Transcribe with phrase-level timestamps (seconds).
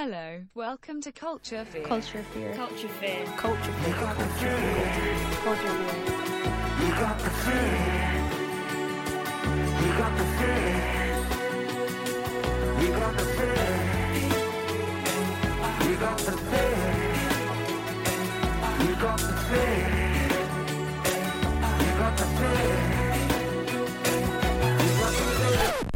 [0.00, 1.82] Hello, welcome to Culture Fear.
[1.82, 2.54] Culture fear.
[2.54, 3.24] Culture fear.
[3.36, 3.94] Culture fear.
[3.94, 4.68] Culture fear.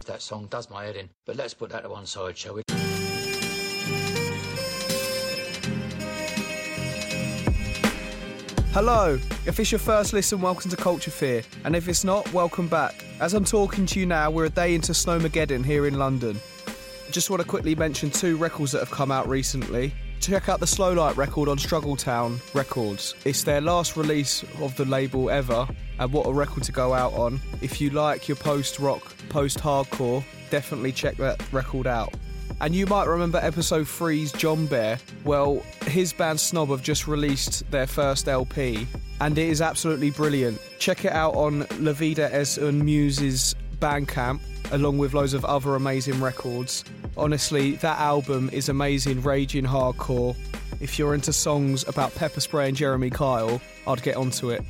[0.07, 2.82] That song does my head in, but let's put that to one side, shall we?
[8.73, 9.19] Hello!
[9.45, 13.05] If it's your first listen, welcome to Culture Fear, and if it's not, welcome back.
[13.21, 16.41] As I'm talking to you now, we're a day into Snowmageddon here in London.
[17.11, 19.93] Just want to quickly mention two records that have come out recently.
[20.21, 23.15] Check out the Slow Light record on Struggletown Records.
[23.27, 27.13] It's their last release of the label ever, and what a record to go out
[27.13, 27.43] on.
[27.61, 32.15] If you like your post rock, post hardcore, definitely check that record out.
[32.63, 34.97] And you might remember episode 3's John Bear.
[35.25, 38.87] Well, his band Snob have just released their first LP,
[39.21, 40.61] and it is absolutely brilliant.
[40.79, 44.39] Check it out on La Vida es un Mus's Bandcamp,
[44.71, 46.85] along with loads of other amazing records.
[47.17, 50.37] Honestly, that album is amazing, raging hardcore.
[50.79, 54.63] If you're into songs about pepper spray and Jeremy Kyle, I'd get onto it.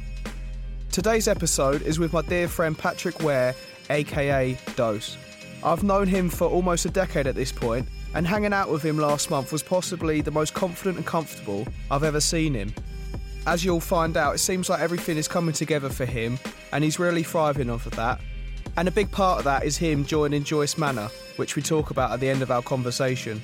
[0.90, 3.54] Today's episode is with my dear friend Patrick Ware,
[3.90, 5.18] aka Dose.
[5.64, 8.98] I've known him for almost a decade at this point, and hanging out with him
[8.98, 12.74] last month was possibly the most confident and comfortable I've ever seen him.
[13.46, 16.38] As you'll find out, it seems like everything is coming together for him,
[16.72, 18.20] and he's really thriving off of that.
[18.76, 22.10] And a big part of that is him joining Joyce Manor, which we talk about
[22.10, 23.40] at the end of our conversation.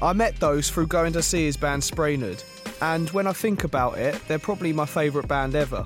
[0.00, 2.42] I met those through going to see his band Spraynard,
[2.80, 5.84] and when I think about it, they're probably my favourite band ever.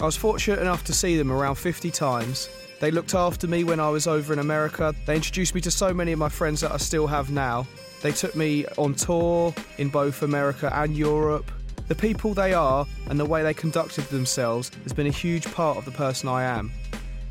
[0.00, 2.48] I was fortunate enough to see them around 50 times.
[2.80, 4.94] They looked after me when I was over in America.
[5.04, 7.66] They introduced me to so many of my friends that I still have now.
[8.02, 11.50] They took me on tour in both America and Europe.
[11.88, 15.76] The people they are and the way they conducted themselves has been a huge part
[15.76, 16.70] of the person I am.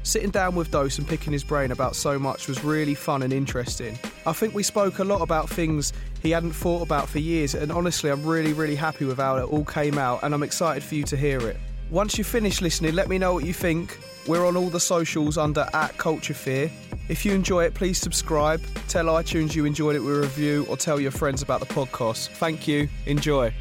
[0.04, 3.32] Sitting down with Dose and picking his brain about so much was really fun and
[3.32, 3.98] interesting.
[4.26, 7.72] I think we spoke a lot about things he hadn't thought about for years, and
[7.72, 10.96] honestly, I'm really, really happy with how it all came out, and I'm excited for
[10.96, 11.58] you to hear it.
[11.90, 14.00] Once you finish listening, let me know what you think.
[14.28, 16.70] We're on all the socials under at Culture Fear.
[17.08, 20.76] If you enjoy it, please subscribe, tell iTunes you enjoyed it with a review, or
[20.76, 22.28] tell your friends about the podcast.
[22.32, 22.90] Thank you.
[23.06, 23.54] Enjoy.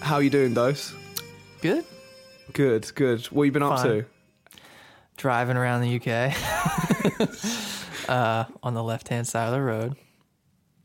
[0.00, 0.94] How are you doing, Dose?
[1.60, 1.84] Good.
[2.54, 3.24] Good, good.
[3.26, 3.86] What you been up Fine.
[3.86, 4.04] to?
[5.16, 6.34] Driving around the UK
[8.08, 9.94] uh, on the left hand side of the road.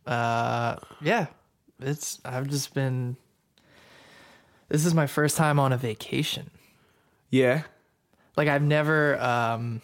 [0.06, 1.28] Uh, yeah,
[1.80, 2.20] it's.
[2.26, 3.16] I've just been.
[4.69, 6.50] This is my first time on a vacation.
[7.29, 7.63] Yeah.
[8.35, 9.19] Like I've never.
[9.22, 9.81] Um,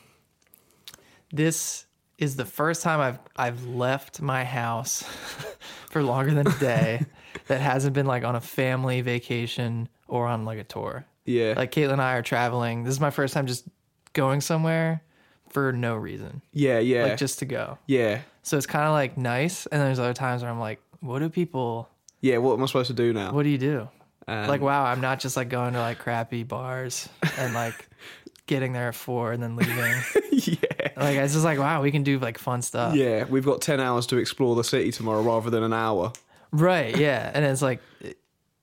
[1.31, 1.85] this
[2.17, 5.03] is the first time I've I've left my house
[5.89, 7.06] for longer than a day.
[7.47, 11.06] that hasn't been like on a family vacation or on like a tour.
[11.25, 11.53] Yeah.
[11.56, 12.84] Like Caitlin and I are traveling.
[12.84, 13.68] This is my first time just
[14.13, 15.03] going somewhere
[15.50, 17.03] for no reason, yeah, yeah.
[17.06, 17.78] like just to go.
[17.88, 18.22] yeah.
[18.44, 19.66] So it's kind of like nice.
[19.68, 21.89] And there's other times where I'm like, what do people?
[22.22, 23.31] Yeah, what am I supposed to do now?
[23.31, 23.89] What do you do?
[24.29, 27.90] Um, like, wow, I'm not just like going to like crappy bars and like
[28.45, 29.75] getting there at four and then leaving.
[30.31, 30.90] yeah.
[30.95, 32.95] like it's just like, wow, we can do like fun stuff.
[32.95, 36.13] Yeah, we've got 10 hours to explore the city tomorrow rather than an hour.
[36.51, 36.95] Right.
[36.95, 37.31] Yeah.
[37.35, 37.81] And it's like,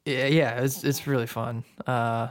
[0.04, 1.64] yeah, yeah, it's it's really fun.
[1.84, 2.28] Uh,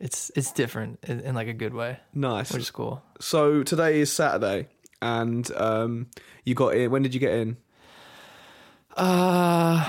[0.00, 2.52] it's it's different in, in like a good way, Nice.
[2.52, 3.02] which is cool.
[3.20, 4.68] So today is Saturday
[5.00, 6.08] and um
[6.44, 7.56] you got in when did you get in?
[8.96, 9.84] Uh,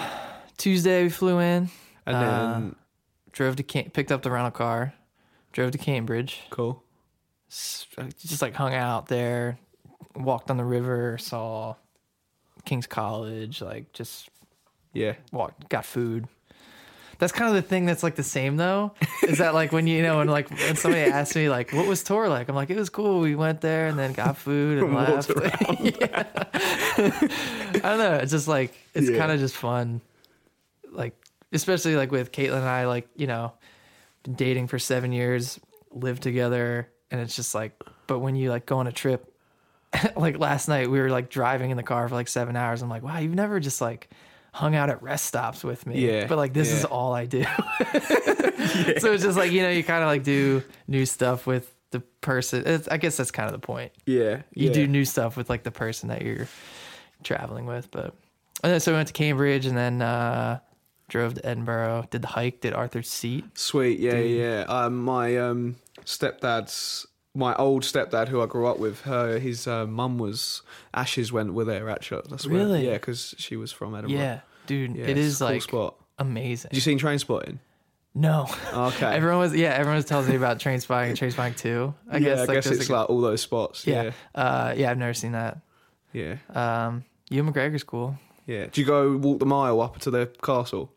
[0.57, 1.69] Tuesday we flew in,
[2.05, 2.75] And Uh, then
[3.31, 4.93] drove to Cam- picked up the rental car,
[5.51, 6.83] drove to Cambridge, cool.
[7.49, 7.85] s-
[8.19, 9.57] just like hung out there,
[10.15, 11.75] walked on the river, saw
[12.65, 14.29] King's College, like just
[14.94, 15.13] Yeah.
[15.31, 16.27] walked, got food.
[17.17, 18.91] That's kind of the thing that's like the same though.
[19.23, 21.88] Is that like when you, you know when like when somebody asks me like what
[21.88, 22.49] was tour like?
[22.49, 23.21] I'm like it was cool.
[23.21, 25.80] We went there and then got food and Walked left.
[25.80, 26.24] yeah.
[26.97, 28.15] I don't know.
[28.21, 29.18] It's just like it's Yeah.
[29.18, 30.01] kind of just fun.
[30.91, 31.15] Like
[31.51, 33.53] especially like with Caitlin and I, like you know,
[34.24, 35.59] been dating for seven years,
[35.92, 37.81] lived together, and it's just like.
[38.07, 39.33] But when you like go on a trip,
[40.15, 42.81] like last night we were like driving in the car for like seven hours.
[42.81, 44.09] I'm like, wow, you've never just like
[44.53, 46.07] hung out at rest stops with me.
[46.07, 47.44] Yeah, But like this is all I do.
[49.00, 52.00] So it's just like you know you kind of like do new stuff with the
[52.00, 52.63] person.
[52.65, 53.92] It's, I guess that's kind of the point.
[54.06, 54.42] Yeah.
[54.53, 54.74] You yeah.
[54.74, 56.47] do new stuff with like the person that you're
[57.24, 57.89] traveling with.
[57.92, 58.15] But
[58.63, 60.59] and then so we went to Cambridge and then uh,
[61.07, 62.07] drove to Edinburgh.
[62.12, 62.62] Did the hike.
[62.62, 63.46] Did Arthur's Seat.
[63.57, 64.00] Sweet.
[64.00, 64.66] Yeah, yeah.
[64.68, 65.75] Um my um
[66.06, 70.62] stepdad's my old stepdad, who I grew up with, her his uh, mum was
[70.94, 72.22] Ashes went were there actually.
[72.30, 72.86] That's where- Really?
[72.88, 74.18] yeah, because she was from Edinburgh.
[74.19, 75.96] Yeah, dude, Yeah, it's cool like spot.
[76.18, 76.69] amazing.
[76.69, 77.57] Did you seen Trainspotting?
[78.13, 79.06] no, Okay.
[79.13, 81.94] everyone was yeah, everyone was telling me about Trainspotting and Trainspotting Two.
[82.10, 83.86] I yeah, guess I like, guess it's like, like all those spots.
[83.86, 84.12] yeah, Yeah,
[84.42, 84.92] uh, yeah.
[84.92, 85.60] I've never seen that.
[86.13, 88.18] yeah, Um, Ewan McGregor's cool.
[88.48, 88.68] yeah.
[88.72, 90.94] Do you go walk the mile up to the castle?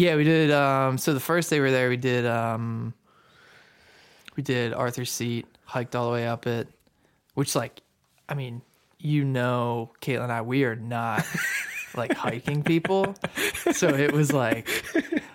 [0.00, 0.50] Yeah, we did.
[0.50, 2.24] Um, so the first day we were there, we did.
[2.24, 2.94] Um,
[4.34, 6.68] we did Arthur's Seat, hiked all the way up it,
[7.34, 7.82] which like,
[8.26, 8.62] I mean,
[8.98, 11.26] you know, Caitlin and I, we are not
[11.96, 13.14] like hiking people,
[13.72, 14.70] so it was like,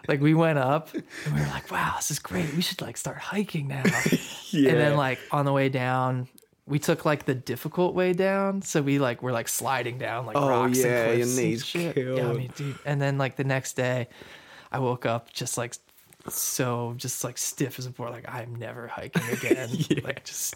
[0.07, 1.03] like we went up and
[1.35, 2.51] we were like, wow, this is great.
[2.55, 3.83] We should like start hiking now.
[4.49, 4.71] Yeah.
[4.71, 6.27] And then like on the way down.
[6.67, 10.35] We took like the difficult way down, so we like were like sliding down like
[10.35, 11.95] Oh, rocks yeah, and cliffs and shit.
[11.97, 12.37] Yeah, I killed.
[12.37, 12.79] mean, dude.
[12.87, 14.07] And then like the next day,
[14.75, 15.73] I woke up just like
[16.27, 18.11] so just like stiff as a board.
[18.11, 19.69] Like I'm never hiking again.
[20.03, 20.55] Like just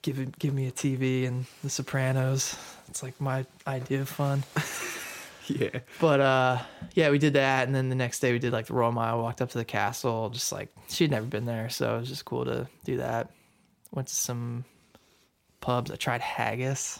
[0.00, 2.56] give it, give me a TV and The Sopranos.
[2.88, 4.44] It's like my idea of fun.
[5.46, 6.58] yeah, But uh,
[6.94, 9.20] yeah, we did that, and then the next day we did like the Royal Mile.
[9.20, 10.30] Walked up to the castle.
[10.30, 13.28] Just like she'd never been there, so it was just cool to do that.
[13.92, 14.64] Went to some
[15.60, 15.90] pubs.
[15.90, 16.98] I tried haggis.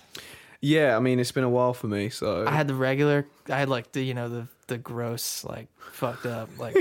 [0.60, 0.96] Yeah.
[0.96, 3.26] I mean, it's been a while for me, so I had the regular.
[3.48, 6.76] I had like the you know the the gross like fucked up like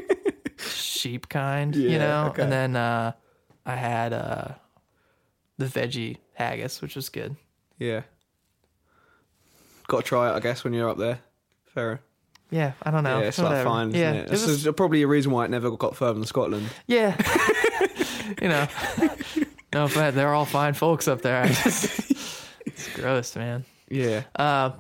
[0.58, 2.28] sheep kind, you know.
[2.30, 2.44] okay.
[2.44, 3.14] And then uh,
[3.66, 4.50] I had uh,
[5.58, 7.36] the veggie haggis, which was good.
[7.78, 8.02] yeah.
[9.88, 11.20] Got to try it, I guess, when you're up there.
[11.74, 12.00] Fair.
[12.52, 13.22] Yeah, I don't know.
[13.22, 14.28] yeah, it's like fine, isn't yeah, it?
[14.28, 16.70] This is probably a reason why it never got further than Scotland.
[16.86, 17.16] yeah.
[18.42, 18.68] you know,
[19.74, 21.48] no, but they're all fine folks up there.
[21.48, 22.12] Just,
[22.66, 23.66] it's gross, man.
[23.90, 24.72] Yeah, Uh,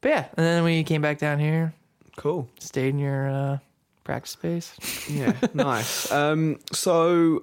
[0.00, 1.72] but yeah, and then we came back down here,
[2.16, 2.48] cool.
[2.58, 3.58] stayed in your uh,
[4.04, 4.74] practice space.
[5.10, 6.10] Yeah, nice.
[6.12, 7.42] Um, so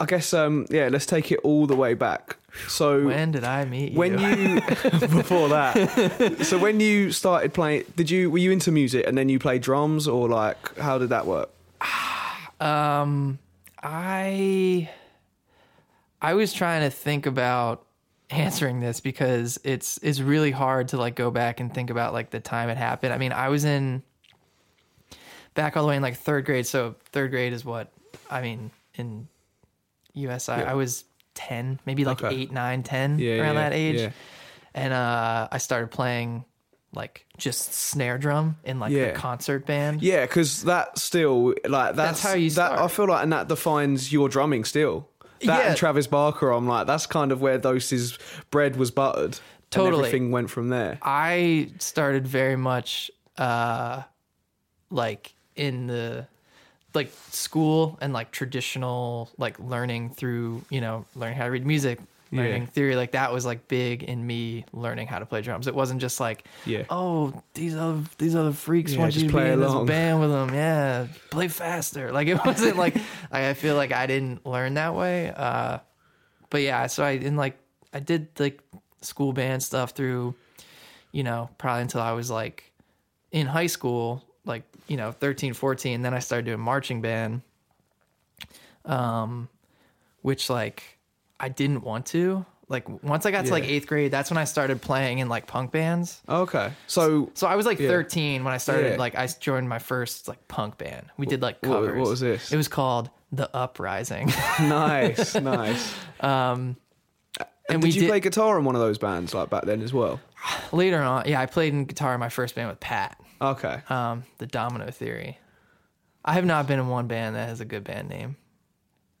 [0.00, 2.36] I guess um, yeah, let's take it all the way back.
[2.68, 3.98] So When did I meet you?
[3.98, 4.60] when you
[5.00, 9.28] before that, so when you started playing, did you were you into music and then
[9.28, 11.50] you played drums or like how did that work?
[12.60, 13.40] Um,
[13.82, 14.88] I
[16.20, 17.84] I was trying to think about
[18.32, 22.30] answering this because it's it's really hard to like go back and think about like
[22.30, 23.12] the time it happened.
[23.12, 24.02] I mean, I was in
[25.54, 26.66] back all the way in like third grade.
[26.66, 27.92] So third grade is what
[28.30, 29.28] I mean in
[30.14, 30.48] US.
[30.48, 30.70] I, Yeah.
[30.70, 32.34] I was ten, maybe like Okay.
[32.34, 34.12] eight, nine, ten, Yeah, around yeah, that age,
[34.74, 36.44] and uh, I started playing
[36.94, 39.12] like just snare drum in like Yeah.
[39.12, 40.02] the concert band.
[40.02, 44.12] Yeah, because that still like that's, how you That, I feel like, and that defines
[44.12, 45.08] your drumming still.
[45.46, 45.68] That Yeah.
[45.70, 48.18] and Travis Barker, I'm like, that's kind of where Dose's
[48.50, 49.38] bread was buttered.
[49.70, 49.94] Totally.
[49.94, 50.98] And everything went from there.
[51.02, 54.02] I started very much uh
[54.90, 56.26] like in the
[56.94, 61.98] like school and like traditional like learning through, you know, learning how to read music,
[62.32, 62.68] learning Yeah.
[62.70, 65.66] theory, like that was like big in me learning how to play drums.
[65.66, 66.84] It wasn't just like, Yeah.
[66.90, 69.86] oh, these other these other freaks Yeah, want you to be play in along.
[69.86, 70.54] this band with them.
[70.54, 72.10] Yeah, play faster.
[72.10, 72.96] Like it wasn't like
[73.30, 75.30] I I feel like I didn't learn that way.
[75.34, 75.78] Uh
[76.50, 77.58] but yeah, so I in like
[77.92, 78.60] I did like
[79.02, 80.34] school band stuff through,
[81.12, 82.72] you know, probably until I was like
[83.30, 86.02] in high school, like, you know, 13, 14.
[86.02, 87.42] Then I started doing marching band.
[88.84, 89.48] Um,
[90.22, 90.98] which like
[91.42, 92.46] I didn't want to.
[92.68, 95.46] Like once I got to like eighth grade, that's when I started playing in like
[95.46, 96.22] punk bands.
[96.26, 96.72] Okay.
[96.86, 97.88] So So I was like Yeah.
[97.88, 98.92] 13 when I started.
[98.92, 98.96] Yeah.
[98.96, 101.06] Like I joined my first like punk band.
[101.18, 102.00] We did like what- covers.
[102.00, 102.50] what was this?
[102.50, 104.28] It was called The Uprising.
[104.60, 105.94] nice, nice.
[106.20, 106.76] um,
[107.68, 109.82] and did we you did play guitar in one of those bands like back then
[109.82, 110.20] as well?
[110.72, 111.24] later on.
[111.28, 113.20] Yeah, I played in guitar in my first band with Pat.
[113.42, 113.80] Okay.
[113.90, 115.38] Um, the Domino Theory.
[116.24, 118.36] I have not been in one band that has a good band name.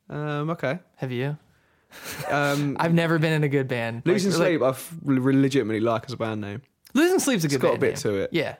[0.08, 0.78] Um, okay.
[0.96, 1.36] Have you?
[2.30, 4.02] Um, I've never been in a good band.
[4.04, 6.62] Losing Like- like- Sleep, I f- legitimately like as a band name.
[6.94, 7.96] Losing Sleep's a good It's got a bit name.
[7.96, 8.30] to it.
[8.32, 8.56] Yeah,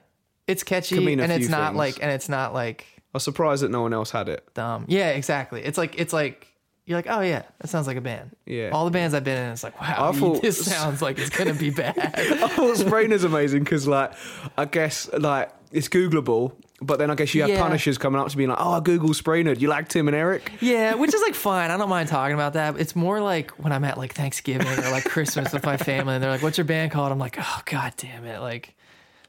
[0.47, 1.79] it's catchy Can mean a and it's not things.
[1.79, 4.47] like and it's not like I was surprised that no one else had it.
[4.55, 4.87] dumb.
[4.89, 5.63] Yeah, exactly.
[5.63, 6.49] It's like it's like
[6.87, 8.35] you're like, oh yeah, that sounds like a band.
[8.47, 8.71] Yeah.
[8.73, 11.31] All the bands I've been in, it's like, wow, I thought- this sounds like it's
[11.31, 11.95] gonna be bad.
[11.99, 12.71] I thought
[13.13, 14.13] is amazing because, like,
[14.57, 17.61] I guess like it's Googleable, but then I guess you have Yeah.
[17.63, 19.55] punishers coming up to being like, "Oh, I Google Spraynard.
[19.57, 21.71] Do you like Tim and Eric?" yeah, which is like fine.
[21.71, 22.79] I don't mind talking about that.
[22.79, 26.23] It's more like when I'm at like Thanksgiving or like Christmas with my family, and
[26.23, 28.75] they're like, "What's your band called?" I'm like, "Oh god damn it!" Like.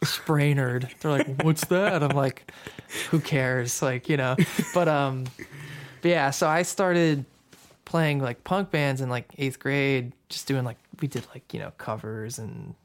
[0.04, 0.90] Spraynard.
[1.00, 2.52] They're like, "What's that?" I'm like,
[3.12, 4.36] "Who cares?" Like, you know.
[4.74, 5.24] But um,
[6.02, 6.30] but yeah.
[6.32, 7.24] So I started
[7.86, 11.60] playing like punk bands in like eighth grade, just doing like we did like you
[11.62, 12.76] know covers and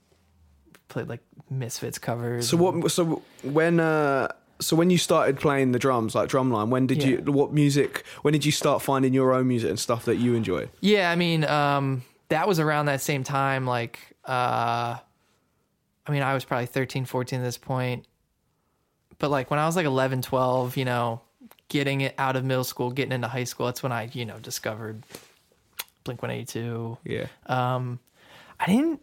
[0.88, 1.20] played like
[1.50, 2.48] Misfits covers.
[2.48, 2.90] So what?
[2.92, 4.28] So when uh,
[4.60, 7.18] So when you started playing the drums, like drumline, when did you?
[7.18, 8.04] What music?
[8.22, 10.68] When did you start finding your own music and stuff that you enjoy?
[10.80, 13.66] Yeah, I mean, um, that was around that same time.
[13.66, 14.98] Like, uh,
[16.06, 18.06] I mean, I was probably 13, 14 at this point.
[19.18, 21.20] But like when I was like 11, 12, you know,
[21.68, 24.38] getting it out of middle school, getting into high school, that's when I, you know,
[24.38, 25.02] discovered
[26.04, 26.98] Blink 182.
[27.04, 27.26] Yeah.
[27.46, 27.98] Um,
[28.58, 29.00] I didn't.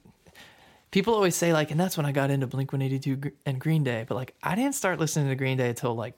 [0.95, 4.05] People always say like, and that's when I got into Blink 182 and Green Day.
[4.07, 6.13] But like, I didn't start listening to Green Day until like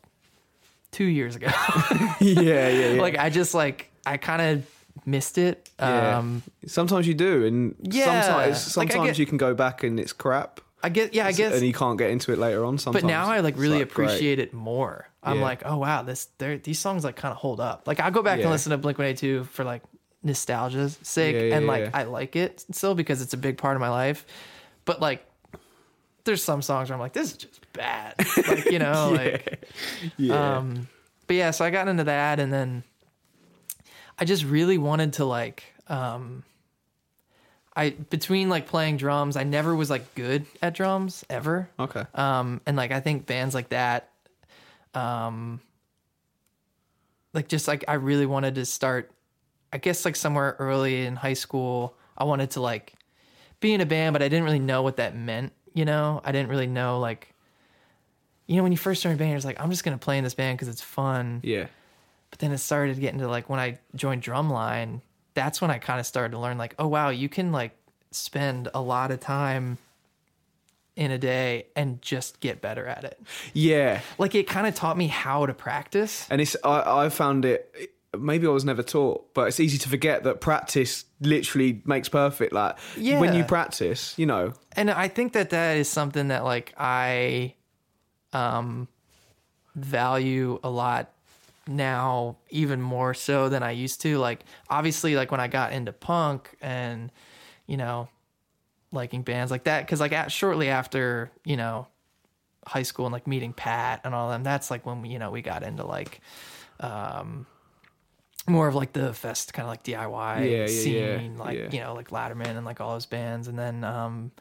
[0.91, 1.48] two years ago.
[1.89, 3.01] yeah, yeah, yeah.
[3.01, 4.67] like, I just like, I kind of
[5.03, 5.67] missed it.
[5.79, 6.19] Yeah.
[6.19, 8.53] Um, sometimes you do, and Yeah.
[8.53, 10.62] sometimes Like, get- you can go back and it's crap.
[10.84, 11.55] I guess, yeah, I guess.
[11.55, 12.77] and you can't get into it later on.
[12.77, 13.89] Sometimes, but now I like really great.
[13.91, 15.10] appreciate it more.
[15.24, 15.41] I'm Yeah.
[15.43, 17.88] like, oh wow, this these songs like kind of hold up.
[17.88, 18.43] Like I'll go back Yeah.
[18.43, 19.81] and listen to Blink 182 for like
[20.22, 21.96] nostalgia's sake, and like.
[21.96, 24.24] I like it still because it's a big part of my life.
[24.88, 25.24] But like,
[26.24, 28.15] there's some songs where I'm like, this is just bad.
[28.48, 29.65] Like you know, like
[30.17, 30.88] Yeah, um,
[31.27, 32.84] but yeah, so I got into that, and then
[34.17, 36.44] I just really wanted to like, um,
[37.75, 41.70] I between like playing drums, I never was like good at drums ever.
[41.77, 42.06] okay.
[42.15, 44.10] Um, and like I think bands like that,
[44.94, 45.60] um,
[47.34, 49.12] like just like I really wanted to start.
[49.74, 52.94] I guess like somewhere early in high school, I wanted to like
[53.59, 55.53] be in a band, but I didn't really know what that meant.
[55.73, 57.33] You know, I didn't really know like,
[58.47, 60.23] you know, when you first a band, you're just like, I'm just gonna play in
[60.23, 61.41] this band because it's fun.
[61.43, 61.67] Yeah,
[62.29, 65.01] But then it started getting to like when I joined Drumline,
[65.33, 67.71] that's when I kind of started to learn like, oh wow, you can like
[68.11, 69.77] spend a lot of time
[70.95, 73.19] in a day and just get better at it.
[73.53, 74.01] yeah.
[74.17, 76.25] Like it kind of taught me how to practice.
[76.31, 77.91] And it's I, I found it.
[78.17, 82.53] Maybe I was never taught, but it's easy to forget that practice literally makes perfect.
[82.53, 84.53] Like when you practice, you know.
[84.75, 87.55] And I think that that is something that like I
[88.33, 88.88] um
[89.75, 91.12] value a lot
[91.67, 94.17] now even more so than I used to.
[94.17, 97.12] Like obviously like when I got into punk and
[97.67, 98.09] you know
[98.91, 101.88] liking bands like that cuz like at, shortly after, you know,
[102.65, 105.31] high school and like meeting Pat and all them, that's like when we, you know,
[105.31, 106.21] we got into like
[106.79, 107.45] um
[108.47, 111.79] more of like the fest kind of like DIY Yeah, yeah, scene, yeah, like you
[111.81, 114.31] know, like Latterman and like all those bands, and then um,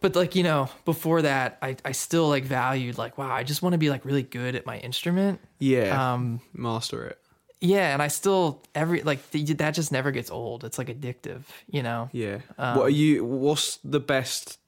[0.00, 3.62] but like you know, before that, I I still like valued like wow, I just
[3.62, 7.18] want to be like really good at my instrument, Yeah, um, master it.
[7.60, 10.64] yeah, and I still every like th- that just never gets old.
[10.64, 12.10] It's like addictive, you know.
[12.12, 12.40] Yeah.
[12.58, 13.24] Um, what are you?
[13.24, 14.58] What's the best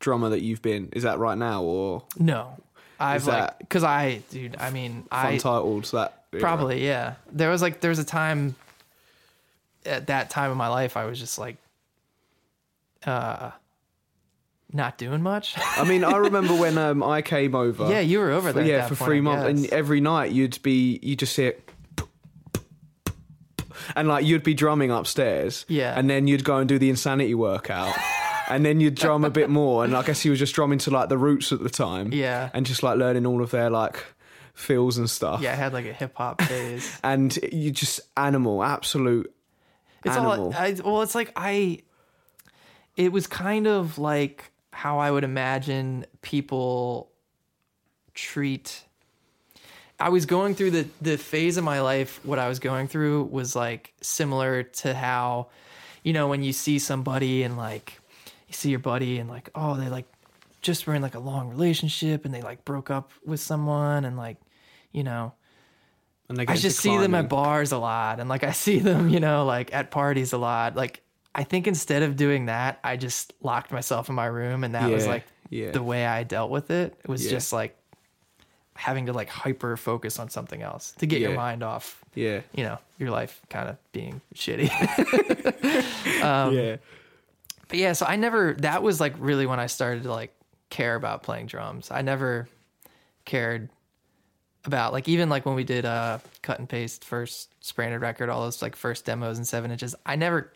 [0.00, 0.88] drummer that you've been?
[0.92, 2.56] Is that right now or No,
[2.98, 5.90] I've Is like because I, dude, I mean, I titles?
[5.90, 7.14] That Probably, yeah.
[7.32, 8.54] There was like there was a time
[9.86, 11.56] at that time of my life I was just like
[13.06, 13.50] uh
[14.72, 15.54] not doing much.
[15.76, 17.88] I mean, I remember when um, I came over.
[17.90, 18.64] yeah, you were over there.
[18.64, 21.54] at yeah, for point, three months, and every night you'd be you just hear.
[23.96, 25.94] And like you'd be drumming upstairs, Yeah.
[25.98, 27.94] and then you'd go and do the insanity workout,
[28.50, 30.90] and then you'd drum a bit more, and I guess he was just drumming to
[30.90, 32.50] like the roots at the time, Yeah.
[32.52, 34.04] and just like learning all of their like
[34.58, 36.98] feels and stuff, yeah, I had like a hip hop phase.
[37.04, 39.32] and you just animal, absolute
[40.04, 40.46] It's animal.
[40.46, 41.80] all I well, it's like I
[42.96, 47.10] it was kind of like how I would imagine people
[48.14, 48.84] treat
[50.00, 53.24] I was going through the the phase of my life what I was going through
[53.24, 55.48] was like similar to how
[56.02, 58.00] you know when you see somebody and like
[58.48, 60.06] you see your buddy and like oh they like
[60.62, 64.16] just were in like a long relationship and they like broke up with someone and
[64.16, 64.36] like
[64.92, 65.32] you know
[66.28, 69.20] and I just see them at bars a lot, and like I see them, you
[69.20, 70.76] know, like at parties a lot.
[70.76, 71.02] Like
[71.34, 74.90] I think instead of doing that, I just locked myself in my room, and that
[74.90, 75.70] was like yeah.
[75.70, 76.98] the way I dealt with it.
[77.02, 77.30] It was Yeah.
[77.30, 77.76] just like
[78.74, 82.62] having to like hyper focus on something else to get your mind off, Yeah, you
[82.62, 84.68] know, your life kind of being shitty.
[86.22, 86.76] Um, yeah,
[87.68, 88.54] but yeah, so I never.
[88.58, 90.34] That was like really when I started to like
[90.68, 91.90] care about playing drums.
[91.90, 92.48] I never
[93.24, 93.70] cared
[94.64, 98.42] about like even like when we did uh cut and paste first Spraynard record, all
[98.42, 99.94] those like first demos and seven inches.
[100.04, 100.52] I never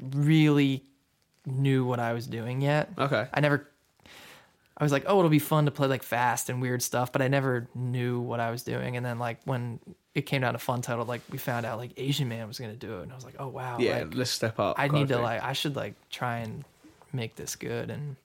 [0.00, 0.84] really
[1.46, 2.90] knew what I was doing yet.
[2.98, 3.68] okay, I never.
[4.80, 7.20] I was like, oh, it'll be fun to play like fast and weird stuff, but
[7.20, 8.96] I never knew what I was doing.
[8.96, 9.80] And then like when
[10.14, 12.98] it came down to Funtitled, like we found out like Asian Man was gonna do
[12.98, 13.98] it, and I was like, oh wow, yeah.
[13.98, 14.76] like, let's step up.
[14.78, 15.22] I need to thing.
[15.22, 16.64] like I should like try and
[17.12, 18.16] make this good and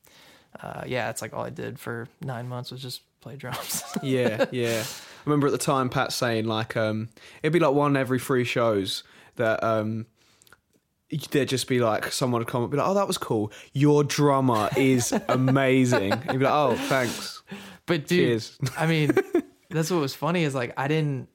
[0.61, 3.83] uh yeah, it's like all I did for 9 months was just play drums.
[4.03, 4.83] yeah, yeah.
[4.83, 7.09] I remember at the time Pat saying like um
[7.41, 9.03] it'd be like one every three shows
[9.35, 10.05] that um
[11.31, 13.51] there'd just be like someone would come up and be like, "Oh, that was cool.
[13.73, 17.41] Your drummer is amazing." You'd be like, "Oh, thanks."
[17.85, 18.57] But dude, Cheers.
[18.77, 19.11] I mean,
[19.69, 21.29] that's what was funny is like I didn't.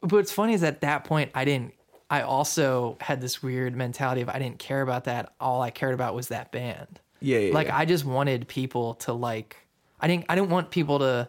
[0.00, 1.74] But what's funny is at that point I didn't.
[2.08, 5.32] I also had this weird mentality of I didn't care about that.
[5.40, 7.00] All I cared about was that band.
[7.20, 7.78] Yeah, yeah, like yeah.
[7.78, 9.56] I just wanted people to like.
[10.00, 10.26] I didn't.
[10.28, 11.28] I didn't want people to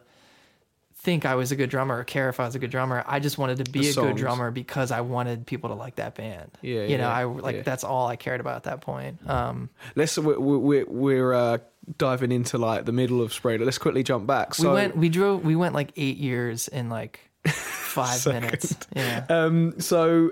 [1.01, 3.03] think I was a good drummer or care if I was a good drummer.
[3.07, 5.95] I just wanted to be The a good drummer because I wanted people to like
[5.95, 6.51] that band.
[6.61, 7.61] Yeah, you know, yeah, I like yeah.
[7.63, 9.17] that's all I cared about at that point.
[9.27, 11.57] Um, Let's we're we're, we're uh,
[11.97, 13.63] diving into like the middle of spring.
[13.65, 14.53] Let's quickly jump back.
[14.53, 14.97] So, we went.
[14.97, 15.43] We drove.
[15.43, 18.75] We went like eight years in like five minutes.
[18.95, 19.25] Yeah.
[19.29, 20.31] um, so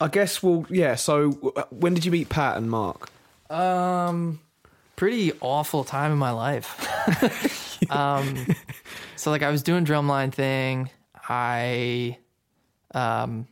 [0.00, 0.96] I guess we'll yeah.
[0.96, 3.10] So uh, when did you meet Pat and Mark?
[3.48, 4.40] Um,
[5.00, 7.90] pretty awful time in my life.
[7.90, 8.46] um,
[9.16, 10.90] so like I was doing drumline thing.
[11.26, 12.18] I,
[12.92, 13.48] um,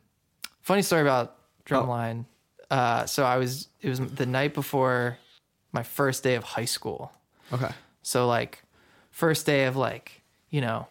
[0.61, 2.26] funny story about drumline.
[2.71, 5.17] Uh, so I was it was the night before
[5.73, 7.12] my first day of high school.
[7.50, 7.71] Okay.
[8.02, 8.62] So like
[9.11, 10.87] first day of like, you know,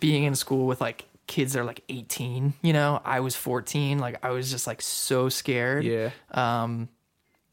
[0.00, 3.98] being in school with like kids that are like 18, you know, I was 14.
[3.98, 5.84] Like I was just like so scared.
[5.84, 6.08] Yeah.
[6.30, 6.88] Um,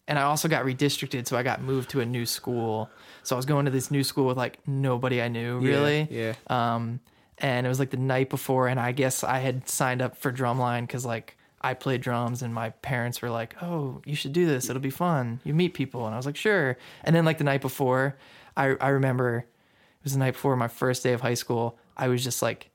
[0.08, 2.90] and I also got redistricted, so I got moved to a new school.
[3.24, 6.08] So I was going to this new school with like nobody I knew really.
[6.12, 6.34] Yeah.
[6.48, 7.00] Um,
[7.38, 10.32] and it was like the night before, and I guess I had signed up for
[10.32, 14.46] drumline because like I played drums, and my parents were like, "Oh, you should do
[14.46, 14.70] this.
[14.70, 15.40] It'll be fun.
[15.44, 18.18] You meet people." And I was like, "Sure." And then like the night before,
[18.58, 21.78] I I remember it was the night before my first day of high school.
[21.96, 22.70] I was just like,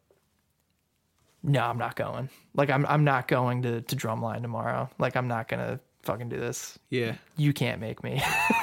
[1.43, 2.31] "No, I'm not going.
[2.55, 4.89] Like I'm I'm not going to to drumline tomorrow.
[4.99, 7.17] Like I'm not gonna fucking do this Yeah.
[7.37, 8.23] you can't make me.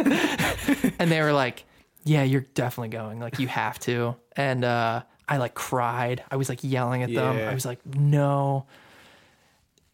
[1.00, 1.64] and they were like,
[2.04, 3.20] yeah, you're definitely going.
[3.20, 4.16] Like you have to.
[4.36, 6.24] And uh I like cried.
[6.30, 7.38] I was like yelling at them.
[7.38, 8.66] I was like, no,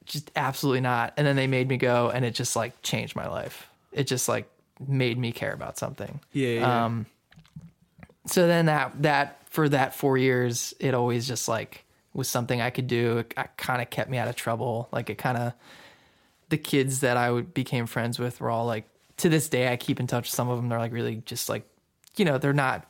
[0.05, 1.13] just absolutely not.
[1.17, 3.67] And then they made me go and it just like changed my life.
[3.91, 4.50] It just like
[4.88, 6.20] made me care about something.
[6.34, 6.50] Yeah.
[6.50, 6.86] yeah.
[6.86, 7.05] Um,
[8.25, 12.70] so then that that for that four years, it always just like was something I
[12.70, 13.20] could do.
[13.20, 14.88] It, kind of kept me out of trouble.
[14.91, 15.53] Like it kind of
[16.51, 18.86] the kids that I would became friends with were all like
[19.17, 20.69] to this day I keep in touch with some of them.
[20.69, 21.65] They're like really just like
[22.15, 22.86] you know they're not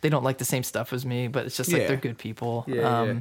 [0.00, 1.88] they don't like the same stuff as me, but it's just like Yeah.
[1.88, 2.64] they're good people.
[2.66, 3.20] Yeah, yeah.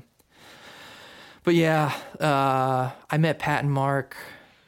[1.43, 4.15] But yeah, uh, I met Pat and Mark.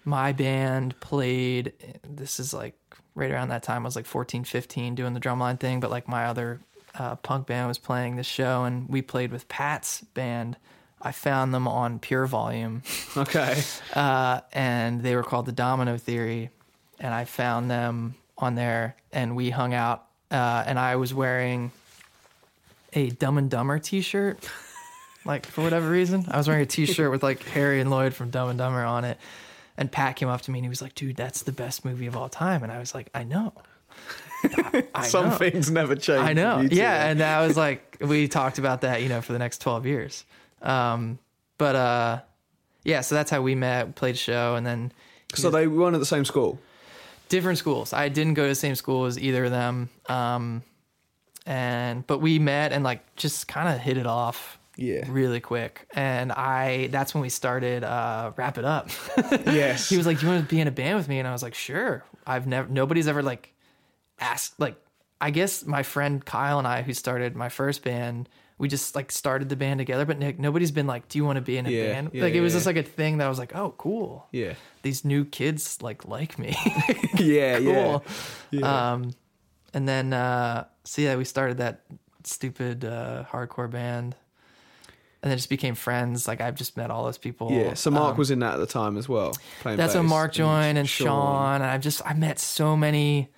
[0.06, 1.74] My band played.
[2.08, 2.76] This is like
[3.14, 3.84] right around that time.
[3.84, 5.80] I was like 14, 15 doing the drumline thing.
[5.80, 6.60] But like my other
[6.96, 10.58] uh, punk band was playing this show, and we played with Pat's band.
[11.02, 12.84] I found them on Pure Volume,
[13.18, 13.62] okay.
[13.94, 16.50] uh, and they were called the Domino Theory.
[17.00, 20.06] And I found them on there, and we hung out.
[20.30, 21.72] Uh, and I was wearing
[22.94, 24.38] a Dumb and Dumber T-shirt.
[25.24, 28.32] Like for whatever reason, I was wearing a T-shirt with like Harry and Lloyd from
[28.32, 29.20] Dumb and Dumber on it.
[29.78, 32.08] And Pat came up to me and he was like, "Dude, that's the best movie
[32.08, 33.54] of all time." And I was like, "I know."
[34.44, 35.36] I, I Some know.
[35.36, 36.22] things never change.
[36.22, 36.58] I know.
[36.58, 36.76] for you two.
[36.76, 39.86] Yeah, and that was like we talked about that, you know, for the next twelve
[39.86, 40.26] years.
[40.62, 41.20] Um,
[41.58, 42.22] but uh,
[42.84, 44.92] yeah, so that's how we met, played a show, and then
[45.36, 46.60] So they weren't at the same school.
[47.30, 47.94] different schools.
[47.94, 49.90] I didn't go to the same school as either of them.
[50.10, 50.64] Um,
[51.46, 55.06] and but we met and like just kind of hit it off Yeah.
[55.10, 55.88] really quick.
[55.94, 58.90] And I that's when we started uh, wrap it up.
[59.46, 59.90] Yes.
[59.90, 61.32] he was like, "Do you want to be in a band with me?" And I
[61.32, 63.54] was like, "Sure." I've never nobody's ever like
[64.20, 64.76] asked like
[65.20, 68.30] I guess my friend Kyle and I who started my first band,
[68.62, 71.38] we just like started the band together, but Nick, nobody's been like, "Do you want
[71.38, 73.18] to be in a Yeah, band?" yeah, like it was yeah, just like a thing
[73.18, 74.54] that I was like, "Oh, cool." yeah.
[74.84, 76.56] These new kids like like me.
[77.20, 77.58] Yeah.
[77.58, 77.58] Yeah.
[77.58, 78.06] cool.
[78.52, 78.94] Yeah.
[78.94, 79.12] Um,
[79.74, 81.82] and then uh, so yeah, we started that
[82.24, 84.16] stupid uh, hardcore band,
[85.24, 86.28] and then just became friends.
[86.28, 87.52] Like I've just met all those people.
[87.52, 87.74] yeah.
[87.74, 89.34] So Mark Um, was in that at the time as well.
[89.62, 90.06] Playing that's when.
[90.06, 91.56] Mark joined and Sean.
[91.56, 93.30] And I've just I met so many.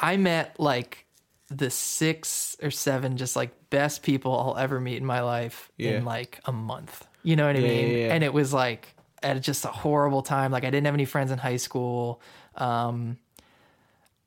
[0.00, 1.05] I met like
[1.48, 5.98] the six or seven just like best people I'll ever meet in my life Yeah.
[5.98, 7.06] in like a month.
[7.22, 7.88] You know what I Yeah, mean?
[7.98, 8.14] yeah.
[8.14, 10.50] And it was like at just a horrible time.
[10.52, 12.20] Like I didn't have any friends in high school.
[12.56, 13.18] Um,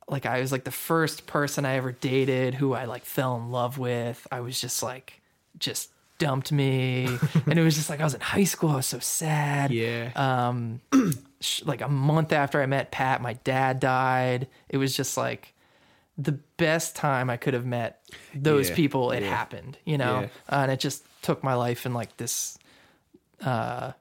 [0.07, 3.51] like I was like the first person I ever dated who I like fell in
[3.51, 4.25] love with.
[4.31, 5.21] I was just like
[5.57, 7.05] just dumped me
[7.45, 8.71] and it was just like I was in high school.
[8.71, 10.11] I was so sad Yeah.
[10.15, 10.81] um
[11.65, 14.47] like a month after I met Pat, my dad died.
[14.67, 15.53] It was just like
[16.21, 18.01] the best time I could have met
[18.35, 19.11] those Yeah, people.
[19.11, 19.29] It yeah.
[19.29, 20.27] happened, you know, Yeah.
[20.57, 22.57] uh, and it just took my life in like this
[23.41, 23.93] uh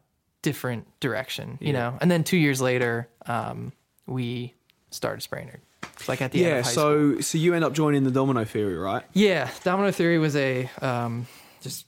[0.43, 1.97] different direction, you know.
[2.01, 3.73] And then two years later, um,
[4.07, 4.55] we
[4.91, 5.61] started Spraynard.
[6.09, 6.59] Like at the end yeah.
[6.59, 7.15] of high school.
[7.17, 9.05] So so you end up joining the Domino Theory, right?
[9.13, 11.27] Yeah, Domino Theory was a um,
[11.61, 11.87] just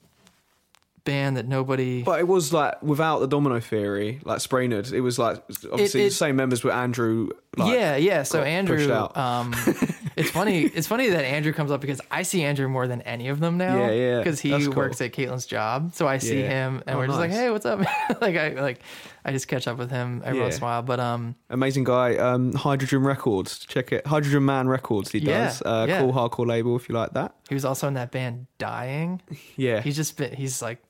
[1.05, 2.03] band that nobody.
[2.03, 4.93] But it was like without the Domino Theory, like Spraynard.
[4.93, 7.31] It was like obviously It- the same members with Andrew.
[7.57, 8.23] Like, yeah, yeah.
[8.23, 9.53] So Andrew, um,
[10.17, 10.63] it's funny.
[10.67, 13.59] It's funny that Andrew comes up because I see Andrew more than any of them
[13.59, 13.77] now.
[13.77, 14.19] Yeah, yeah.
[14.19, 14.73] Because he cool.
[14.75, 16.49] works at Caitlin's job, so I see Yeah.
[16.69, 17.81] him, and Oh, we're just like, "Hey, what's up?"
[18.21, 18.81] like I like,
[19.25, 20.83] I just catch up with him every once in a while.
[20.83, 22.17] But um, amazing guy.
[22.17, 23.59] Um, Hydrogen Records.
[23.59, 24.07] Check it.
[24.07, 25.11] Hydrogen Man Records.
[25.13, 25.63] He Yeah, does.
[25.63, 26.01] Uh, yeah.
[26.01, 27.35] Cool hardcore label if you like that.
[27.49, 29.21] he was also in that band Dying.
[29.57, 29.81] Yeah.
[29.83, 30.83] He's just been, he's like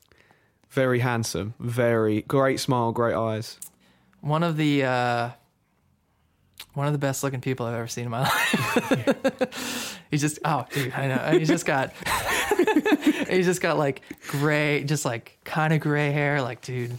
[0.71, 1.55] very handsome.
[1.59, 2.93] Very great smile.
[2.93, 3.59] Great eyes.
[4.21, 5.31] one of the uh
[6.75, 8.21] one of the best looking people I've ever seen in my
[8.53, 9.99] life.
[10.11, 11.39] he's just oh dude, I know.
[11.39, 11.93] He's just got
[13.29, 16.43] he's just got like gray, just like kind of gray hair.
[16.43, 16.97] Like, dude,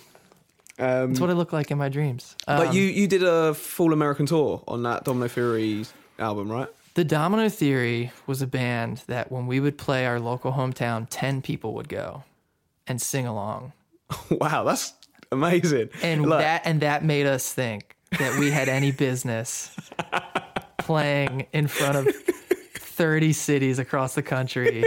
[0.82, 2.36] Um, that's what I look like in my dreams.
[2.48, 5.86] but Um, you you did a full American tour on that Domino Theory
[6.20, 6.68] album, right?
[6.96, 11.42] the Domino Theory was a band that when we would play our local hometown, ten
[11.42, 12.24] people would go
[12.88, 13.74] and sing along.
[14.30, 14.94] wow, that's
[15.32, 15.90] amazing.
[16.02, 19.74] and that and that made us think that we had any business
[20.80, 22.14] playing in front of
[22.76, 24.84] 30 cities across the country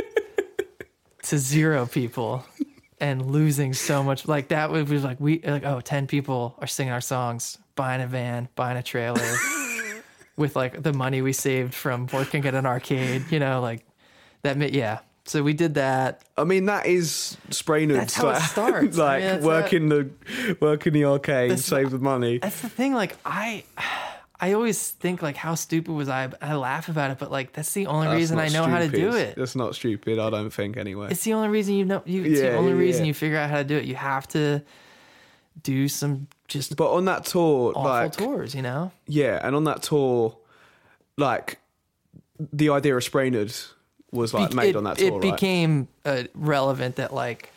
[1.23, 2.45] to zero people
[3.01, 6.67] and losing so much like that was was like we like oh 10 people are
[6.67, 9.37] singing our songs buying a van buying a trailer
[10.37, 13.85] with like the money we saved from working at an arcade you know like
[14.43, 17.99] that ma- yeah so we did that I mean, that is Spraynard's.
[17.99, 18.99] That's how it like, starts.
[18.99, 22.39] I like mean, that's working the working the arcade, That's- save the money.
[22.39, 22.93] That's the thing.
[22.93, 23.65] Like I,
[24.41, 26.29] I always think like how stupid was I?
[26.43, 28.89] I laugh about it, but like that's the only That's reason I know how to
[28.89, 29.37] do it.
[29.37, 30.19] That's not stupid.
[30.19, 31.09] I don't think anyway.
[31.11, 32.03] It's the only reason you know.
[32.05, 33.09] You, it's the only yeah, reason yeah.
[33.09, 33.85] you figure out how to do it.
[33.85, 34.63] You have to
[35.63, 38.55] do some just but on that tour, awful like tours.
[38.55, 38.91] You know.
[39.07, 40.37] yeah, and on that tour,
[41.17, 41.61] like
[42.39, 43.73] the idea of Spraynard
[44.11, 45.33] was like Be- made it, on that tour, it right?
[45.33, 47.51] became uh, relevant that like,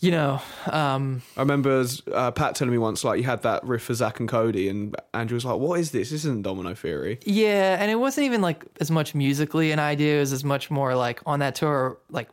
[0.00, 3.82] you know, um, I remember uh, Pat telling me once, like you had that riff
[3.82, 6.10] for Zach and Cody, and Andrew was like, "What is this?
[6.10, 10.18] This isn't Domino Theory." Yeah, and it wasn't even like as much musically an idea
[10.18, 12.28] it was as much more like on that tour, like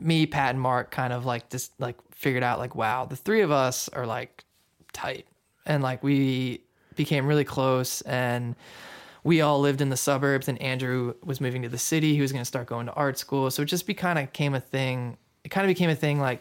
[0.00, 3.42] me, Pat, and Mark kind of like just like figured out like, wow, the three
[3.42, 4.44] of us are like
[4.92, 5.26] tight.
[5.66, 6.62] And like we
[6.96, 8.54] became really close and
[9.24, 12.14] we all lived in the suburbs and Andrew was moving to the city.
[12.14, 13.50] He was gonna start going to art school.
[13.50, 15.16] So it just be kind of became a thing.
[15.44, 16.40] It kind of became a thing like,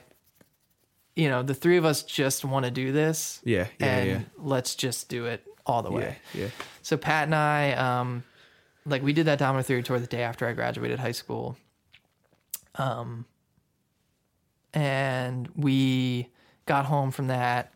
[1.15, 3.41] you know, the three of us just want to do this.
[3.43, 4.19] Yeah, yeah, and yeah.
[4.37, 6.17] let's just do it all the way.
[6.33, 6.49] Yeah, yeah.
[6.81, 8.23] So Pat and I, um,
[8.85, 11.57] like we did that Domino Theory tour the day after I graduated high school.
[12.75, 13.25] Um,
[14.73, 16.29] and we
[16.65, 17.73] got home from that.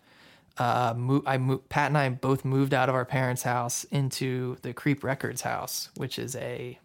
[0.57, 4.55] Uh, mo- I mo- Pat and I both moved out of our parents' house into
[4.61, 6.79] the Creep Records house, which is a.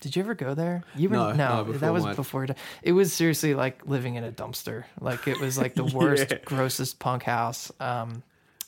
[0.00, 0.82] Did you ever go there?
[0.96, 2.46] You were No, no, that was before.
[2.82, 4.84] It was seriously like living in a dumpster.
[5.00, 6.38] Like it was like the worst, Yeah.
[6.44, 7.70] grossest punk house.
[7.80, 8.22] Um,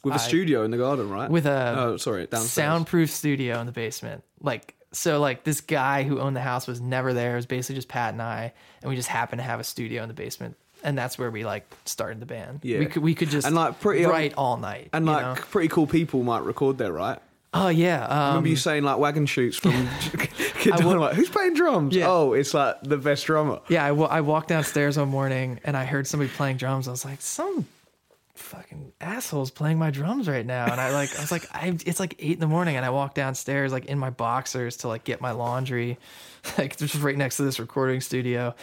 [0.05, 1.31] With a I- studio in the garden, right?
[1.31, 2.51] with a oh, sorry, downstairs.
[2.53, 4.25] soundproof studio in the basement.
[4.41, 7.33] Like so, like this guy who owned the house was never there.
[7.33, 10.03] It was basically just Pat and I, and we just happened to have a studio
[10.03, 12.61] in the basement, and that's where we like started the band.
[12.63, 12.81] Yeah.
[12.81, 14.91] we could we could just And, like, pretty, write all night.
[14.93, 15.35] and like know?
[15.51, 17.19] pretty cool people might record there, right?
[17.55, 19.73] Oh yeah, um, Remember you saying like Wagenschutz from
[20.61, 21.15] Kid I Dynamite?
[21.15, 21.95] Who's playing drums?
[21.95, 22.07] Yeah.
[22.09, 23.61] Oh, it's like the best drummer.
[23.69, 23.85] yeah.
[23.87, 26.89] I walked downstairs one morning and I heard somebody playing drums.
[26.89, 27.67] I was like, some
[28.35, 30.65] fucking assholes playing my drums right now.
[30.71, 32.91] And I like, I was like, I, it's like eight in the morning, and I
[32.91, 35.99] walked downstairs like in my boxers to like get my laundry,
[36.59, 38.55] like just right next to this recording studio.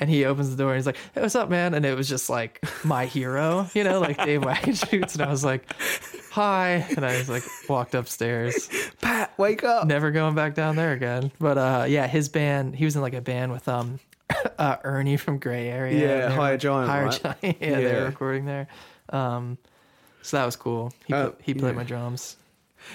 [0.00, 2.08] And he opens the door and he's like, "Hey, what's up, man?" And it was
[2.08, 5.14] just like my hero, you know, like Dave Wagenschutz.
[5.14, 5.68] And I was like,
[6.38, 8.68] "Hi," and I was like, walked upstairs,
[9.00, 9.86] Pat, wake up.
[9.86, 11.32] never going back down there again.
[11.40, 13.98] But uh, yeah, his band, he was in like a band with um,
[14.58, 16.28] uh, Ernie from Gray Area.
[16.28, 17.20] Yeah, Higher Giant, Higher right?
[17.42, 17.56] Giant.
[17.60, 17.98] Yeah, they Yeah.
[18.00, 18.68] were recording there.
[19.10, 19.58] Um,
[20.22, 20.92] so that was cool.
[21.06, 21.76] He Uh, he played yeah.
[21.76, 22.36] my drums.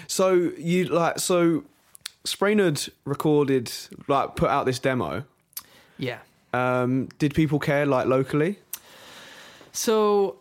[0.08, 1.64] So you like so
[2.26, 3.72] Spraynard recorded
[4.08, 5.24] like put out this demo.
[5.98, 6.20] Yeah.
[6.54, 8.60] Um, did people care like locally?
[9.72, 10.38] So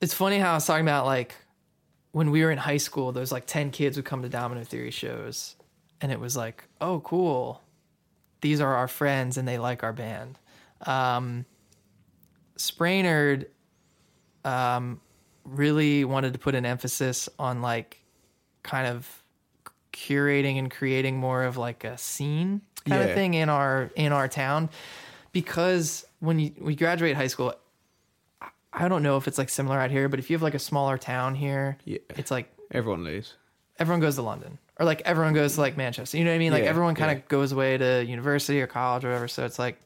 [0.00, 1.34] it's funny how I was talking about like
[2.12, 4.90] when we were in high school, those like 10 kids would come to Domino Theory
[4.90, 5.56] shows
[6.00, 7.62] and it was like, oh, cool.
[8.40, 10.38] These are our friends and they like our band.
[10.86, 11.44] Um,
[12.58, 13.46] Spraynard
[14.44, 15.00] um,
[15.44, 18.00] really wanted to put an emphasis on like
[18.62, 19.08] kind of
[19.92, 23.08] curating and creating more of like a scene kind Yeah.
[23.08, 24.70] of thing in our in our town
[25.32, 27.54] because when you we graduate high school
[28.72, 30.58] I- don't know if it's like similar out here but if you have like a
[30.58, 31.98] smaller town here Yeah.
[32.10, 33.34] it's like Everyone leaves.
[33.78, 36.16] everyone goes to London or like everyone goes to like Manchester.
[36.16, 36.52] You know what I mean?
[36.52, 37.24] Like Yeah, everyone kind of yeah.
[37.28, 39.28] goes away to university or college or whatever.
[39.28, 39.78] So it's like,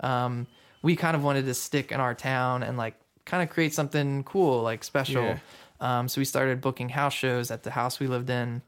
[0.00, 0.46] um,
[0.82, 4.22] we kind of wanted to stick in our town and like kind of create something
[4.24, 5.36] cool, like special.
[5.80, 8.60] Um, so we started booking house shows at the house we lived in.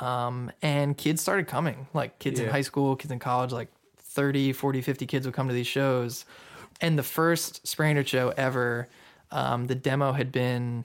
[0.00, 3.68] Um, and kids started coming, like kids in high school, kids in college, like
[3.98, 6.24] 30, 40, 50 kids would come to these shows.
[6.80, 8.88] And the first Spraynard show ever,
[9.30, 10.84] um, the demo had been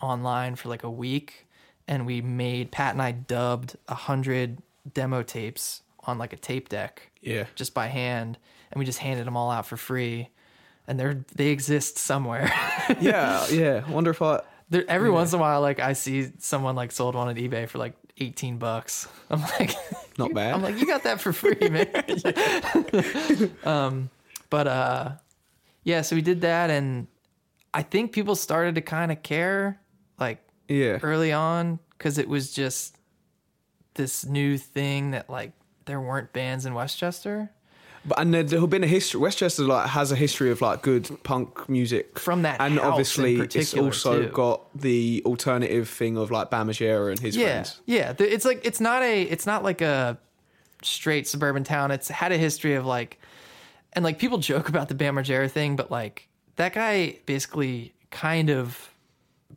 [0.00, 1.46] online for like a week.
[1.88, 4.58] And we made, Pat and I dubbed a hundred
[4.94, 7.44] demo tapes on like a tape deck Yeah.
[7.54, 8.38] just by hand.
[8.72, 10.28] And we just handed them all out for free.
[10.88, 12.52] And they're, they exist somewhere.
[13.00, 13.84] Yeah, yeah.
[13.86, 14.40] I wonder if I.
[14.68, 17.68] There, every once in a while, like I see someone like sold one on eBay
[17.68, 19.06] for like eighteen bucks.
[19.30, 19.76] I'm like,
[20.18, 20.54] Not bad.
[20.54, 21.88] I'm like, you got that for free, man.
[23.64, 24.10] um,
[24.50, 25.12] but uh,
[25.84, 26.02] yeah.
[26.02, 27.06] So we did that, and
[27.72, 29.80] I think people started to kind of care,
[30.18, 30.98] like yeah.
[31.02, 32.96] early on, because it was just
[33.94, 35.52] this new thing that like
[35.86, 37.50] there weren't bands in Westchester
[38.04, 39.20] But and there, there have been a history.
[39.20, 43.74] Westchester like has a history of like good punk music from that, and obviously it's
[43.74, 44.28] also too.
[44.28, 47.80] got the alternative thing of like Bam Margera and his yeah, friends.
[47.84, 50.18] Yeah, it's like it's not a it's not like a
[50.82, 51.90] straight suburban town.
[51.90, 53.19] It's had a history of like
[53.92, 58.50] and like people joke about the Bam Margera thing, but like that guy basically kind
[58.50, 58.90] of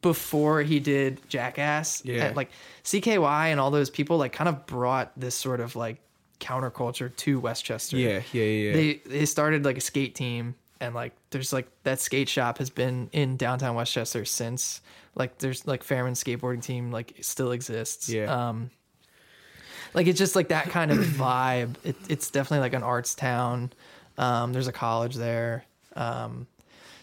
[0.01, 2.33] before he did Jackass, Yeah.
[2.35, 2.49] like
[2.83, 5.97] CKY and all those people like kind of brought this sort of like
[6.39, 7.95] counterculture to Westchester.
[7.97, 8.73] Yeah, yeah, yeah.
[8.73, 12.69] They they started like a skate team and like there's like that skate shop has
[12.69, 14.81] been in downtown Westchester since
[15.15, 18.09] like there's like Fairman skateboarding team like still exists.
[18.09, 18.25] Yeah.
[18.49, 18.71] Um
[19.93, 21.75] like it's just like that kind of vibe.
[21.83, 23.71] It, it's definitely like an arts town.
[24.17, 25.65] Um there's a college there.
[25.95, 26.47] Um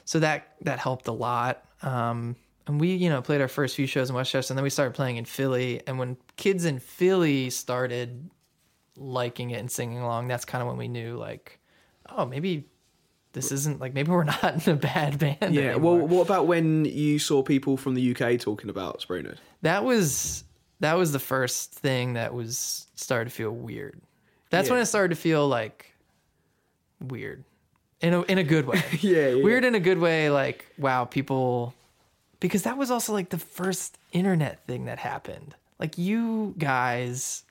[0.05, 1.65] so that that helped a lot.
[1.83, 4.71] Um and we, you know, played our first few shows in Westchester and then we
[4.71, 8.31] started playing in Philly and when kids in Philly started
[8.97, 11.59] liking it and singing along, that's kind of when we knew like,
[12.11, 12.67] oh, maybe
[13.33, 15.55] this isn't like maybe we're not in a bad band.
[15.55, 15.71] yeah.
[15.71, 15.97] anymore.
[15.99, 19.39] Well, what about when you saw people from the UK talking about Spraynard?
[19.63, 20.45] that was
[20.81, 24.01] that was the first thing that was started to feel weird.
[24.51, 24.83] That's when Yeah.
[24.83, 25.90] it started to feel like
[27.01, 27.45] weird,
[28.01, 28.83] in a in a good way.
[29.01, 29.43] Yeah, yeah.
[29.43, 30.31] weird in a good way.
[30.31, 31.75] Like wow, people,
[32.41, 35.55] because that was also like the first internet thing that happened.
[35.79, 37.45] Like you guys,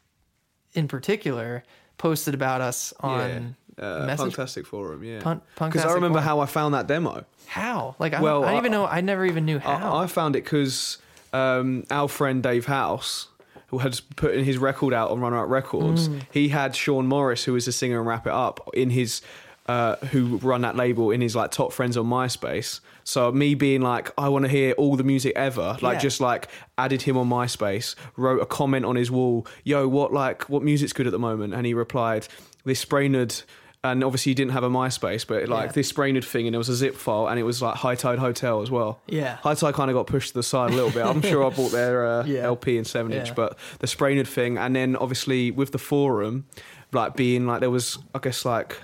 [0.73, 1.63] in particular,
[1.97, 3.85] posted about us on yeah.
[3.85, 5.03] Uh, Punktastic forum.
[5.05, 5.21] Yeah.
[5.21, 6.25] Punk- Because I remember forum.
[6.25, 7.23] how I found that demo.
[7.47, 7.95] How?
[7.97, 8.85] Like, I, Well, I don't even know.
[8.85, 9.95] I never even knew how.
[9.95, 10.97] I, I found it because
[11.31, 13.29] um, our friend Dave House,
[13.69, 16.21] who had put in his record out on Run Out Records, Mm.
[16.31, 19.21] he had Sean Morris, who was the singer and Wrap It Up, in his.
[19.67, 22.79] Uh, who run that label in his like top friends on MySpace.
[23.03, 25.99] So me being like, I want to hear all the music ever, like Yeah.
[25.99, 26.47] just like
[26.79, 30.91] added him on MySpace, wrote a comment on his wall, yo, what like what music's
[30.91, 31.53] good at the moment?
[31.53, 32.27] And he replied,
[32.65, 33.43] this Spraynard,
[33.83, 35.71] and obviously you didn't have a MySpace, but like Yeah.
[35.71, 38.19] this Spraynard thing, and it was a zip file, and it was like High Tide
[38.19, 38.99] Hotel as well.
[39.07, 39.37] Yeah.
[39.37, 41.05] High Tide kind of got pushed to the side a little bit.
[41.05, 42.41] I'm sure I bought their uh, Yeah.
[42.41, 43.33] LP and seven inch, Yeah.
[43.35, 46.45] but the Spraynard thing, and then obviously with the forum,
[46.91, 48.77] like being like there was, I guess like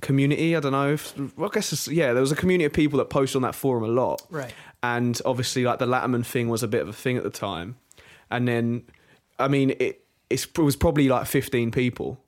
[0.00, 0.54] community.
[0.54, 3.06] I don't know if I guess it's, yeah, there was a community of people that
[3.10, 4.52] posted on that forum a lot, Right.
[4.82, 7.76] And obviously like the Latterman thing was a bit of a thing at the time,
[8.30, 8.82] and then
[9.38, 12.20] I mean it it's, it was probably like 15 people,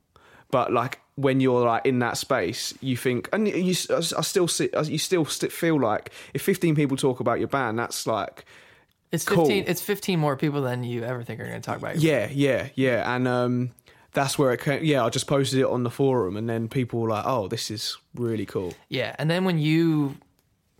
[0.51, 4.71] but like when you're like in that space, you think, and you, I still see,
[4.85, 8.45] you still feel like if 15 people talk about your band, that's like,
[9.13, 9.45] It's Cool.
[9.47, 9.65] fifteen.
[9.67, 11.99] It's fifteen more people than you ever think are going to talk about.
[12.01, 13.71] your yeah, yeah, yeah, and um,
[14.13, 14.85] that's where it came.
[14.85, 17.71] Yeah, I just posted it on the forum, and then people were like, "Oh, this
[17.71, 20.17] is really cool." Yeah, and then when you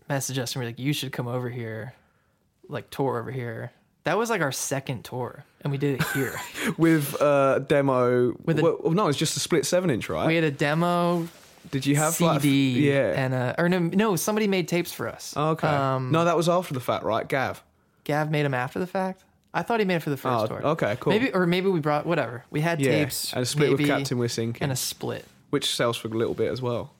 [0.09, 1.93] message us and we're like, you should come over here,
[2.67, 3.71] like tour over here.
[4.03, 6.33] That was like our second tour, and we did it here.
[6.77, 10.27] With uh, demo, With a- well, no, it's just a split seven inch, right?
[10.27, 11.27] we had a demo
[11.71, 13.13] Did you have CD, like, yeah?
[13.23, 15.33] and a, or no, no, somebody made tapes for us.
[15.37, 17.63] Oh, okay, Um, no, that was after the fact, right, Gav?
[18.03, 19.23] Gav made them after the fact.
[19.53, 20.65] I thought he made it for the first Oh, tour.
[20.69, 21.11] okay, cool.
[21.11, 22.45] Maybe, or maybe we brought whatever.
[22.51, 25.25] We had Yeah, tapes and a split with maybe, Captain We're Sinking, and a split.
[25.49, 26.93] which sells for a little bit as well.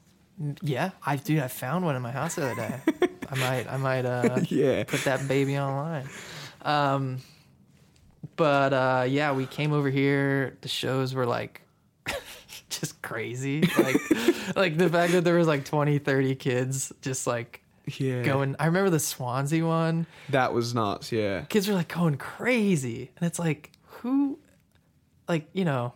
[0.62, 2.82] Yeah, I dude, I found one in my house the other day.
[3.32, 6.10] I might, I might uh, Yeah, put that baby online.
[6.63, 7.19] Um,
[8.36, 10.58] but uh, yeah, we came over here.
[10.62, 11.62] The shows were like
[12.70, 13.62] just crazy.
[13.78, 13.96] Like,
[14.56, 17.62] like the fact that there was like 20, 30 kids just like
[17.98, 18.56] yeah, going.
[18.60, 20.06] I remember the Swansea one.
[20.30, 21.12] That was nuts.
[21.12, 24.39] Yeah, Kids were like going crazy, and it's like who,
[25.28, 25.94] like you know.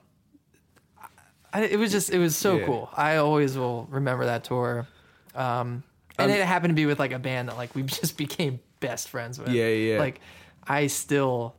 [1.54, 2.66] I, it was just it was so Yeah.
[2.66, 2.90] cool.
[2.98, 4.88] I always will remember that tour.
[5.34, 5.84] Um,
[6.18, 8.60] and Um, it happened to be with like a band that like we just became
[8.82, 9.50] best friends with.
[9.50, 10.00] Yeah, yeah.
[10.00, 10.20] Like
[10.68, 11.56] I still,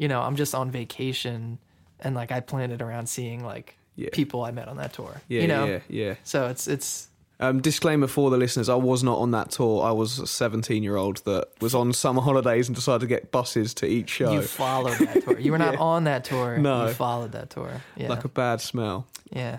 [0.00, 1.58] you know, I'm just on vacation
[2.00, 4.08] and like I planned it around seeing like Yeah.
[4.12, 5.12] people I met on that tour.
[5.28, 6.14] yeah, you know, yeah, yeah.
[6.24, 7.08] so it's it's
[7.42, 9.82] Um, disclaimer for the listeners: I was not on that tour.
[9.90, 13.86] I was a seventeen-year-old that was on summer holidays and decided to get buses to
[13.86, 15.38] each show, You followed that tour.
[15.40, 15.80] You were not Yeah.
[15.94, 16.58] on that tour.
[16.58, 16.86] No.
[16.86, 17.70] You followed that tour.
[17.96, 18.10] Yeah.
[18.14, 19.58] like a bad smell, yeah.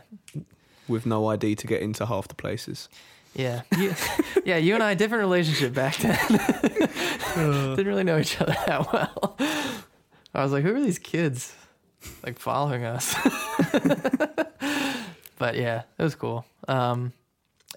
[0.88, 2.90] with no ID to get into half the places.
[3.34, 3.62] Yeah.
[3.78, 3.94] You,
[4.46, 6.20] yeah, you and I different relationship back then.
[7.78, 9.38] Didn't really know each other that well.
[10.34, 11.56] I was like, who are these kids?
[12.24, 13.16] Like following us.
[15.38, 16.46] but yeah, it was cool.
[16.68, 17.14] Um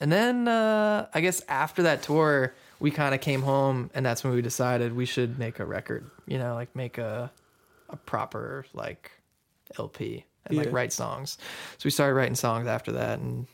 [0.00, 4.24] and then uh I guess after that tour we kind of came home and that's
[4.24, 7.30] when we decided we should make a record, you know, like make a
[7.90, 9.10] a proper like
[9.78, 11.38] LP and like write songs.
[11.78, 13.46] So we started writing songs after that and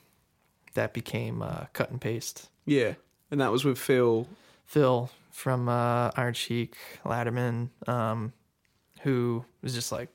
[0.75, 2.49] that became uh, cut and paste.
[2.65, 2.95] Yeah,
[3.31, 4.29] and that was with Phil.
[4.67, 8.33] Phil from uh, Iron Chic, Latterman, um,
[9.03, 10.09] who was just like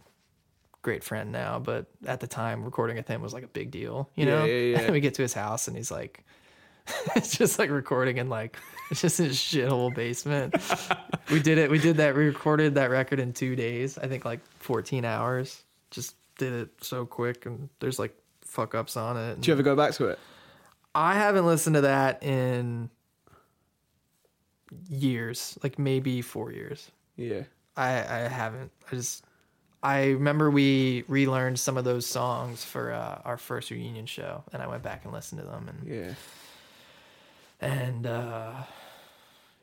[0.82, 4.10] great friend now, but at the time recording with him was like a big deal,
[4.16, 4.46] you know.
[4.46, 4.92] yeah, yeah.
[4.96, 6.24] We get to his house and he's like,
[7.16, 8.58] it's just like recording in like
[8.92, 10.56] it's just his shithole basement.
[11.32, 11.70] we did it.
[11.72, 12.16] We did that.
[12.16, 13.98] We recorded that record in two days.
[13.98, 15.64] I think like 14 hours.
[15.92, 19.42] Just did it so quick, and there's like fuck ups on it.
[19.42, 20.20] Do you ever go back to it?
[20.94, 22.90] I haven't listened to that in
[24.88, 26.92] years, like maybe four years.
[27.16, 27.44] Yeah,
[27.78, 28.72] I, I haven't.
[28.92, 29.24] I just
[29.84, 34.62] I remember we relearned some of those songs for uh, our first reunion show, and
[34.62, 36.14] I went back and listened to them, and yeah.
[37.62, 38.54] and uh,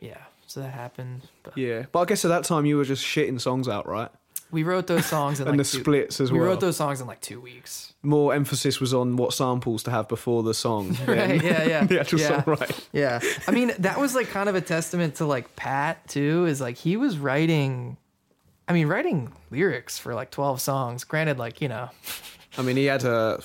[0.01, 1.23] yeah, so that happened.
[1.43, 4.11] But Yeah, but I guess at that time you were just shitting songs out, right?
[4.53, 6.47] we wrote those songs in And like the two- splits as we well.
[6.47, 7.95] We wrote those songs in like two weeks.
[8.03, 10.97] More emphasis was on what samples to have before the song.
[11.07, 11.43] Right?
[11.43, 11.85] Yeah, yeah.
[11.87, 12.29] the actual yeah.
[12.29, 12.89] song, right?
[12.93, 13.21] Yeah.
[13.49, 16.77] I mean, that was like kind of a testament to like Pat too, is like
[16.77, 17.97] he was writing
[18.69, 21.05] I mean, writing lyrics for like 12 songs.
[21.05, 21.91] Granted, like, you know,
[22.57, 23.41] I mean, he had a,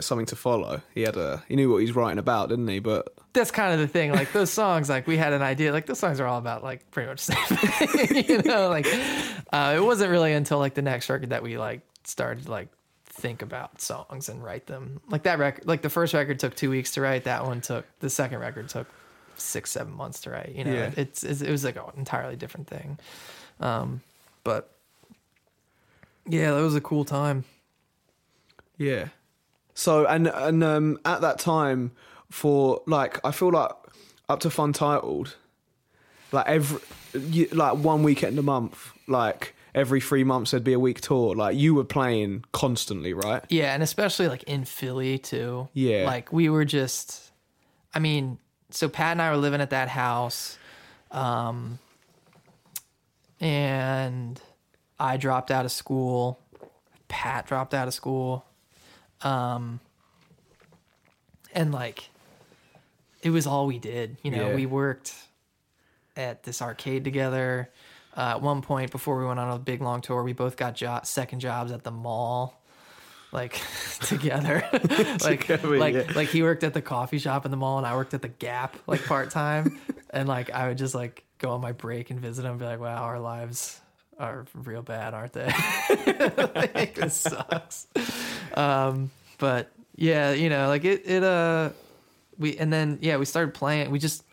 [0.00, 0.82] something to follow.
[0.94, 2.78] He had a he knew what he's writing about, didn't he?
[2.78, 4.10] But that's kind of the thing.
[4.12, 6.90] Like those songs, like we had an idea, like those songs are all about like
[6.90, 8.86] pretty much the same thing, you know, like
[9.52, 12.68] uh, it wasn't really until like the next record that we like started to, like
[13.04, 15.00] think about songs and write them.
[15.08, 17.24] Like that record, like the first record took two weeks to write.
[17.24, 18.86] That one took, the second record took
[19.36, 20.90] six, seven months to write, you know, Yeah.
[20.96, 22.98] it's, it's, it was like an entirely different thing.
[23.60, 24.00] Um,
[24.48, 24.70] but
[26.26, 27.44] yeah, that was a cool time.
[28.78, 29.08] Yeah.
[29.74, 31.92] So and and um, at that time,
[32.30, 33.72] for like, I feel like
[34.26, 35.34] up to Funtitled,
[36.32, 36.80] like every
[37.12, 41.34] you, like one weekend a month, like every three months there'd be a week tour.
[41.34, 43.44] Like you were playing constantly, right?
[43.50, 45.68] Yeah, and especially like in Philly too.
[45.74, 46.06] Yeah.
[46.06, 47.32] Like we were just
[47.92, 48.38] I mean,
[48.70, 50.56] so Pat and I were living at that house.
[51.10, 51.80] Um
[53.40, 54.40] and
[54.98, 56.40] I dropped out of school.
[57.08, 58.44] Pat dropped out of school.
[59.22, 59.80] Um
[61.52, 62.10] and like
[63.22, 64.50] it was all we did, you know.
[64.50, 64.54] Yeah.
[64.54, 65.14] We worked
[66.16, 67.70] at this arcade together.
[68.16, 70.74] Uh, at one point before we went on a big long tour, we both got
[70.74, 72.60] jo- second jobs at the mall,
[73.32, 73.60] like
[74.00, 74.68] together.
[75.22, 76.12] like Together, like yeah.
[76.14, 78.28] like he worked at the coffee shop in the mall, and I worked at the
[78.28, 79.78] Gap like part time.
[80.10, 82.66] and like I would just like go on my break and visit them and be
[82.66, 83.80] like, "Wow, our lives
[84.18, 85.46] are real bad, aren't they?
[86.74, 87.86] like, this sucks."
[88.54, 91.70] Um, but yeah, you know, like it it uh
[92.38, 93.90] we and then yeah we started playing.
[93.90, 94.24] We just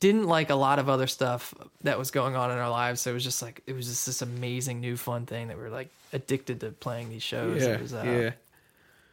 [0.00, 3.02] didn't like a lot of other stuff that was going on in our lives.
[3.02, 5.62] So it was just like it was just this amazing new fun thing that we
[5.62, 7.62] were like addicted to playing these shows.
[7.62, 8.30] Yeah, It was, uh, yeah,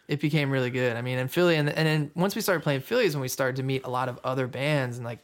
[0.08, 0.96] it became really good.
[0.96, 3.28] I mean, in Philly, and and then once we started playing Philly is when we
[3.28, 5.20] started to meet a lot of other bands, and like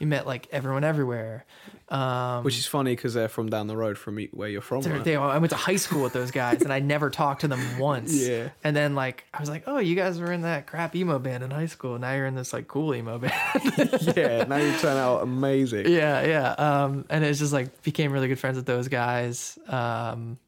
[0.00, 1.44] we met like everyone everywhere.
[1.88, 4.80] Um, which is funny because they're from down the road from where you're from.
[4.80, 5.04] Right?
[5.04, 7.60] they, I went to high school with those guys, and I never talked to them
[7.78, 8.14] once.
[8.14, 8.48] Yeah.
[8.64, 11.44] And then like I was like, oh, you guys were in that crap emo band
[11.44, 11.98] in high school.
[11.98, 13.32] Now you're in this like cool emo band.
[14.16, 15.88] yeah, now you turn out amazing.
[15.88, 16.52] yeah, yeah.
[16.52, 19.58] Um, and it's just like became really good friends with those guys.
[19.68, 20.38] Um,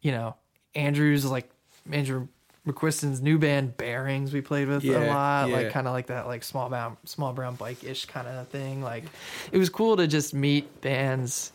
[0.00, 0.34] you know,
[0.74, 1.48] Andrew's like
[1.90, 2.28] Andrew
[2.66, 5.56] McQuiston's new band Bearings we played with a lot, yeah.
[5.56, 8.82] like kind of like that like small brown small brown bike ish kind of thing.
[8.82, 9.04] Like
[9.50, 11.52] it was cool to just meet bands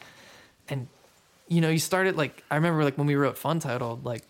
[0.68, 0.88] and
[1.48, 4.24] you know, you started like I remember like when we wrote Funtitled, like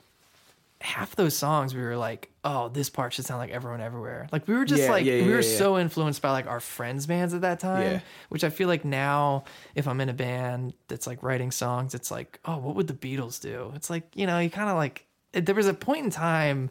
[0.79, 4.29] half those songs we were like, oh, this part should sound like everyone everywhere.
[4.31, 5.58] Like we were just Yeah, like yeah, we were yeah.
[5.58, 7.93] so influenced by like our friends' bands at that time.
[7.93, 7.99] Yeah.
[8.29, 12.12] Which I feel like now if I'm in a band that's like writing songs, it's
[12.12, 13.71] like, oh, what would the Beatles do?
[13.73, 15.06] It's like, you know, you kind of like
[15.46, 16.69] there was a point in time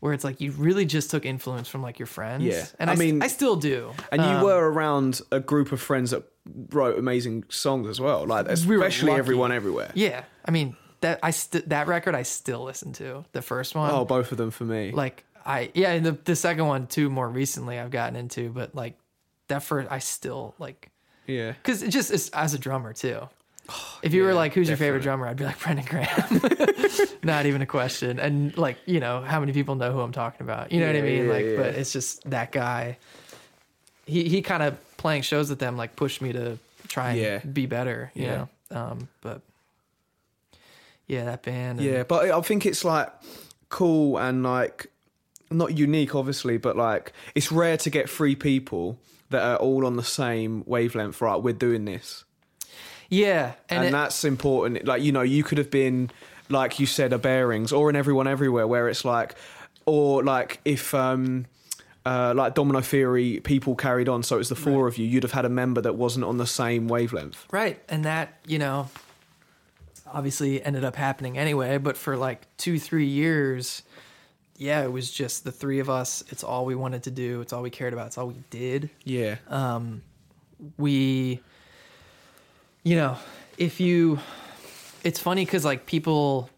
[0.00, 2.44] where it's like you really just took influence from like your friends.
[2.44, 2.64] Yeah.
[2.78, 3.92] And I mean- I still do.
[4.12, 6.22] And you Um, were around a group of friends that
[6.70, 9.18] wrote amazing songs as well, like especially lucky.
[9.18, 9.90] everyone everywhere.
[9.94, 10.22] Yeah.
[10.44, 13.24] I mean, that I st- that record I still listen to.
[13.32, 13.90] The first one.
[13.92, 14.92] Oh, both of them for me.
[14.92, 17.08] like I yeah, and the the second one too.
[17.10, 18.98] More recently, I've gotten into, but like
[19.48, 20.90] that first, I still like
[21.26, 21.52] Yeah.
[21.52, 23.28] because it just is as a drummer too.
[24.02, 26.40] If you were like, "Who's your favorite drummer?" I'd be like Brendan Graham.
[27.24, 28.20] Not even a question.
[28.20, 30.70] And like, you know, how many people know who I'm talking about?
[30.70, 31.26] You know what I mean?
[31.26, 31.56] yeah, like, yeah.
[31.56, 32.96] but it's just that guy.
[34.06, 37.38] He he kind of playing shows with them like pushed me to try and Yeah.
[37.40, 38.10] be better.
[38.14, 38.46] You Yeah.
[38.70, 39.40] know, um, but
[41.06, 41.80] yeah, that band.
[41.80, 43.12] and- Yeah, but I think it's like
[43.68, 44.86] cool and like
[45.50, 48.98] not unique, obviously, but like it's rare to get three people
[49.30, 51.20] that are all on the same wavelength.
[51.20, 52.24] Right, we're doing this,
[53.08, 54.84] yeah, and, and, it- that's important.
[54.86, 56.10] Like you know, you could have been
[56.50, 59.34] like you said, a bearings, or in everyone everywhere, where it's like,
[59.86, 60.94] or like if.
[60.94, 61.46] um
[62.06, 65.04] uh, like Domino Theory, people carried on, so it's the four of you.
[65.04, 67.44] You'd have had a member that wasn't on the same wavelength.
[67.50, 67.78] Right.
[67.86, 68.88] And that, you know,
[70.06, 73.82] obviously ended up happening anyway, but for like two, three years,
[74.56, 76.24] yeah, it was just the three of us.
[76.28, 77.42] It's all we wanted to do.
[77.42, 78.06] It's all we cared about.
[78.06, 78.88] It's all we did.
[79.04, 80.00] Yeah, um
[80.78, 81.40] We,
[82.88, 83.16] you know,
[83.58, 84.18] if you,
[85.04, 86.48] it's funny because like people,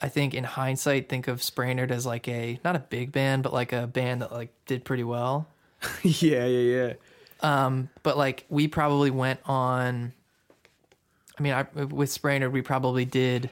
[0.00, 3.52] I think in hindsight, think of Spraynard as like a, not a big band, but
[3.52, 5.46] like a band that like did pretty well.
[6.02, 6.92] yeah, yeah, yeah.
[7.42, 10.12] Um, but like we probably went on
[11.38, 13.48] i mean I, with Spraynard we probably did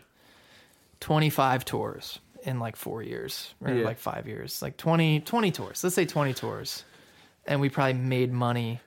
[1.01, 3.85] 25 tours in like four years or Yeah.
[3.87, 6.85] like five years like 20 20 tours let's say 20 tours
[7.47, 8.81] and we probably made money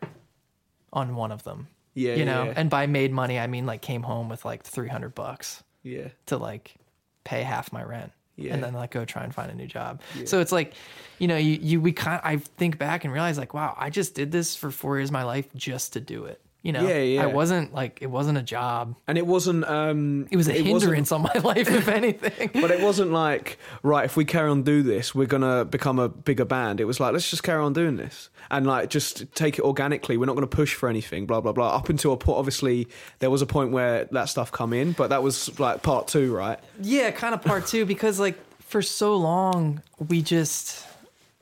[0.94, 2.54] on one of them Yeah, you know yeah.
[2.56, 6.08] and by made money i mean like came home with like 300 bucks Yeah.
[6.28, 6.76] to like
[7.24, 8.54] pay half my rent Yeah.
[8.54, 10.02] and then like go try and find a new job.
[10.26, 10.74] So it's like,
[11.20, 14.16] you know, you, you we kind I think back and realize like, wow, I just
[14.16, 16.42] did this for four years of my life just to do it.
[16.64, 17.24] You know, Yeah, yeah.
[17.24, 18.96] I wasn't like it wasn't a job.
[19.08, 19.66] And it wasn't.
[19.68, 22.52] um It was a wasn't- hindrance on my life, if anything.
[22.54, 26.08] But it wasn't like, right, if we carry on do this, we're gonna become a
[26.08, 26.80] bigger band.
[26.80, 30.18] It was like, let's just carry on doing this and like just take it organically.
[30.18, 31.76] We're not gonna push for anything, blah blah blah.
[31.76, 32.88] Up until a point, obviously,
[33.20, 36.32] there was a point where that stuff come in, but that was like part two,
[36.36, 36.60] right?
[36.80, 40.86] Yeah, kind of part two because like for so long we just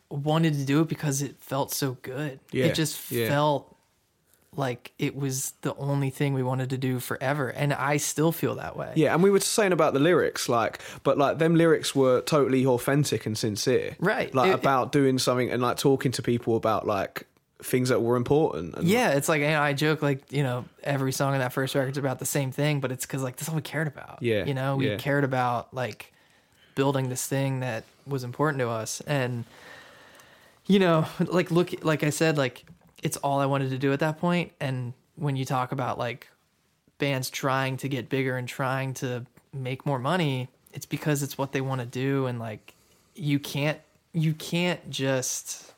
[0.09, 2.39] wanted to do it because it felt so good.
[2.51, 3.27] Yeah, It just yeah.
[3.27, 3.75] felt
[4.55, 8.55] like it was the only thing we wanted to do forever, and I still feel
[8.55, 8.91] that way.
[8.95, 12.65] Yeah, and we were saying about the lyrics, like, but like them lyrics were totally
[12.65, 14.33] authentic and sincere, Right.
[14.33, 17.25] Like It- about doing something and like talking to people about like
[17.61, 18.73] things that were important.
[18.75, 21.75] And, Yeah, it's like and I joke like you know every song in that first
[21.75, 24.17] record's about the same thing, but it's because like that's all we cared about.
[24.21, 24.97] Yeah, you know we yeah.
[24.97, 26.11] cared about like
[26.75, 29.45] building this thing that was important to us, and
[30.65, 32.63] you know like look like I said like
[33.03, 34.51] it's all I wanted to do at that point.
[34.59, 36.29] And when you talk about like
[36.97, 41.51] bands trying to get bigger and trying to make more money, it's because it's what
[41.51, 42.75] they want to do, and like
[43.15, 43.79] you can't
[44.13, 45.73] you can't just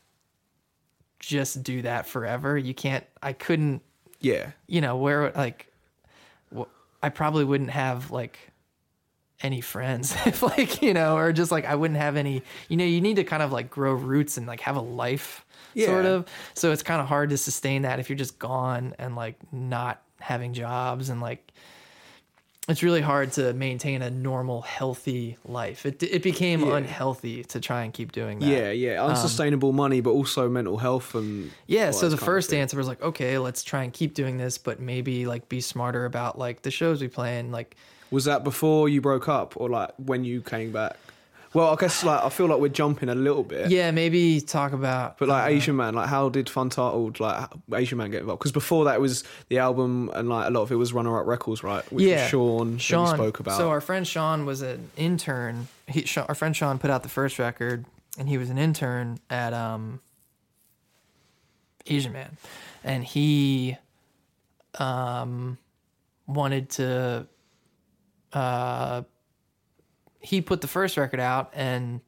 [1.20, 2.58] just do that forever.
[2.58, 3.06] You can't.
[3.22, 3.82] I couldn't.
[4.20, 5.72] yeah, You know where like,
[7.02, 8.52] I probably wouldn't have like
[9.42, 12.44] any friends if like you know or just like I wouldn't have any.
[12.68, 15.46] You know, you need to kind of like grow roots and like have a life
[15.78, 16.26] sort of.
[16.54, 20.02] So it's kind of hard to sustain that if you're just gone and like not
[20.20, 21.52] having jobs and like.
[22.70, 25.86] It's really hard to maintain a normal, healthy life.
[25.86, 26.76] It it became Yeah.
[26.78, 28.46] unhealthy to try and keep doing that.
[28.46, 32.78] yeah, yeah, um, unsustainable money, but also mental health and Yeah, so the first answer
[32.78, 36.38] was like, okay, let's try and keep doing this, but maybe like be smarter about
[36.38, 37.76] like the shows we play and like
[38.12, 40.98] Was that before you broke up or like when you came back?
[41.54, 43.70] Well, I guess like I feel like we're jumping a little bit.
[43.72, 48.10] yeah, maybe talk about But like Asian Man, like how did Funtitled, like Asian Man
[48.10, 48.40] get involved?
[48.40, 51.20] Because before that it was the album and like a lot of it was Runner
[51.20, 51.84] Up Records, right?
[51.92, 53.58] Which yeah, was Sean, Sean spoke about.
[53.58, 55.68] So our friend Sean was an intern.
[55.88, 57.86] He, Sean, our friend Sean put out the first record,
[58.18, 60.00] and he was an intern at um
[61.86, 62.38] Asian Man,
[62.84, 63.78] and he
[64.80, 65.58] um
[66.28, 67.28] wanted to
[68.32, 69.02] uh
[70.22, 72.02] he put the first record out and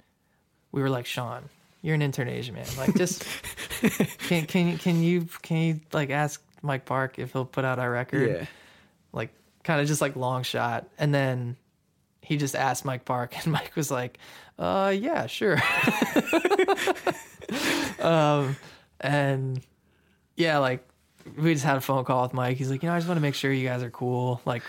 [0.72, 1.50] we were like Sean
[1.84, 2.66] you're an intern Asian man.
[2.78, 3.26] Like just
[4.28, 7.78] can can you can you can you like ask Mike Park if he'll put out
[7.78, 8.30] our record?
[8.30, 8.46] Yeah.
[9.12, 9.30] like
[9.64, 10.88] kind of just like long shot.
[10.98, 11.58] And then
[12.22, 14.18] he just asked Mike Park and Mike was like
[14.58, 15.62] uh yeah sure.
[18.00, 18.56] Um
[19.00, 19.62] and
[20.36, 20.88] yeah like
[21.38, 22.58] we just had a phone call with Mike.
[22.58, 24.42] He's like you know I just want to make sure you guys are cool.
[24.46, 24.64] Like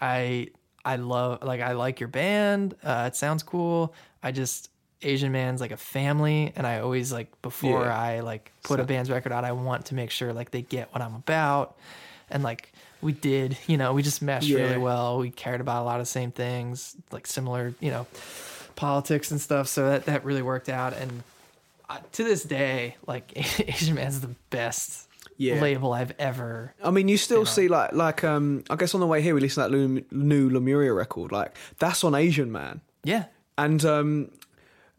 [0.00, 0.48] I
[0.92, 4.70] I love like I like your band uh it sounds cool I just
[5.02, 7.98] Asian man's like a family and I always like before Yeah.
[8.10, 10.92] I like put a band's record out I want to make sure like they get
[10.92, 11.76] what I'm about
[12.30, 14.62] and like we did you know we just meshed Yeah.
[14.62, 18.06] really well we cared about a lot of the same things like similar you know
[18.76, 19.66] politics and stuff.
[19.66, 20.92] So that that really worked out.
[20.94, 21.24] And
[21.90, 23.32] uh, to this day, like
[23.68, 25.07] Asian Man's the best
[25.38, 25.60] Yeah.
[25.60, 26.74] label I've ever.
[26.84, 29.40] I mean, you still see like like um I guess on the way here we
[29.40, 31.32] listened to that Lu- new Lemuria record.
[31.32, 33.24] Like that's on Asian Man, Yeah,
[33.56, 34.30] and um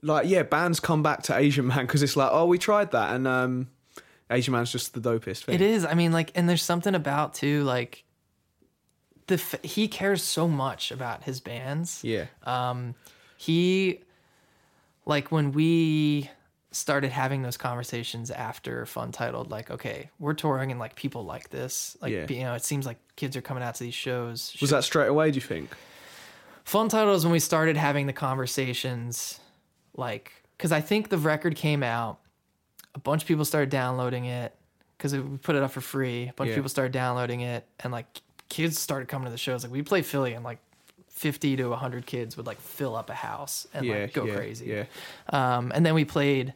[0.01, 3.13] like yeah, bands come back to Asian Man because it's like oh we tried that
[3.13, 3.67] and um
[4.31, 5.55] Asian Man's just the dopest thing.
[5.55, 5.83] It is.
[5.85, 8.03] I mean, like, and there's something about too, like,
[9.25, 12.01] the f- he cares so much about his bands.
[12.03, 12.25] Yeah.
[12.43, 12.93] Um,
[13.37, 14.01] he,
[15.07, 16.29] like, when we
[16.71, 21.97] started having those conversations after Funtitled, like, okay, we're touring and like people like this,
[22.01, 22.27] like, Yeah.
[22.29, 24.55] you know, it seems like kids are coming out to these shows.
[24.61, 25.31] Was that straight away?
[25.31, 25.71] Do you think?
[26.65, 29.39] Fun title is when we started having the conversations,
[29.95, 32.19] like, because I think the record came out,
[32.93, 34.53] a bunch of people started downloading it
[34.97, 36.27] because we put it up for free.
[36.27, 36.53] A bunch Yeah.
[36.53, 38.05] of people started downloading it, and like
[38.49, 39.63] kids started coming to the shows.
[39.63, 40.59] Like we play Philly, and like
[41.07, 44.01] fifty to hundred kids would like fill up a house and yeah.
[44.01, 44.65] like go yeah, crazy.
[44.67, 44.85] Yeah.
[45.29, 46.53] Um, and then we played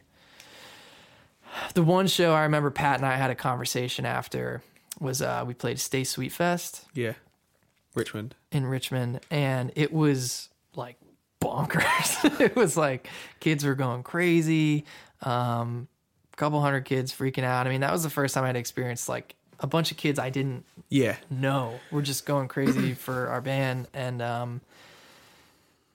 [1.74, 4.62] the one show I remember Pat and I had a conversation after
[5.00, 7.14] was uh, we played Stay Sweet Fest Yeah.
[7.94, 8.34] Richmond.
[8.52, 10.96] in Richmond, and it was like
[11.40, 12.40] bonkers.
[12.40, 13.08] it was like
[13.40, 14.84] kids were going crazy.
[15.22, 15.88] Um,
[16.32, 17.66] a couple hundred kids freaking out.
[17.66, 20.30] I mean, that was the first time I'd experienced like a bunch of kids I
[20.30, 21.16] didn't Yeah.
[21.30, 24.60] know were just going crazy for our band, and um,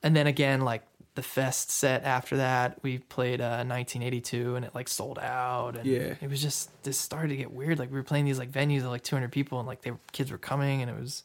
[0.03, 0.84] and then again like
[1.20, 5.86] the fest set after that, we played uh, 1982, and it like sold out, and
[5.86, 6.15] Yeah.
[6.22, 7.78] it was just this started to get weird.
[7.78, 10.32] Like we were playing these like venues of like 200 people, and like they kids
[10.32, 11.24] were coming, and it was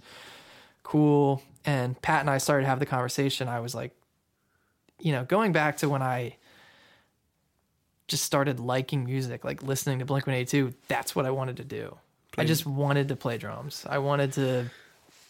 [0.82, 1.42] cool.
[1.64, 3.46] And Pat and I started to have the conversation.
[3.46, 3.92] I was like,
[5.00, 6.36] you know, going back to when I
[8.08, 11.96] just started liking music, like listening to Blink 182, that's what I wanted to do.
[12.36, 13.86] I just wanted to play drums.
[13.88, 14.70] I wanted to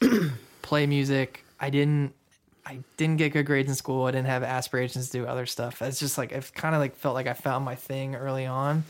[0.63, 1.45] play music.
[1.61, 2.15] I didn't
[2.67, 4.07] I didn't get good grades in school.
[4.07, 5.83] I didn't have aspirations to do other stuff.
[5.83, 8.85] It's just like I've kind of like felt like I found my thing early on.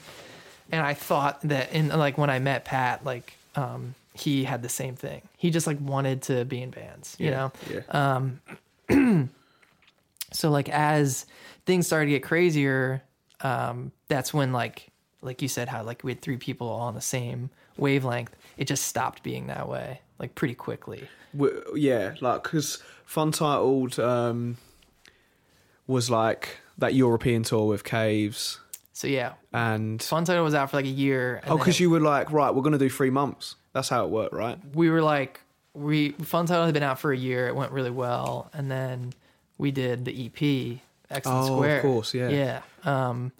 [0.70, 4.68] And I thought that in like when I met Pat, like um he had the
[4.68, 5.22] same thing.
[5.36, 7.52] He just like wanted to be in bands, you know?
[7.68, 8.20] Yeah.
[10.32, 11.26] so like as
[11.66, 13.02] things started to get crazier
[13.40, 14.88] um that's when like
[15.24, 18.66] like you said how like we had three people all on the same wavelength it
[18.66, 21.08] just stopped being that way like pretty quickly
[21.74, 24.56] yeah, like because Funtitled um,
[25.86, 28.60] was like that European tour with Caves
[28.92, 31.90] so yeah and fun title was out for like a year and oh, because you
[31.90, 33.56] were like right, we're gonna do three months.
[33.72, 34.58] That's how it worked, right?
[34.74, 35.40] we were like
[35.74, 39.12] we fun title had been out for a year it went really well and then
[39.58, 42.28] we did the ep excellent Oh, of course, yeah.
[42.28, 43.32] yeah um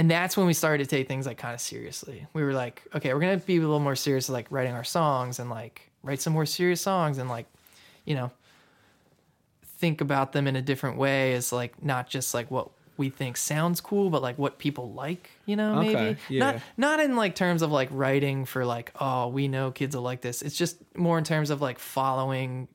[0.00, 2.82] and that's when we started to take things like kind of seriously we were like
[2.94, 6.20] okay we're gonna be a little more serious like writing our songs and like write
[6.22, 7.44] some more serious songs and like
[8.06, 8.30] you know
[9.78, 13.36] think about them in a different way as like not just like what we think
[13.36, 16.38] sounds cool but like what people like you know Okay, maybe yeah.
[16.52, 20.02] not not in like terms of like writing for like oh we know kids will
[20.02, 22.68] like this it's just more in terms of like following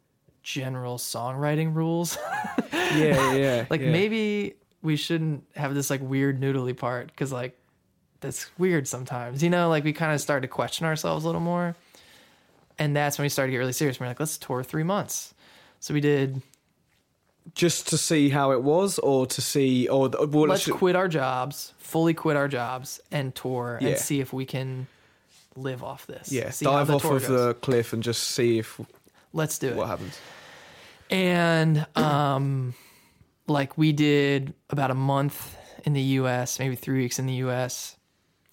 [0.44, 2.18] general songwriting rules
[2.72, 3.66] Yeah, yeah.
[3.70, 3.92] like yeah.
[3.92, 4.56] maybe
[4.86, 7.58] we shouldn't have this like weird noodly part because like
[8.22, 11.42] that's weird sometimes you know like we kind of started to question ourselves a little
[11.42, 11.76] more
[12.80, 15.34] and that's when we started to get really serious we're like let's tour three months
[15.80, 16.42] so we did
[17.54, 20.96] just to see how it was, or to see, or the- well, let's let's- quit
[20.96, 23.90] our jobs fully quit our jobs and tour Yeah.
[23.90, 24.88] and see if we can
[25.56, 27.28] live off this yeah, see dive off of goes.
[27.28, 28.82] the cliff and just see if
[29.32, 30.18] let's do it what happens.
[31.12, 32.74] and um
[33.48, 37.96] like we did about a month in the US, maybe 3 weeks in the US,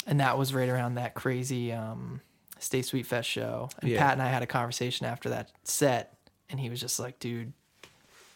[0.06, 2.20] and that was right around that crazy um
[2.58, 3.68] Stay Sweet Fest show.
[3.80, 3.98] And Yeah.
[3.98, 6.16] Pat and I had a conversation after that set
[6.48, 7.52] and he was just like, "Dude,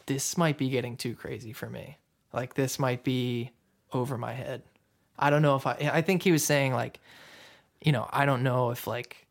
[0.06, 1.98] this might be getting too crazy for me.
[2.32, 3.50] Like this might be
[3.92, 4.62] over my head.
[5.18, 7.00] I don't know if I I think he was saying like
[7.82, 9.26] you know, I don't know if like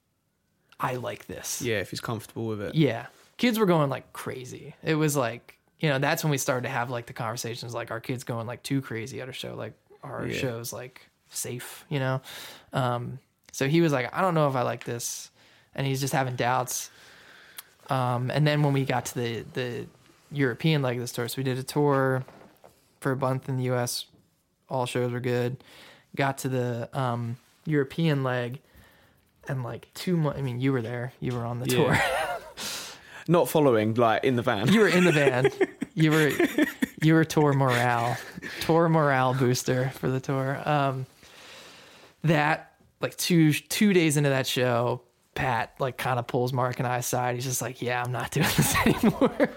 [0.80, 1.62] I like this.
[1.62, 2.76] Yeah, if he's comfortable with it.
[2.76, 3.08] Yeah.
[3.38, 4.76] Kids were going like crazy.
[4.84, 5.55] It was like,
[5.86, 8.48] you know, that's when we started to have like the conversations like our kids going
[8.48, 9.74] like too crazy at a show, like
[10.04, 10.36] our Yeah.
[10.36, 12.22] show's like safe, you know?
[12.74, 13.20] Um,
[13.52, 15.30] so he was like, I don't know if I like this.
[15.76, 16.90] And he's just having doubts.
[17.88, 19.86] Um, and then when we got to the, the
[20.32, 22.24] European leg of the tour, so we did a tour
[23.00, 24.08] for a month in the US,
[24.70, 25.64] all shows were good.
[26.16, 28.60] Got to the um, European leg
[29.48, 31.76] and like two months, I mean, you were there, you were on the Yeah.
[31.76, 31.98] tour.
[33.28, 34.68] Not following, like in the van.
[34.72, 35.50] You were in the van.
[35.96, 36.32] You were
[37.02, 38.18] you were tour morale,
[38.62, 40.62] tour morale booster for the tour.
[40.68, 41.06] Um,
[42.24, 42.72] that
[43.02, 45.02] like two two days into that show,
[45.36, 47.36] Pat like kind of pulls Mark and I aside.
[47.36, 49.50] He's just like, "Yeah, I'm not doing this anymore."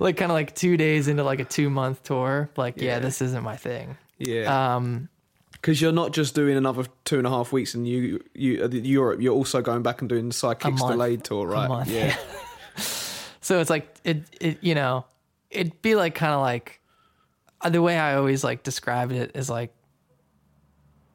[0.00, 2.50] like kind of like two days into like a two month tour.
[2.56, 2.84] Like, yeah.
[2.94, 2.98] Yeah.
[3.00, 3.96] this isn't my thing.
[4.18, 4.76] Yeah.
[4.76, 5.08] Um,
[5.52, 8.68] Because you're not just doing another two and a half weeks in you, you, uh,
[8.68, 9.20] Europe.
[9.20, 10.92] You're also going back and doing the Sidekicks month.
[10.92, 11.68] delayed tour, right?
[11.68, 12.16] month, Yeah.
[13.46, 15.04] so it's like it, it, you know,
[15.50, 16.80] it'd be like kind of like
[17.60, 19.72] uh, the way I always like described it is like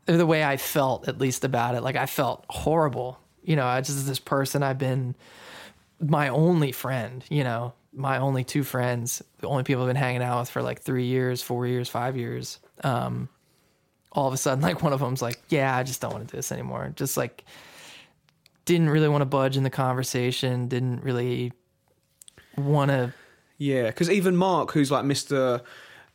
[0.06, 1.82] the way I felt at least about it.
[1.82, 3.20] Like I felt horrible.
[3.44, 5.14] You know, I just this person I've been
[6.00, 10.24] my only friend, you know, my only two friends, the only people I've been hanging
[10.24, 12.60] out with for like three years, four years, five years.
[12.82, 13.28] Um,
[14.14, 16.32] all of a sudden, like one of them's like, yeah, I just don't want to
[16.32, 16.94] do this anymore.
[16.96, 17.44] Just like
[18.64, 21.52] didn't really want to budge in the conversation, didn't really
[22.58, 23.14] want to
[23.58, 25.62] Yeah, because even Mark, who's like Mister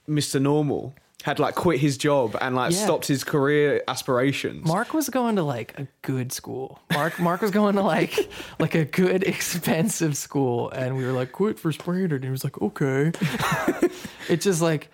[0.06, 2.84] Mister Normal, had like quit his job and like Yeah.
[2.84, 4.66] stopped his career aspirations.
[4.66, 6.78] Mark was going to like a good school.
[6.92, 8.30] Mark Mark was going to like
[8.60, 12.44] like a good expensive school, and we were like, quit for Spraynard, and he was
[12.44, 13.10] like, okay.
[14.28, 14.90] it's just like,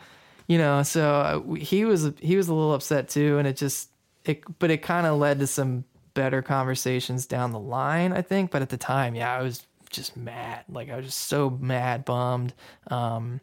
[0.47, 0.82] you know.
[0.82, 3.90] So uh, we- he was he was a little upset too, and it just
[4.24, 5.84] it, but it kind of led to some
[6.14, 8.51] better conversations down the line, I think.
[8.51, 10.64] But at the time, yeah, I was just mad.
[10.68, 12.53] Like I was just so mad, bummed.
[12.88, 13.40] Um,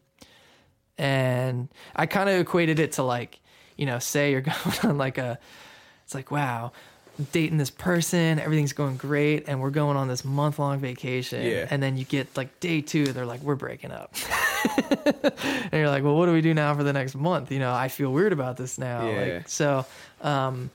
[0.97, 3.39] and I kind of equated it to like,
[3.78, 5.39] you know, say you're going on like a,
[6.04, 6.72] it's like, wow,
[7.32, 11.45] dating this person, everything's going great, and we're going on this month long vacation.
[11.45, 11.68] Yeah.
[11.70, 14.14] And then you get like day two, they're like, we're breaking up.
[15.04, 17.52] and you're like, well, what do we do now for the next month?
[17.52, 19.08] You know, I feel weird about this now.
[19.08, 19.20] Yeah.
[19.20, 19.86] Like, so,
[20.22, 20.70] um,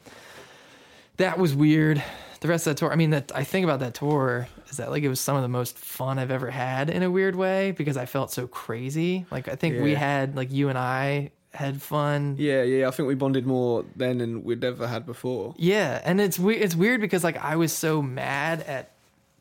[1.16, 2.03] that was weird.
[2.41, 4.91] The rest of that tour, I mean, that I think about that tour is that
[4.91, 7.70] like it was some of the most fun I've ever had in a weird way
[7.70, 9.25] because I felt so crazy.
[9.31, 12.35] Like I think we had like you and I had fun.
[12.41, 12.89] Yeah, yeah.
[12.89, 15.55] I think we bonded more then than we'd ever had before.
[15.59, 18.91] Yeah, and it's we- it's weird because like I was so mad at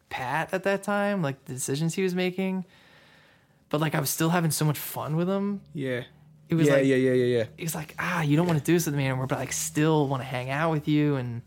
[0.10, 2.66] Pat at that time, like the decisions he was making,
[3.70, 5.62] but like I was still having so much fun with him.
[5.74, 6.04] Yeah.
[6.48, 7.46] It was yeah, like yeah, yeah, yeah, yeah.
[7.58, 9.52] it was like ah, you don't want to do this with me anymore, but like
[9.52, 11.42] still want to hang out with you, and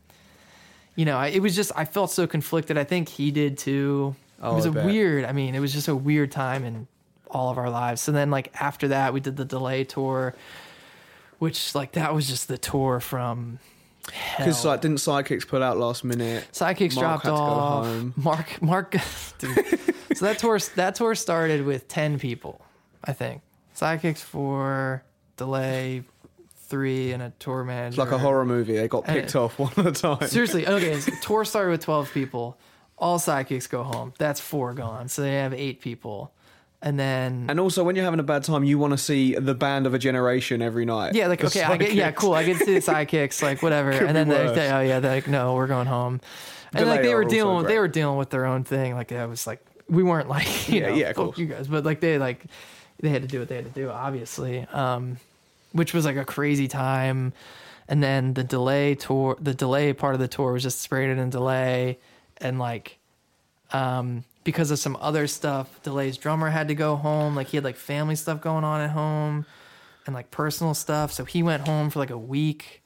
[0.97, 2.77] you know, I, it was just I felt so conflicted.
[2.77, 4.17] I think he did too.
[4.43, 4.87] Oh, it was I a bet.
[4.87, 5.25] weird.
[5.25, 6.89] I mean, it was just a weird time in
[7.31, 8.01] all of our lives.
[8.01, 10.35] So then, like after that, we did the delay tour,
[11.39, 13.59] which like that was just the tour from.
[14.39, 16.47] Because like, didn't Sidekicks pull out last minute?
[16.53, 18.17] Sidekicks Mark dropped had to go off.
[18.17, 18.95] Mark, Mark,
[20.15, 22.65] so that tour, that tour started with ten people,
[23.05, 23.43] I think.
[23.75, 25.03] Sidekicks for
[25.37, 26.05] delay
[26.69, 27.89] three, and a tour manager.
[27.89, 28.77] It's like a horror movie.
[28.77, 30.27] They got And- picked off one at a time.
[30.29, 31.01] Seriously, okay.
[31.01, 32.59] So tour started with twelve people.
[32.99, 34.13] All sidekicks go home.
[34.19, 35.09] That's four gone.
[35.09, 36.33] So they have eight people,
[36.81, 39.55] and then And also, when you're having a bad time, you want to see the
[39.55, 41.15] band of a generation every night.
[41.15, 42.33] yeah, like The okay, I get yeah, cool.
[42.33, 43.93] I get to see the sidekicks, like whatever.
[43.93, 46.21] Could and then they, they, oh yeah, they're like no, we're going home.
[46.73, 48.95] And Delay like they were dealing, they were dealing with their own thing.
[48.95, 51.37] Like that was like we weren't like you Yeah, know, yeah, course.
[51.39, 52.45] you guys, but like they like
[53.03, 54.61] they had to do what they had to do, obviously.
[54.73, 55.19] Um,
[55.77, 57.33] which was like a crazy time.
[57.89, 61.99] And then the delay tour, the delay part of the tour was just Spraynard delay,
[62.39, 62.99] and like
[63.73, 67.35] um, because of some other stuff, Delay's drummer had to go home.
[67.35, 69.47] Like he had like family stuff going on at home
[70.07, 71.13] and like personal stuff.
[71.13, 72.83] So he went home for like a week.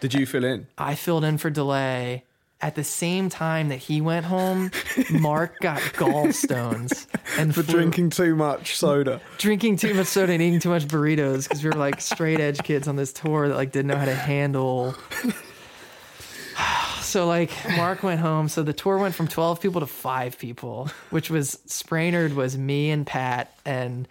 [0.00, 0.66] Did you fill in?
[0.78, 2.24] I filled in for Delay.
[2.62, 4.70] At the same time that he went home,
[5.10, 7.06] Mark got gallstones
[7.38, 9.20] and For flew- drinking too much soda.
[9.38, 12.62] drinking too much soda and eating too much burritos because we were like straight edge
[12.62, 14.94] kids on this tour that like didn't know how to handle.
[17.02, 18.48] So like Mark went home.
[18.48, 22.90] So the tour went from twelve people to five people, which was Spraynard was me
[22.90, 24.06] and Pat and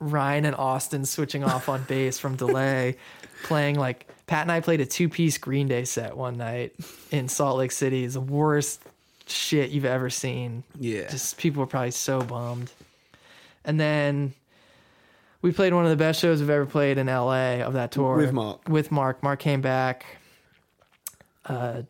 [0.00, 2.96] Ryan and Austin switching off on bass from delay,
[3.42, 6.74] playing like Pat and I played a two piece Green Day set one night
[7.10, 8.04] in Salt Lake City.
[8.04, 8.80] It's the worst
[9.26, 10.64] shit you've ever seen.
[10.78, 11.08] Yeah.
[11.10, 12.70] Just people were probably so bummed.
[13.64, 14.32] And then
[15.42, 18.16] we played one of the best shows we've ever played in LA of that tour.
[18.16, 18.68] With Mark.
[18.68, 19.22] With Mark.
[19.22, 20.06] Mark came back.
[21.44, 21.82] Uh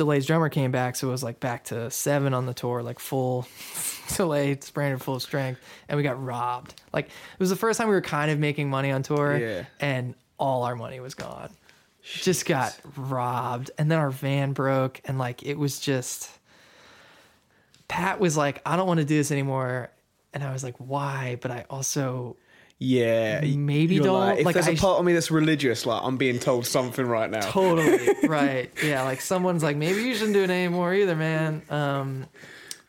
[0.00, 2.98] Delay's drummer came back, so it was like back to seven on the tour, like
[2.98, 3.46] full
[4.16, 6.72] delay, Spraynard at full strength, and we got robbed.
[6.92, 9.64] Like it was the first time we were kind of making money on tour, Yeah.
[9.78, 11.50] and all our money was gone.
[12.02, 16.30] Just got robbed, and then our van broke, and like it was just.
[17.88, 19.90] Pat was like, "I don't want to do this anymore,"
[20.32, 22.36] and I was like, "Why?" But I also
[22.82, 23.42] Yeah.
[23.42, 26.02] Maybe don't, Like, if like, there's a I sh- part of me that's religious, like
[26.02, 27.40] I'm being told something right now.
[27.40, 32.24] totally right yeah like someone's like maybe you shouldn't do it anymore either man um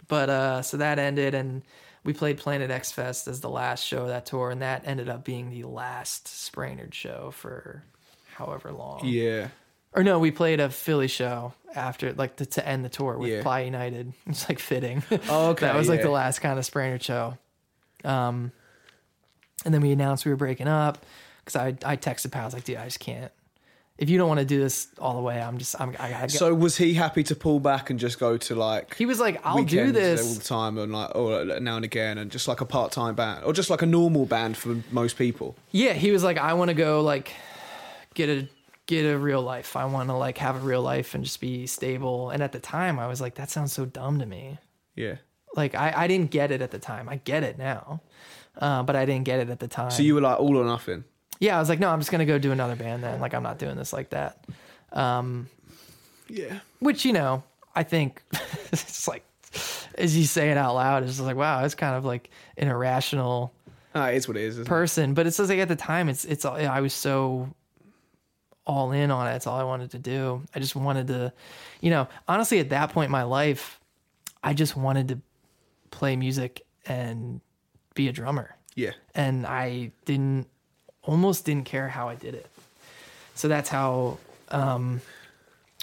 [0.07, 1.61] but uh so that ended and
[2.05, 5.09] we played planet x fest as the last show of that tour and that ended
[5.09, 7.83] up being the last Spraynard show for
[8.35, 9.49] however long Yeah.
[9.93, 13.29] or no, we played a Philly show after, like to, to end the tour with
[13.29, 13.41] Yeah.
[13.43, 14.13] Ply United.
[14.25, 15.03] It's like fitting.
[15.29, 17.37] Oh, okay, that was like the last kind of Spraynard show.
[18.05, 18.51] Um,
[19.65, 21.05] and then we announced we were breaking up
[21.43, 23.31] because I I texted Pat I was like, dude, I just can't.
[23.97, 26.27] If you don't want to do this all the way, I'm just I'm I gotta
[26.27, 26.27] go.
[26.27, 29.39] So was he happy to pull back and just go to like he was like,
[29.45, 32.47] I'll do this all the time and like oh, or now and again and just
[32.47, 35.55] like a part time band or just like a normal band for most people?
[35.71, 37.33] Yeah, he was like, I want to go like
[38.15, 38.47] get a
[38.87, 39.75] get a real life.
[39.75, 42.29] I want to like have a real life and just be stable.
[42.29, 44.57] And at the time, I was like, that sounds so dumb to me.
[44.95, 45.15] Yeah.
[45.55, 47.07] Like I, I didn't get it at the time.
[47.07, 48.01] I get it now,
[48.61, 49.91] uh, but I didn't get it at the time.
[49.91, 51.03] So you were like all or nothing.
[51.39, 53.19] yeah, I was like, no, I'm just gonna go do another band then.
[53.19, 54.45] Like I'm not doing this like that.
[54.93, 55.49] Um,
[56.29, 56.59] Yeah.
[56.79, 57.43] which you know,
[57.75, 58.21] I think
[58.71, 59.25] it's like
[59.97, 62.69] as you say it out loud, it's just like, wow, it's kind of like an
[62.69, 63.51] irrational
[63.93, 64.53] Ah, it is what it is.
[64.55, 64.69] Isn't it?
[64.69, 65.13] person.
[65.13, 67.49] But it's just like at the time, it's it's all- I was so
[68.65, 69.35] all in on it.
[69.35, 70.43] It's all I wanted to do.
[70.55, 71.33] I just wanted to,
[71.81, 73.81] you know, honestly, at that point in my life,
[74.43, 75.19] I just wanted to
[75.89, 77.41] play music and
[77.93, 78.55] be a drummer.
[78.75, 78.91] Yeah.
[79.15, 80.47] And I didn't,
[81.03, 82.47] almost didn't care how I did it.
[83.35, 84.17] So that's how,
[84.49, 85.01] um,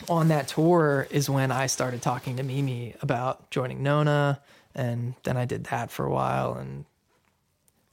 [0.08, 4.40] on that tour is when I started talking to Mimi about joining Nona.
[4.74, 6.84] And then I did that for a while and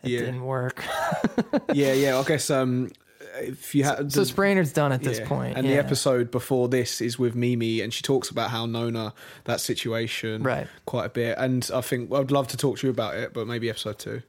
[0.03, 0.20] it Yeah.
[0.20, 0.84] didn't work.
[1.74, 2.20] yeah, yeah.
[2.20, 2.91] I guess um,
[3.39, 5.27] if you had So Spraynard's done at this yeah.
[5.27, 5.57] point.
[5.57, 9.13] and the episode before this is with Mimi, and she talks about how Nona
[9.45, 10.67] that situation Right.
[10.86, 11.38] quite a bit.
[11.38, 14.21] And I think I'd love to talk to you about it, but maybe episode two.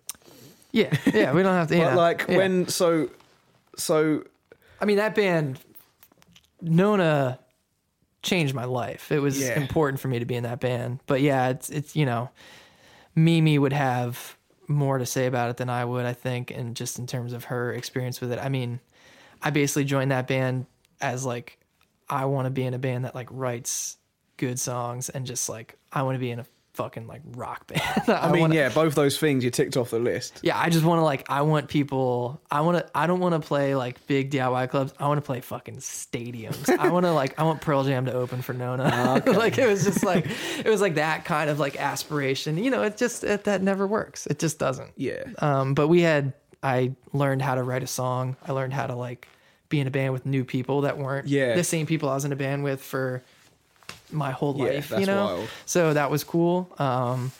[0.73, 1.75] Yeah, yeah, we don't have to.
[1.79, 2.37] But yeah, like yeah.
[2.37, 3.09] when so
[3.77, 4.25] so
[4.81, 5.59] I mean that band,
[6.61, 7.39] Nona,
[8.23, 9.13] changed my life.
[9.13, 9.59] It was Yeah.
[9.59, 11.01] important for me to be in that band.
[11.07, 12.31] But yeah, it's it's you know,
[13.15, 14.37] Mimi would have
[14.69, 17.45] more to say about it than I would, I think, and just in terms of
[17.45, 18.39] her experience with it.
[18.41, 18.81] I mean,
[19.43, 20.67] I basically joined that band
[21.01, 21.59] as like
[22.09, 23.97] I want to be in a band that like writes
[24.37, 28.09] good songs and just like I want to be in a fucking like rock band.
[28.09, 30.41] I, mean, wanna, yeah, both those things you ticked off the list.
[30.43, 33.41] Yeah, I just want to like I want people I want to I don't want
[33.41, 34.93] to play like big DIY clubs.
[35.01, 36.69] I want to play fucking stadiums.
[36.79, 39.23] I want to like I want Pearl Jam to open for Nona.
[39.27, 40.27] like it was just like
[40.59, 42.63] it was like that kind of like aspiration.
[42.63, 44.27] You know, it just it, that never works.
[44.27, 44.93] It just doesn't.
[44.97, 45.25] Yeah.
[45.39, 46.35] Um but we had
[46.67, 48.37] I learned how to write a song.
[48.47, 49.29] I learned how to like
[49.69, 51.55] be in a band with new people that weren't Yeah.
[51.55, 53.23] the same people I was in a band with for
[54.11, 55.25] my whole Yeah, life, you know.
[55.27, 55.49] wild.
[55.65, 56.69] So that was cool.
[56.79, 57.31] Um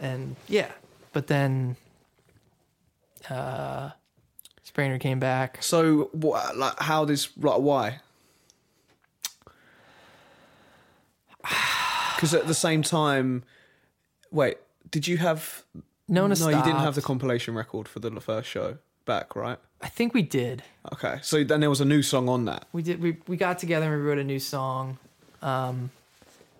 [0.00, 0.70] and yeah,
[1.12, 1.76] but then
[3.28, 3.90] uh
[4.66, 5.62] Spraynard came back.
[5.62, 8.00] So what like how this like why?
[12.16, 13.42] Because at the same time,
[14.30, 14.56] wait,
[14.90, 15.64] did you have?
[16.08, 18.76] Nona no, you didn't have the compilation record for the first show
[19.06, 19.58] back, right?
[19.82, 20.62] I think we did.
[20.92, 22.66] Okay, so then there was a new song on that.
[22.72, 24.98] We did we we got together and we wrote a new song.
[25.42, 25.90] Um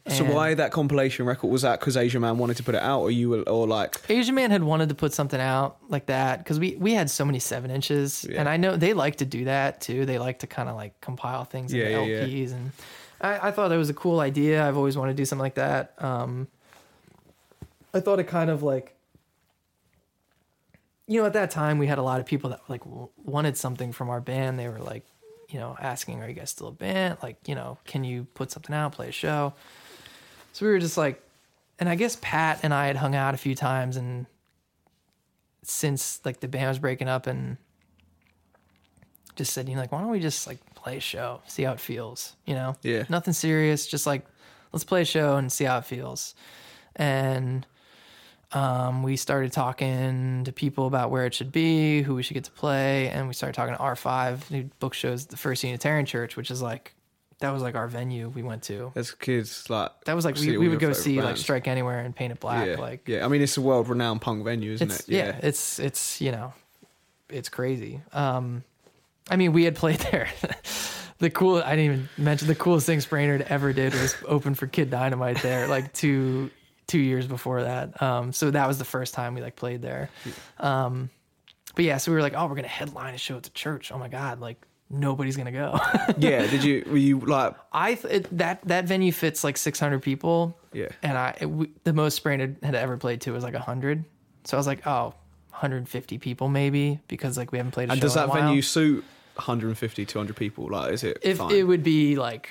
[0.09, 1.81] So why that compilation record was that?
[1.81, 4.51] Because Asian Man wanted to put it out, or you were, or like, Asian Man
[4.51, 7.71] had wanted to put something out like that because we we had so many seven
[7.71, 8.41] inches, Yeah.
[8.41, 10.05] and I know they like to do that too.
[10.05, 12.25] They like to kind of like compile things Yeah, into yeah.
[12.27, 12.73] LPs, and
[13.21, 14.67] I, I thought it was a cool idea.
[14.67, 15.95] I've always wanted to do something like that.
[15.99, 16.49] Um,
[17.95, 18.95] I thought it kind of like,
[21.07, 22.83] you know, at that time we had a lot of people that like
[23.17, 24.59] wanted something from our band.
[24.59, 25.05] They were like,
[25.49, 27.19] you know, asking, "Are you guys still a band?
[27.23, 29.55] Like, you know, can you put something out, play a show?"
[30.53, 31.23] So we were just like,
[31.79, 34.27] and I guess Pat and I had hung out a few times, and
[35.63, 37.59] since like the band was breaking up, and
[39.37, 41.73] just said, you know, like, why don't we just like play a show, see how
[41.73, 42.77] it feels, you know?
[42.83, 43.05] Yeah.
[43.09, 44.25] Nothing serious, just like
[44.73, 46.35] let's play a show and see how it feels.
[46.97, 47.67] And
[48.55, 52.45] um, we started talking to people about where it should be, who we should get
[52.45, 56.37] to play, and we started talking to R5, who book shows the First Unitarian Church,
[56.37, 56.95] which is like
[57.41, 58.93] that was like our venue we went to.
[58.95, 61.37] as kids, like That was like we, we would go see like.
[61.37, 62.67] Strike Anywhere and Paint It Black.
[62.67, 63.25] yeah, Like yeah.
[63.25, 65.09] I mean, it's a world renowned punk venue, isn't it?
[65.09, 65.39] yeah.
[65.43, 66.55] it's it's you know,
[67.29, 68.03] it's crazy.
[68.13, 68.63] Um,
[69.29, 70.29] I mean, we had played there.
[71.19, 74.69] the cool I didn't even mention the coolest thing Spraynard ever did was open for
[74.69, 76.51] Kid Dynamite there, like two
[76.87, 78.01] two years before that.
[78.03, 80.11] Um, so that was the first time we like played there.
[80.59, 81.11] Um,
[81.75, 83.91] but yeah, so we were like, oh, we're gonna headline a show at the church.
[83.93, 85.79] Oh my god, like nobody's gonna go.
[86.19, 86.47] yeah.
[86.47, 86.85] Did you?
[86.87, 87.55] Were you like?
[87.73, 90.57] I th- it, that that venue fits like 600 people.
[90.73, 90.89] Yeah.
[91.03, 94.05] And I it, we, the most Spraynard had ever played to was like 100.
[94.45, 95.15] So I was like, oh,
[95.51, 99.05] 150 people maybe because like we haven't played a And does that venue suit
[99.37, 100.69] 150, 200 people?
[100.69, 101.19] Like, is it?
[101.23, 101.51] if fine?
[101.53, 102.51] it would be like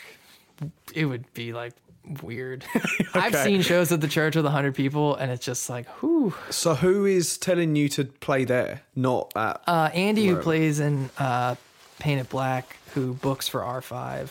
[0.93, 1.73] it would be like
[2.21, 2.65] weird.
[3.13, 6.33] I've seen shows at the church with 100 people and it's just like, whew.
[6.49, 9.61] So who is telling you to play there, not at?
[9.67, 11.55] Uh, Andy, who plays in uh,
[11.99, 14.29] Paint It Black, who books for R5,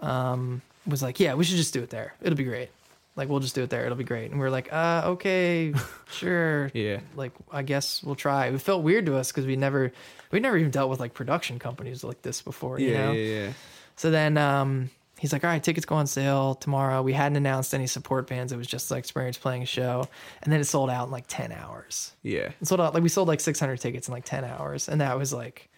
[0.00, 2.14] um, was like, "Yeah, we should just do it there.
[2.22, 2.70] It'll be great.
[3.16, 3.84] Like, we'll just do it there.
[3.84, 5.74] It'll be great." And we are like, "Uh, okay,
[6.10, 6.70] sure.
[6.72, 7.00] Yeah.
[7.16, 9.92] Like, I guess we'll try." It felt weird to us because we never,
[10.30, 12.78] we never even dealt with like production companies like this before.
[12.80, 13.12] You Yeah, know?
[13.12, 13.52] yeah, yeah.
[13.96, 14.90] So then um,
[15.20, 17.02] he's like, all right, tickets go on sale tomorrow.
[17.02, 18.52] We hadn't announced any support bands.
[18.52, 20.08] It was just like Experience playing a show.
[20.42, 22.12] And then it sold out in like 10 hours.
[22.22, 22.52] Yeah.
[22.58, 24.88] It sold out, like, we sold like 600 tickets in like 10 hours.
[24.88, 25.68] And that was like,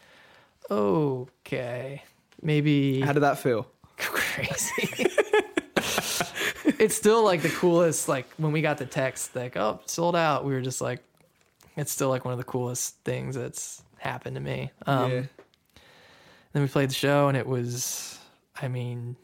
[0.70, 2.04] okay,
[2.40, 3.66] maybe How did that feel?
[3.98, 5.08] crazy.
[6.78, 10.44] it's still like the coolest, like, when we got the text, like, oh, sold out,
[10.44, 11.00] we were just like,
[11.76, 14.70] it's still like one of the coolest things that's happened to me.
[14.86, 15.22] Um, yeah.
[16.52, 18.20] Then we played the show, and it was,
[18.60, 19.16] I mean,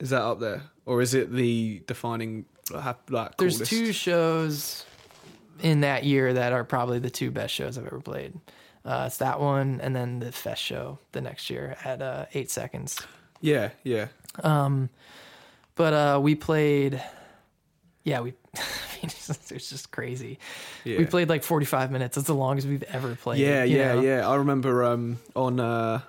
[0.00, 3.70] Is that up there, or is it the defining like, like there's coolest?
[3.70, 4.84] two shows
[5.62, 8.34] in that year that are probably the two best shows I've ever played.
[8.84, 12.50] Uh, it's that one, and then the Fest show the next year at uh, eight
[12.50, 13.00] seconds.
[13.40, 14.08] Yeah, yeah.
[14.42, 14.90] Um,
[15.76, 17.02] But uh, we played,
[18.04, 18.34] yeah, we.
[19.02, 20.38] It's just- crazy.
[20.84, 20.98] Yeah.
[20.98, 22.16] We played like 45 minutes.
[22.16, 23.38] That's the longest we've ever played.
[23.40, 24.00] Yeah, yeah, know?
[24.00, 24.28] yeah.
[24.28, 26.00] I remember um, on uh,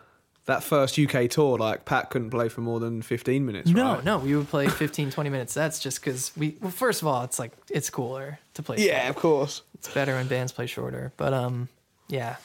[0.46, 3.70] that first UK tour, like Pat couldn't play for more than 15 minutes.
[3.70, 4.04] No, right?
[4.04, 6.58] no, we would play 15, 20 minute sets just because we.
[6.62, 8.78] Well, first of all, it's like it's cooler to play.
[8.80, 9.64] Yeah, of course.
[9.74, 11.12] it's better when bands play shorter.
[11.18, 11.68] But um,
[12.08, 12.36] yeah.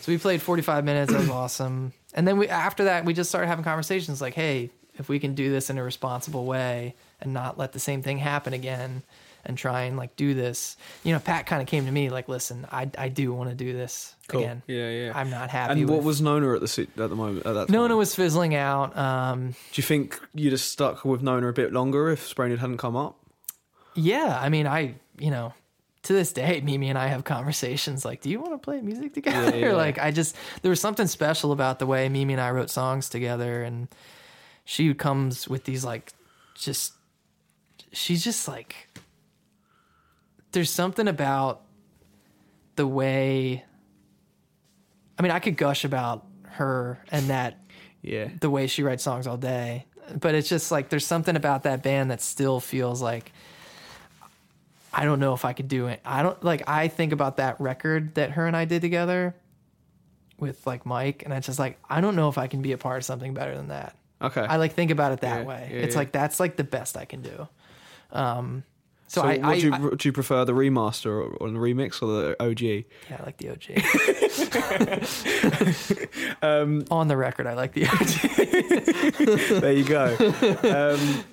[0.00, 1.12] So we played 45 minutes.
[1.12, 1.92] That was awesome.
[2.14, 5.34] And then we after that we just started having conversations like, hey, if we can
[5.34, 9.02] do this in a responsible way and not let the same thing happen again,
[9.44, 10.76] and try and like do this.
[11.04, 13.56] You know, Pat kind of came to me like, listen, I I do want to
[13.56, 14.40] do this Cool.
[14.42, 14.62] again.
[14.66, 15.12] Yeah, yeah.
[15.14, 15.80] I'm not happy.
[15.80, 17.46] and what with- was Nona at the at the moment?
[17.46, 17.72] At that time?
[17.72, 18.96] Nona was fizzling out.
[18.96, 22.78] Um, Do you think you'd have stuck with Nona a bit longer if Spraynard hadn't
[22.78, 23.16] come up?
[23.94, 25.52] Yeah, I mean, I you know,
[26.04, 29.12] to this day, Mimi and I have conversations like, "Do you want to play music
[29.14, 29.72] together?" Yeah, yeah.
[29.86, 33.08] like, I just there was something special about the way Mimi and I wrote songs
[33.08, 33.88] together, and
[34.64, 36.12] she comes with these like,
[36.54, 36.92] just
[37.92, 38.88] she's just like,
[40.52, 41.62] there's something about
[42.76, 43.64] the way.
[45.18, 47.58] I mean, I could gush about her and that
[48.02, 48.28] Yeah.
[48.40, 49.86] the way she writes songs all day.
[50.18, 53.32] But it's just like there's something about that band that still feels like
[54.92, 56.00] I don't know if I could do it.
[56.04, 59.36] I don't like I think about that record that her and I did together
[60.40, 62.78] with like Mike and it's just like I don't know if I can be a
[62.78, 63.94] part of something better than that.
[64.20, 64.40] Okay.
[64.40, 65.68] I like think about it that Yeah, way.
[65.72, 65.98] yeah, it's yeah.
[66.00, 67.46] like that's like the best I can do.
[68.10, 68.64] Um
[69.10, 71.58] so, so, I, I, do, you, I do you prefer the remaster or, or the
[71.58, 72.60] remix or the OG?
[72.62, 73.64] yeah, I like the OG.
[76.42, 79.60] Um, On the record, I like the OG.
[79.60, 80.16] there you go.
[80.62, 81.24] Um,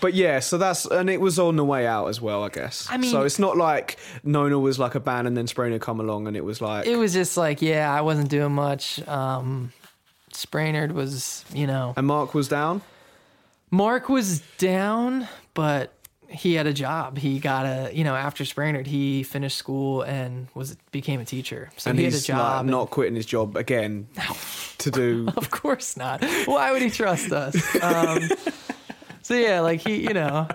[0.00, 2.88] but yeah, so that's and it was on the way out as well, I guess.
[2.90, 6.00] I mean- so it's not like Nona was like a band and then Spraynard come
[6.00, 9.06] along and it was like it was just like, yeah, I wasn't doing much.
[9.06, 9.72] Um
[10.32, 12.82] Spraynard was, you know, and Mark was down.
[13.70, 15.92] Mark was down, but
[16.34, 17.18] he had a job.
[17.18, 21.70] He got a, you know, after Spraynard, he finished school and was became a teacher.
[21.76, 22.60] So and he had a job.
[22.62, 24.08] and- not quitting his job again
[24.78, 25.28] to do.
[25.36, 26.24] of course not.
[26.46, 27.54] Why would he trust us?
[27.82, 28.28] Um,
[29.22, 30.48] so yeah, like he, you know,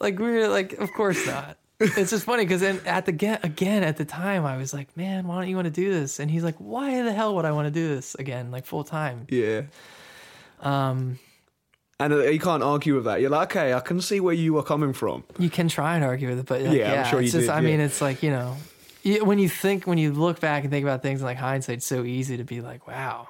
[0.00, 1.56] like we were like, of course not.
[1.84, 4.96] It's just funny because then at the get again at the time I was like,
[4.96, 6.20] man, why don't you want to do this?
[6.20, 8.84] And he's like, why the hell would I want to do this again, like full
[8.84, 9.26] time?
[9.28, 9.62] Yeah.
[10.60, 11.18] Um,
[12.00, 13.20] And uh, you can't argue with that.
[13.20, 15.22] You're like, okay, I can see where you are coming from.
[15.38, 17.40] You can try and argue with it, but like, Yeah, yeah, I'm sure it's you
[17.40, 17.48] just.
[17.50, 18.56] did, I mean, it's like you know,
[19.22, 21.86] when you think, when you look back and think about things in like hindsight, it's
[21.86, 23.28] so easy to be like, wow,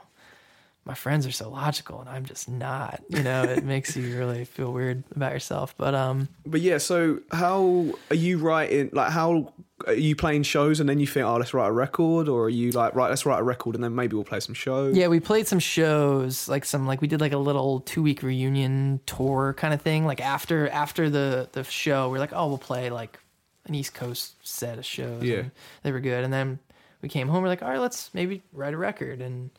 [0.85, 3.03] my friends are so logical, and I'm just not.
[3.09, 5.75] You know, it makes you really feel weird about yourself.
[5.77, 8.91] But um, But yeah, so how are you writing?
[8.93, 9.53] Like, how
[9.87, 12.49] are you playing shows and then you think, oh, let's write a record, or are
[12.49, 14.97] you like, right, let's write a record and then maybe we'll play some shows?
[14.97, 18.23] yeah, we played some shows, like some like we did like a little two week
[18.23, 20.07] reunion tour kind of thing.
[20.07, 23.19] Like after after the the show, we are like, oh, we'll play like
[23.67, 25.23] an East Coast set of shows.
[25.23, 25.39] Yeah.
[25.39, 25.51] and
[25.83, 26.25] they were good.
[26.25, 26.59] And then
[27.01, 27.43] we came home.
[27.43, 29.21] We're like, all right, let's maybe write a record.
[29.21, 29.51] And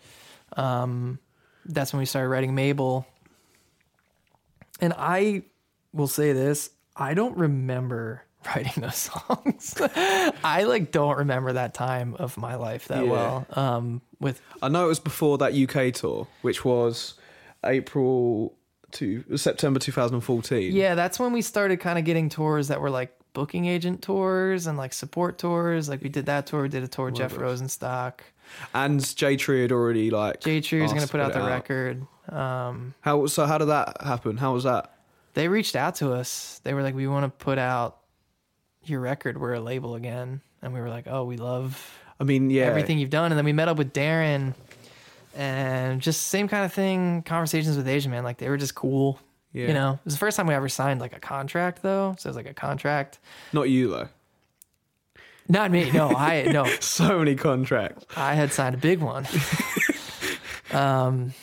[0.58, 1.20] um,
[1.66, 3.06] that's when we started writing Mabel.
[4.82, 5.44] And I
[5.94, 8.24] will say this: I don't remember
[8.56, 9.76] writing those songs.
[10.44, 13.12] I like don't remember that time of my life that Yeah.
[13.12, 13.48] well.
[13.52, 17.16] Um, with I know it was before that UK tour, which was
[17.64, 18.54] April
[18.92, 20.72] to September 2014.
[20.74, 24.68] Yeah, that's when we started kind of getting tours that were like booking agent tours
[24.68, 25.90] and like support tours.
[25.90, 28.20] Like we did that tour, we did a tour with Jeff Rosenstock.
[28.74, 31.50] and Jade Tree had already like Jade Tree was going to put out the it
[31.50, 32.06] record.
[32.30, 33.46] Um, How so?
[33.46, 34.38] How did that happen?
[34.38, 34.90] How was that?
[35.34, 36.62] they reached out to us.
[36.64, 37.98] They were like, "We want to put out
[38.90, 39.40] your record.
[39.40, 43.00] We're a label again." And we were like, "Oh, we love I mean, yeah, everything
[43.00, 44.54] you've done." And then we met up with Darren
[45.36, 47.24] and just same kind of thing.
[47.24, 49.20] Conversations with Asian man, like they were just cool.
[49.52, 49.68] Yeah.
[49.68, 52.16] You know, it was the first time we ever signed like a contract though.
[52.18, 53.20] So it was like a contract.
[53.52, 54.10] Not you though.
[55.48, 55.92] Not me.
[55.92, 56.66] No, I no.
[56.80, 58.06] So many contracts.
[58.16, 59.28] I had signed a big one.
[60.72, 61.34] um,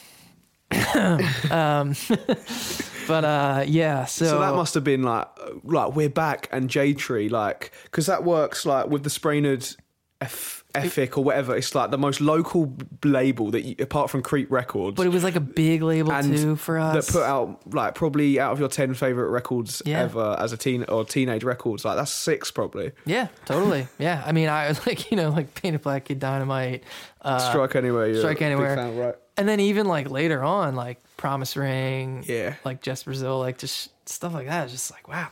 [1.51, 1.95] um,
[3.11, 4.05] but uh, yeah.
[4.07, 5.29] So, So that must have been like,
[5.65, 9.77] like we're back and Jade Tree, like, because that works like with the Spraynard
[10.23, 11.57] F- Ethic or whatever.
[11.57, 15.25] It's like the most local label that, you, apart from Creep Records, but it was
[15.25, 17.07] like a big label too for us.
[17.07, 20.03] that put out like probably out of your ten favorite records Yeah.
[20.03, 22.93] ever as a teen or teenage records, like that's six probably.
[23.07, 23.89] Yeah, totally.
[23.99, 26.85] Yeah, I mean, I was like, you know, like Paint It Black Kid Dynamite,
[27.23, 28.77] uh, Strike anywhere, you're Strike Anywhere.
[28.77, 29.15] fan, right?
[29.41, 32.57] And then even like later on, like Promise Ring, Yeah.
[32.63, 34.65] like Jets to Brazil, like just stuff like that.
[34.65, 35.29] It's just like wow,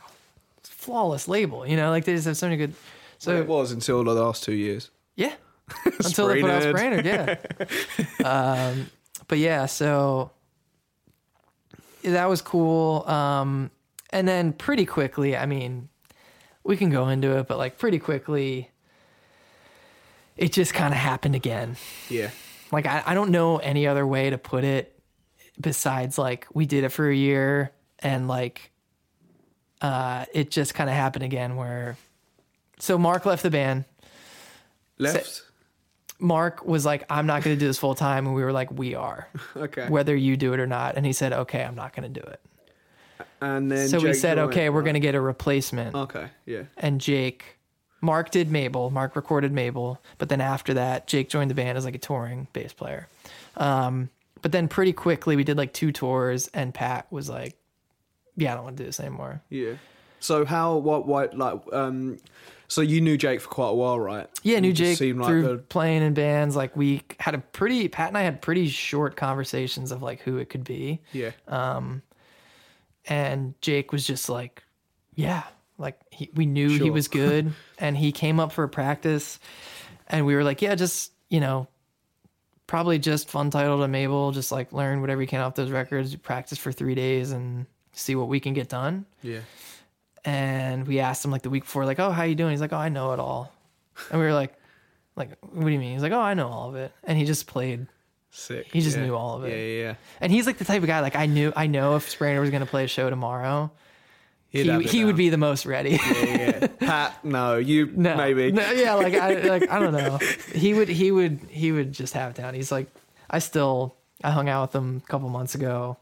[0.57, 1.65] it's a flawless label.
[1.67, 2.73] You know, like they just have so many good.
[3.19, 4.89] So So it was until the last two years.
[5.15, 5.33] Yeah.
[6.03, 6.63] Until they put out.
[6.63, 7.35] Spraynard, yeah.
[8.71, 8.89] um,
[9.27, 10.31] but yeah, so
[12.03, 13.07] that was cool.
[13.07, 13.69] Um,
[14.09, 15.89] and then pretty quickly, I mean,
[16.63, 18.71] we can go into it, but like pretty quickly,
[20.37, 21.75] it just kind of happened again.
[22.09, 22.31] Yeah,
[22.71, 24.99] Like, I, I don't know any other way to put it
[25.59, 28.71] besides like we did it for a year and like
[29.81, 31.97] uh, it just kind of happened again where.
[32.79, 33.85] So Mark left the band.
[34.97, 35.43] left.
[36.19, 38.25] Mark was like, I'm not going to do this full time.
[38.25, 40.95] And we were like, we are, Okay, whether you do it or not.
[40.97, 42.41] And he said, okay, I'm not going to do it.
[43.41, 45.95] and then so we said, joined, okay, we're going to get a replacement.
[45.95, 47.58] Okay, yeah, And Jake,
[48.01, 48.89] Mark did Mabel.
[48.89, 50.01] Mark recorded Mabel.
[50.17, 53.07] But then after that, Jake joined the band as like a touring bass player.
[53.57, 54.09] Um,
[54.41, 56.49] but then pretty quickly, we did like two tours.
[56.53, 57.55] And Pat was like,
[58.37, 59.41] yeah, I don't want to do this anymore.
[59.49, 59.73] yeah.
[60.21, 62.17] So how what what like um,
[62.67, 64.27] so you knew Jake for quite a while, right?
[64.43, 66.57] Yeah, knew Jake seemed like through the- playing in bands.
[66.57, 70.37] Like we had a pretty, Pat and I had pretty short conversations of like who
[70.37, 70.99] it could be.
[71.13, 72.01] yeah, Um,
[73.05, 74.63] and Jake was just like,
[75.15, 75.43] yeah,
[75.79, 79.39] like he, we knew he was good, and he came up for practice,
[80.07, 81.67] and we were like, yeah, just you know,
[82.67, 86.57] probably just Funtitled to Mabel, just like learn whatever you can off those records, practice
[86.57, 89.05] for three days, and see what we can get done.
[89.23, 89.39] yeah.
[90.25, 92.51] And we asked him like the week before, like, oh, how you doing?
[92.51, 93.53] He's like, oh, I know it all,
[94.11, 94.53] and we were like,
[95.15, 95.93] like, what do you mean?
[95.93, 97.87] He's like, oh, I know all of it, and he just played.
[98.31, 98.67] Sick.
[98.71, 99.05] He just yeah.
[99.05, 99.49] knew all of it.
[99.49, 99.83] Yeah, yeah.
[99.87, 99.95] yeah.
[100.21, 102.49] And he's like the type of guy like I knew I know if Spraynard was
[102.51, 103.71] gonna play a show tomorrow,
[104.49, 105.91] He'd he, would be the most ready.
[105.91, 106.67] Yeah, yeah.
[106.79, 108.51] Pat, no, you no, maybe.
[108.51, 110.17] No, yeah, like I like I don't know.
[110.55, 112.55] He would he would he would just have it down.
[112.55, 112.87] He's like
[113.29, 115.97] I still I hung out with him a couple months ago,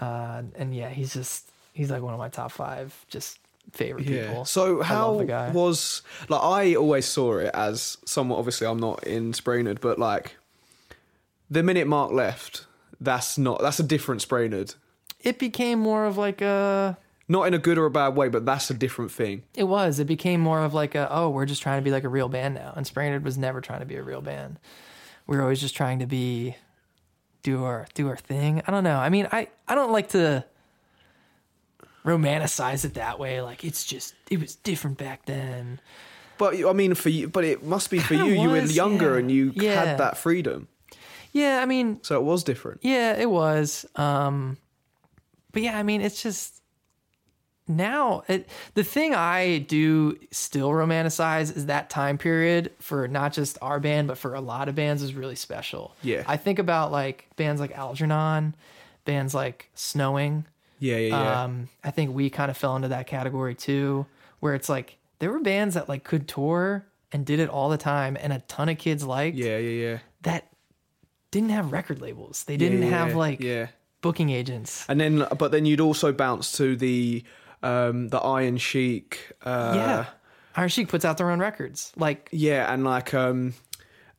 [0.00, 3.38] uh, and yeah, he's just he's like one of my top five just
[3.72, 4.28] favorite Yeah.
[4.28, 4.44] people.
[4.44, 5.50] So how love the guy.
[5.50, 10.36] was like I always saw it as somewhat obviously I'm not in Spraynard, but like
[11.50, 12.66] the minute Mark left,
[13.00, 14.76] that's not that's a different Spraynard.
[15.20, 16.96] it became more of like a
[17.32, 19.42] Not in a good or a bad way, but that's a different thing.
[19.54, 19.98] It was.
[19.98, 22.28] It became more of like a oh, we're just trying to be like a real
[22.28, 22.74] band now.
[22.76, 24.58] And Spraynard was never trying to be a real band.
[25.26, 26.56] We were always just trying to be
[27.42, 28.62] do our do our thing.
[28.66, 28.98] I don't know.
[28.98, 30.44] I mean, I I don't like to
[32.04, 33.40] romanticize it that way.
[33.40, 35.80] Like it's just it was different back then.
[36.38, 38.26] But I mean, for you, but it must be for you.
[38.26, 39.18] You were younger yeah.
[39.20, 39.84] and you Yeah.
[39.84, 40.68] had that freedom,
[41.32, 42.80] Yeah, I mean, so it was different.
[42.82, 43.86] Yeah, it was.
[43.96, 44.58] Um,
[45.52, 46.61] but yeah, I mean, it's just
[47.68, 53.58] now it, the thing I do still romanticize is that time period for not just
[53.62, 55.94] our band, but for a lot of bands is really special.
[56.02, 56.24] Yeah.
[56.26, 58.54] I think about like bands like Algernon,
[59.04, 60.44] bands like Snowing.
[60.78, 61.42] Yeah, yeah, yeah.
[61.44, 64.06] Um, I think we kind of fell into that category too,
[64.40, 67.78] where it's like there were bands that like could tour and did it all the
[67.78, 69.98] time, and a ton of kids liked yeah, yeah, yeah.
[70.22, 70.48] that
[71.30, 72.44] didn't have record labels.
[72.44, 73.66] They didn't Yeah, have yeah, like yeah.
[74.00, 74.84] booking agents.
[74.88, 77.22] And then, but then you'd also bounce to the
[77.62, 79.32] um the Iron Chic.
[79.42, 80.04] Uh, yeah.
[80.56, 81.92] Iron Chic puts out their own records.
[81.96, 83.54] Like Yeah, and like um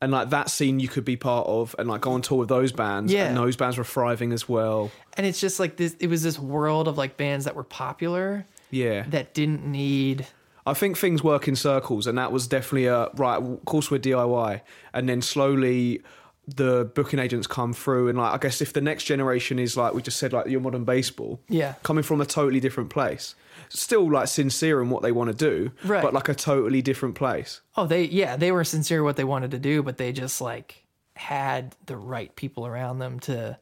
[0.01, 2.49] and like that scene you could be part of and like go on tour with
[2.49, 3.11] those bands.
[3.13, 3.27] Yeah.
[3.27, 4.91] And those bands were thriving as well.
[5.15, 8.45] and it's just like this it was this world of like bands that were popular
[8.71, 9.03] Yeah.
[9.09, 10.25] that didn't need
[10.65, 13.99] I think things work in circles and that was definitely a right, of course we're
[13.99, 14.61] DIY.
[14.93, 16.01] And then slowly
[16.47, 19.93] the booking agents come through and like I guess if the next generation is like
[19.93, 21.39] we just said like your modern baseball.
[21.47, 21.75] Yeah.
[21.83, 23.35] Coming from a totally different place.
[23.69, 25.71] Still like sincere in what they want to do.
[25.85, 26.03] Right.
[26.03, 27.61] But like a totally different place.
[27.77, 30.83] Oh, they yeah, they were sincere what they wanted to do, but they just like
[31.15, 33.57] had the right people around them to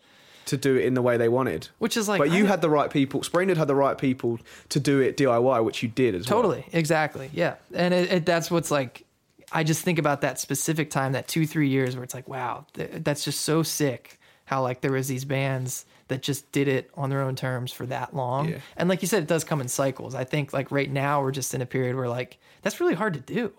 [0.45, 1.67] To do it in the way they wanted.
[1.77, 3.21] which is like but you I- had the right people.
[3.21, 6.41] Spraynard had the right people to do it DIY, which you did as well.
[6.41, 9.05] Totally, exactly, yeah, and it, it, that's what's like.
[9.51, 12.65] I just think about that specific time, that two three years where it's like, wow,
[12.73, 14.19] th- that's just so sick.
[14.45, 17.85] How like there was these bands that just did it on their own terms for
[17.85, 18.57] that long, Yeah.
[18.75, 20.13] and like you said, it does come in cycles.
[20.15, 23.13] I think like right now we're just in a period where like that's really hard
[23.13, 23.51] to do.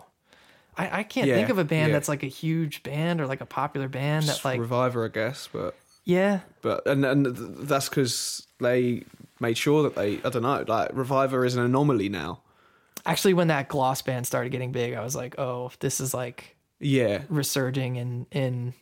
[0.77, 1.97] I, I can't Yeah, think of a band yeah.
[1.97, 5.49] that's like a huge band or like a popular band that like Reviver, I guess,
[5.53, 5.75] but
[6.05, 7.27] yeah but and and
[7.69, 9.05] that's because they
[9.39, 12.41] made sure that they I don't know like Reviver is an anomaly now.
[13.05, 16.57] Actually when that gloss band started getting big i was like oh this is like
[16.81, 18.75] Yeah, resurging in in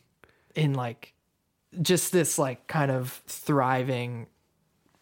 [0.54, 1.14] in like
[1.82, 4.26] just this like kind of thriving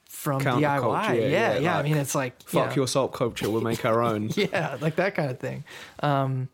[0.09, 0.61] from DIY.
[0.61, 1.59] yeah, Yeah, yeah.
[1.59, 3.49] yeah, I mean, it's like fuck your salt culture.
[3.49, 4.31] We'll make our own.
[4.37, 5.65] yeah, like that kind of thing.
[6.03, 6.49] Um,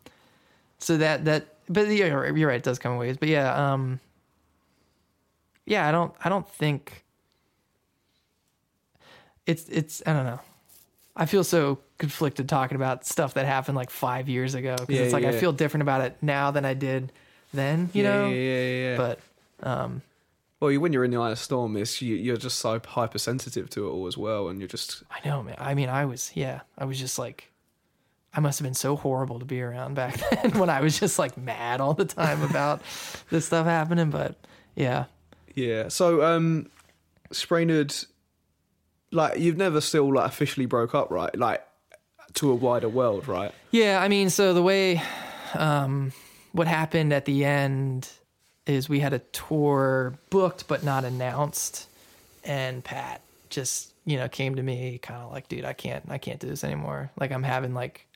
[0.79, 2.57] so that that, but yeah, you're right, you're right.
[2.57, 3.99] It does come in waves, but yeah, um,
[5.65, 5.87] yeah.
[5.87, 7.03] I don't, I don't think
[9.45, 10.01] it's it's.
[10.05, 10.39] I don't know.
[11.15, 15.01] I feel so conflicted talking about stuff that happened like five years ago because Yeah,
[15.01, 17.11] it's like I feel different about it now than I did
[17.53, 17.89] then.
[17.93, 18.97] You yeah, know, yeah, yeah, yeah.
[18.97, 19.19] but
[19.63, 20.01] um,
[20.59, 23.69] well, you, when you're in the eye of storm, it's you, you're just so hypersensitive
[23.71, 25.55] to it all as well, and you're just I know, man.
[25.59, 27.51] I mean, I was, yeah, I was just like,
[28.33, 31.19] I must have been so horrible to be around back then when I was just
[31.19, 32.81] like mad all the time about
[33.29, 34.09] this stuff happening.
[34.09, 34.35] But
[34.75, 35.05] yeah,
[35.53, 35.89] yeah.
[35.89, 36.69] So, um,
[37.31, 38.05] Spraynard,
[39.15, 41.35] like you've never still like officially broke up, right?
[41.37, 41.65] Like
[42.35, 43.53] to a wider world, right?
[43.71, 43.99] yeah.
[44.01, 45.01] I mean, so the way,
[45.53, 46.11] um,
[46.51, 48.09] what happened at the end
[48.65, 51.87] is we had a tour booked but not announced,
[52.43, 56.17] and Pat just you know came to me kind of like, dude, I can't, I
[56.17, 57.11] can't do this anymore.
[57.19, 58.07] Like I'm having like.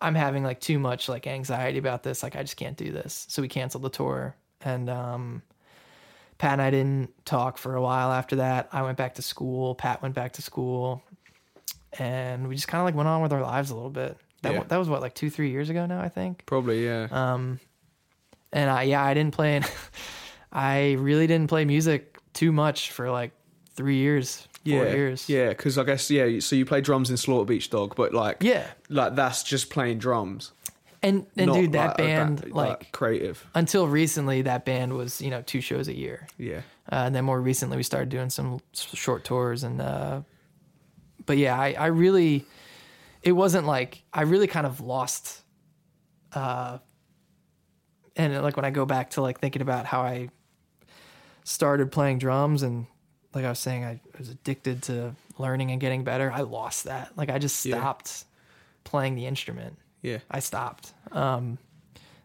[0.00, 2.22] I'm having like too much like anxiety about this.
[2.22, 3.24] Like I just can't do this.
[3.30, 4.34] So we canceled the tour.
[4.60, 5.40] And um
[6.38, 8.68] Pat and I didn't talk for a while after that.
[8.72, 9.74] I went back to school.
[9.74, 11.02] Pat went back to school.
[11.98, 14.16] And we just kind of like went on with our lives a little bit.
[14.42, 14.64] That, Yeah.
[14.68, 16.44] that was what, like two, three years ago now, I think.
[16.46, 17.06] Probably, yeah.
[17.10, 17.60] Um,
[18.52, 19.62] and I, yeah, I didn't play,
[20.52, 23.30] I really didn't play music too much for like
[23.76, 25.28] three years, four yeah, years.
[25.28, 25.48] yeah.
[25.50, 26.40] Because I guess yeah.
[26.40, 28.66] So you play drums in Slaughter Beach Dog, but like Yeah.
[28.88, 30.52] like that's just playing drums.
[31.04, 33.44] And, and not dude, that like, band, that- like, creative.
[33.54, 36.26] until recently, that band was, you know, two shows a year.
[36.38, 39.64] Yeah, Uh, and then more recently, we started doing some s- short tours.
[39.64, 40.22] And, uh,
[41.26, 42.46] but yeah, I, I really,
[43.22, 45.42] it wasn't like, I really kind of lost,
[46.32, 46.78] uh,
[48.16, 50.30] and like when I go back to like thinking about how I
[51.44, 52.86] started playing drums and
[53.34, 56.30] like I was saying, I was addicted to learning and getting better.
[56.32, 57.10] I lost that.
[57.16, 58.24] Like I just stopped
[58.84, 59.76] playing the instrument.
[60.04, 60.18] Yeah.
[60.30, 61.58] I stopped um,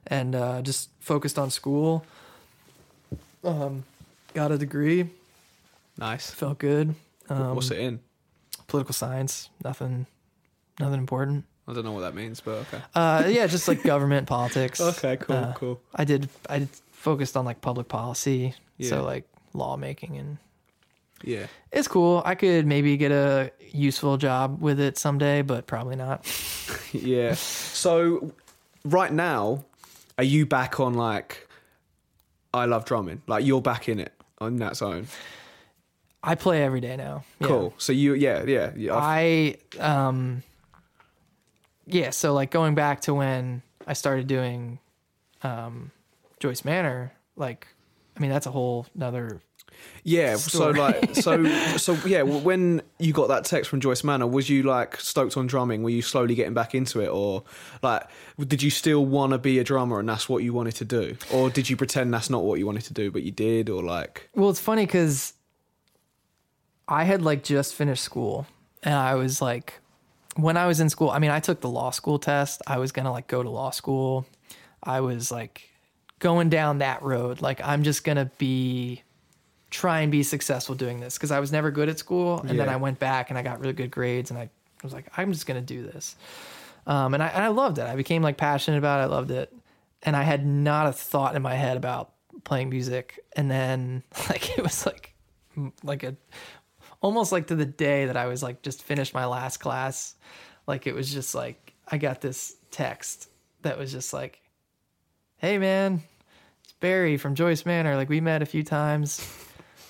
[0.08, 2.04] and uh, just focused on school.
[3.44, 3.84] Um,
[4.34, 5.10] got a degree,
[5.98, 6.30] Nice.
[6.32, 6.94] felt good.
[7.30, 8.00] Um, What's it in?
[8.68, 10.06] Political science, nothing,
[10.80, 11.46] nothing important.
[11.68, 12.82] I don't know what that means, but okay.
[12.96, 14.82] Uh, yeah, just like government politics.
[14.82, 15.80] Okay, cool, Uh, cool.
[15.96, 16.28] I did.
[16.50, 18.90] I did focused on like public policy, Yeah.
[18.90, 20.38] so like lawmaking, and
[21.24, 21.48] Yeah.
[21.72, 22.22] it's cool.
[22.26, 26.26] I could maybe get a useful job with it someday, but probably not.
[26.92, 27.34] yeah.
[27.34, 28.34] So
[28.86, 29.66] right now,
[30.18, 31.48] are you back on like
[32.54, 33.22] I love drumming?
[33.28, 35.08] Like you're back in it on that zone.
[36.24, 37.24] I play every day now.
[37.40, 37.48] Yeah.
[37.48, 37.74] Cool.
[37.78, 38.72] So you yeah, yeah.
[38.76, 40.44] yeah I um
[41.86, 44.80] yeah, so like going back to when I started doing
[45.42, 45.92] um
[46.40, 47.68] Joyce Manor, like
[48.16, 49.42] I mean that's a whole another
[50.04, 50.36] yeah.
[50.36, 51.46] So like so
[51.78, 55.48] so yeah, when you got that text from Joyce Manor, was you like stoked on
[55.48, 55.84] drumming?
[55.84, 57.44] Were you slowly getting back into it or
[57.82, 58.08] like
[58.40, 61.18] did you still want to be a drummer and that's what you wanted to do?
[61.32, 63.84] Or did you pretend that's not what you wanted to do but you did or
[63.84, 65.34] like Well, it's funny cuz
[66.88, 68.48] I had like just finished school
[68.84, 69.80] and I was like
[70.36, 72.62] when I was in school, I mean I took the law school test.
[72.66, 74.26] I was going to like go to law school.
[74.82, 75.70] I was like
[76.20, 77.42] going down that road.
[77.42, 79.04] Like I'm just going to be
[79.70, 82.40] try and be successful doing this because I was never good at school.
[82.42, 84.50] And then I went back and I got really good grades and I
[84.84, 86.16] was like, I'm just going to do this.
[86.88, 87.84] Um, and I, and I loved it.
[87.86, 89.04] I became like passionate about it.
[89.04, 89.54] I loved it.
[90.02, 92.14] And I had not a thought in my head about
[92.44, 93.20] playing music.
[93.36, 95.14] And then like, it was like,
[95.84, 96.16] like a,
[97.02, 100.16] almost like to the day that I was like, just finished my last class.
[100.66, 103.30] Like it was just like, I got this text
[103.62, 104.42] that was just like,
[105.38, 106.02] Hey man,
[106.64, 107.96] it's Barry from Joyce Manor.
[107.96, 109.39] Like we met a few times.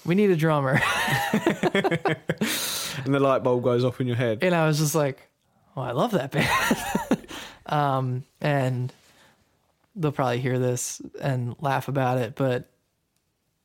[0.10, 0.72] We need a drummer.
[1.34, 4.40] and the light bulb goes off in your head?
[4.42, 5.30] and I was just like,
[5.78, 7.28] "Oh, I love that band."
[7.68, 8.92] um, and
[9.96, 12.68] they'll probably hear this and laugh about it, but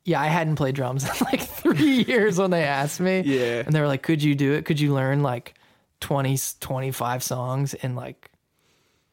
[0.03, 3.21] yeah, I hadn't played drums in like three years when they asked me.
[3.25, 3.63] Yeah.
[3.65, 4.65] and they were like, "Could you do it?
[4.65, 5.55] Could you learn like
[6.01, 8.29] 20, 25 songs in like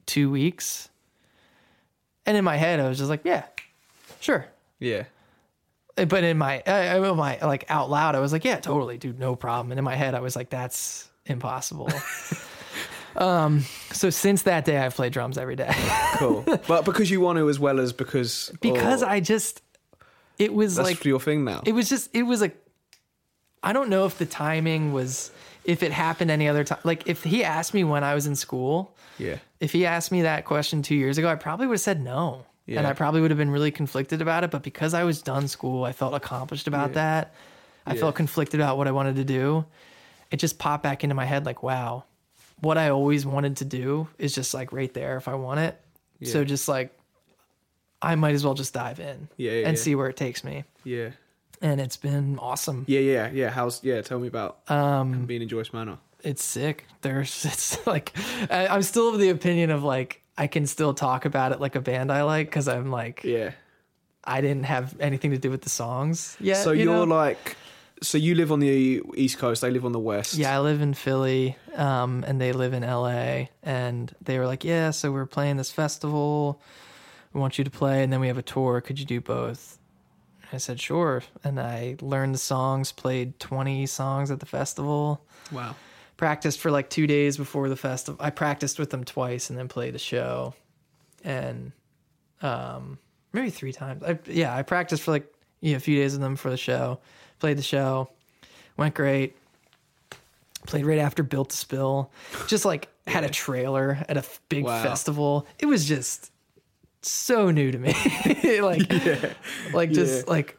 [0.04, 0.90] two weeks?"
[2.26, 3.44] And in my head, I was just like, yeah,
[4.20, 4.46] sure.
[4.78, 5.04] Yeah.
[5.96, 9.18] But in my, I, I- my like out loud, I was like, yeah, totally, dude,
[9.18, 9.72] no problem.
[9.72, 11.90] And in my head, I was like, that's impossible.
[13.16, 13.64] um.
[13.92, 15.70] So since that day, I've played drums every day
[16.16, 16.44] Cool.
[16.66, 19.60] but because you want to as well as because because or I just,
[20.38, 21.62] it was that's like your thing now.
[21.66, 22.50] it was just it was a
[23.62, 25.30] i don't know if the timing was
[25.64, 28.34] if it happened any other time like if he asked me when i was in
[28.34, 29.36] school yeah.
[29.60, 32.44] if he asked me that question two years ago i probably would have said no
[32.78, 35.48] and i probably would have been really conflicted about it but because i was done
[35.48, 37.34] school i felt accomplished about that
[37.86, 38.00] i Yeah.
[38.00, 39.64] felt conflicted about what i wanted to do
[40.30, 42.04] it just popped back into my head like wow
[42.60, 45.80] what i always wanted to do is just like right there if i want it
[46.24, 46.96] so just like
[48.00, 49.82] i might as well just dive in Yeah, yeah, and yeah.
[49.82, 51.10] see where it takes me Yeah.
[51.60, 53.50] and it's been awesome Yeah, yeah, yeah.
[53.50, 54.00] How's yeah?
[54.02, 55.98] Tell me about um being in Joyce Manor.
[56.24, 56.84] it's sick.
[57.02, 58.12] There's it's like
[58.50, 61.74] I, I'm still of the opinion of like I can still talk about it like
[61.76, 63.52] a band I like because I'm like Yeah.
[64.24, 66.62] I didn't have anything to do with the songs yet.
[66.64, 67.16] So you you're know?
[67.16, 67.56] like,
[68.02, 69.62] so you live on the east coast.
[69.62, 70.34] They live on the west.
[70.34, 74.64] yeah, I live in Philly, um, and they live in LA, and they were like,
[74.64, 76.60] yeah, so we're playing this festival.
[77.32, 78.80] We want you to play, and then we have a tour.
[78.80, 79.78] Could you do both?
[80.52, 85.24] I said sure, and I learned the songs, played 20 songs at the festival.
[85.50, 85.74] Wow.
[86.22, 88.16] Practiced for like two days before the festival.
[88.24, 90.54] I practiced with them twice and then played the show,
[91.24, 91.72] and
[92.42, 92.96] um,
[93.32, 94.04] maybe three times.
[94.04, 95.26] I, yeah, I practiced for like
[95.64, 97.00] a few days with them for the show.
[97.40, 98.08] Played the show,
[98.76, 99.34] went great.
[100.68, 102.12] Played right after Built to Spill.
[102.46, 104.80] Just like had a trailer at a big Wow.
[104.80, 105.48] festival.
[105.58, 106.30] It was just
[107.02, 107.96] so new to me.
[108.60, 108.88] like,
[109.72, 110.30] like just Yeah.
[110.30, 110.56] like,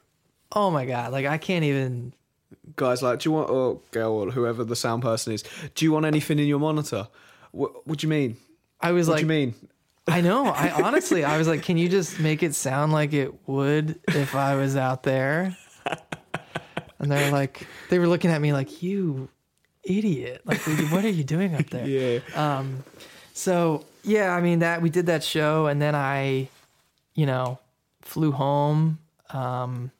[0.52, 1.14] oh my god!
[1.14, 2.14] Like I can't even.
[2.76, 5.44] Guys, like, do you want or girl or whoever the sound person is?
[5.76, 7.08] Do you want anything in your monitor?
[7.52, 8.38] What What do you mean?
[8.82, 9.70] I was like What like, do you mean?
[10.08, 10.48] I know.
[10.48, 14.36] I honestly, I was like, can you just make it sound like it would if
[14.36, 15.56] I was out there?
[17.00, 19.30] And they're like, they were looking at me like, you
[19.84, 20.42] idiot.
[20.46, 20.60] Like,
[20.92, 21.88] what are you doing up there?
[21.88, 22.64] Yeah.
[23.34, 26.50] So, yeah, I mean, that we did that show and then I,
[27.16, 27.60] you know,
[28.02, 29.00] flew home.
[29.32, 29.92] Um,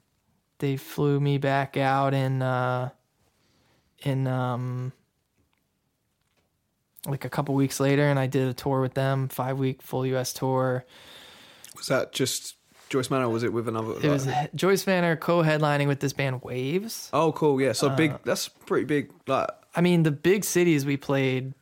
[0.64, 2.88] they flew me back out in, uh,
[4.04, 4.94] in, um,
[7.06, 10.06] like a couple weeks later and I did a tour with them, five week full
[10.06, 10.86] US tour.
[11.76, 12.56] was that just
[12.88, 13.26] Joyce Manor?
[13.26, 13.96] Or was it with another?
[14.02, 17.10] It was like- Joyce Manor co-headlining with this band Wavves.
[17.12, 17.60] Oh, cool.
[17.60, 17.74] Yeah.
[17.74, 18.14] So Uh, big.
[18.24, 19.12] That's pretty big.
[19.28, 21.54] Like, I mean, the big cities we played,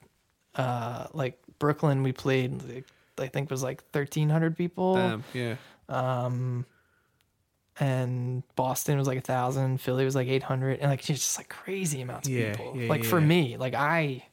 [0.53, 2.61] uh, like Brooklyn, we played.
[2.63, 2.85] like,
[3.17, 5.23] I think was like thirteen hundred people, damn.
[5.33, 5.55] Yeah.
[7.81, 9.81] And Boston was like a thousand.
[9.81, 12.73] Philly was like eight hundred, and like it's just like crazy amounts of Yeah, people.
[12.77, 14.23] yeah, like for me, like I Do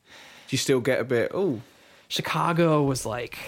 [0.50, 1.30] you still get a bit?
[1.34, 1.62] Oh,
[2.08, 3.38] Chicago was like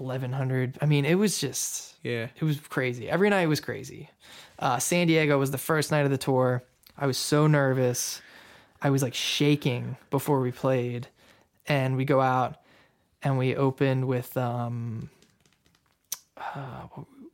[0.00, 0.76] eleven hundred.
[0.82, 2.26] I mean, it was just yeah.
[2.36, 3.08] it was crazy.
[3.08, 4.10] Every night was crazy.
[4.58, 6.64] Uh, San Diego was the first night of the tour.
[6.98, 8.20] I was so nervous.
[8.82, 11.06] I was like shaking before we played,
[11.68, 12.56] and we go out
[13.22, 15.10] and we opened with um,
[16.36, 16.86] uh,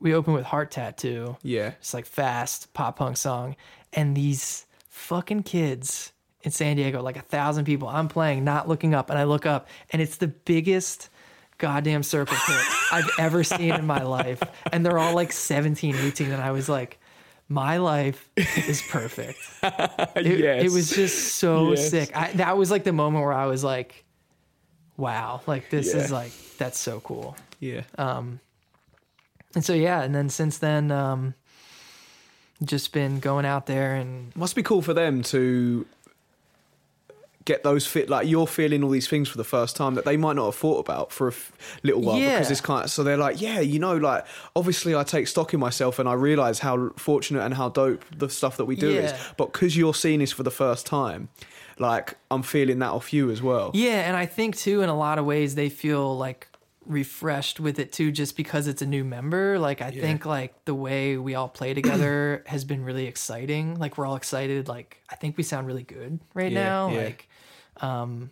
[0.02, 1.36] we open with Heart Tattoo.
[1.42, 1.68] Yeah.
[1.80, 3.56] It's like fast pop punk song,
[3.92, 6.12] and these fucking kids
[6.42, 7.88] in San Diego, like a thousand people.
[7.88, 11.08] I'm playing, not looking up, and I look up, and it's the biggest
[11.58, 12.60] goddamn circle pit
[12.92, 14.42] I've ever seen in my life,
[14.72, 16.98] and they're all like 17, 18, and I was like,
[17.48, 19.38] my life is perfect.
[20.16, 20.64] It, Yes.
[20.64, 21.90] it was just so Yes.
[21.90, 22.16] sick.
[22.16, 24.04] I, that was like the moment where I was like,
[24.96, 26.00] wow, like this Yeah.
[26.00, 27.36] is like that's so cool.
[27.60, 27.82] Yeah.
[27.98, 28.40] Um,
[29.54, 31.34] And so yeah, and then since then, um,
[32.64, 35.86] just been going out there and Must be cool for them to
[37.44, 38.08] get those fit.
[38.08, 40.54] Like you're feeling all these things for the first time that they might not have
[40.54, 41.50] thought about for a f-
[41.82, 42.36] little while Yeah.
[42.36, 44.24] because it's kind of so they're like, yeah, you know, like
[44.54, 48.28] obviously I take stock in myself and I realize how fortunate and how dope the
[48.30, 49.12] stuff that we do is.
[49.36, 51.30] But because you're seeing this for the first time,
[51.80, 53.72] like I'm feeling that off you as well.
[53.74, 56.46] yeah, and I think too in a lot of ways they feel like
[56.86, 59.58] refreshed with it too just because it's a new member.
[59.58, 63.78] Like i think like the way we all play together has been really exciting.
[63.78, 64.68] Like we're all excited.
[64.68, 66.90] Like i think we sound really good right Yeah, now.
[66.90, 67.04] yeah.
[67.04, 67.28] like
[67.80, 68.30] um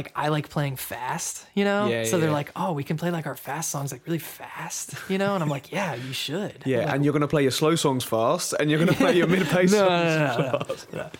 [0.00, 2.40] like i like playing fast you know Yeah, so they're yeah.
[2.40, 5.42] like oh we can play like our fast songs like really fast you know and
[5.44, 8.54] i'm like yeah you should Yeah, Like, and you're gonna play your slow songs fast,
[8.58, 10.38] and you're gonna play your mid-pace No, songs.
[10.38, 11.10] no, no, no, no.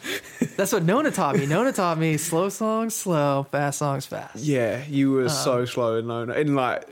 [0.57, 1.47] That's what Nona taught me.
[1.47, 4.37] Nona taught me slow songs slow, fast songs fast.
[4.37, 6.33] Yeah, you were Um, so slow in Lona.
[6.35, 6.85] In like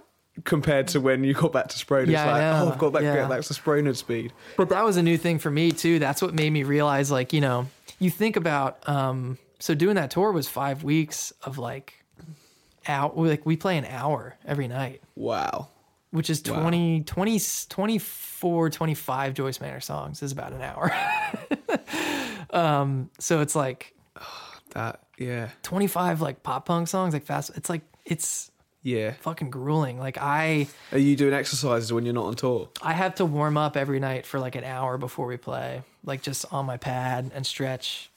[0.44, 3.02] compared to when you got back to Sprayed, Yeah, it's like, oh, I've got back,
[3.02, 3.26] Yeah.
[3.28, 4.32] back to Sprayed speed.
[4.56, 5.98] But that was a new thing for me too.
[5.98, 7.66] That's what made me realize, like, you know,
[7.98, 12.04] you think about, um, so doing that tour was five weeks of like
[12.88, 15.68] out, like we play an hour every night, Wow.
[16.10, 16.60] which is Wow.
[16.60, 20.92] 20, 20, 24, 25 Joyce Manor songs is about an hour.
[22.50, 23.94] um, so it's like
[24.70, 27.50] That yeah 25 like pop punk songs, like fast.
[27.56, 28.50] It's like, it's
[28.82, 29.12] yeah.
[29.20, 29.98] fucking grueling.
[29.98, 32.68] Like I, Are you doing exercises when you're not on tour?
[32.82, 36.20] I have to warm up every night for like an hour before we play, like
[36.20, 38.10] just on my pad and stretch,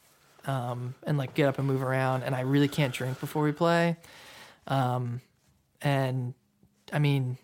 [0.50, 2.24] um, and like get up and move around.
[2.24, 3.98] And I really can't drink before we play.
[4.68, 5.22] Um,
[5.82, 6.34] and
[6.92, 7.38] I mean,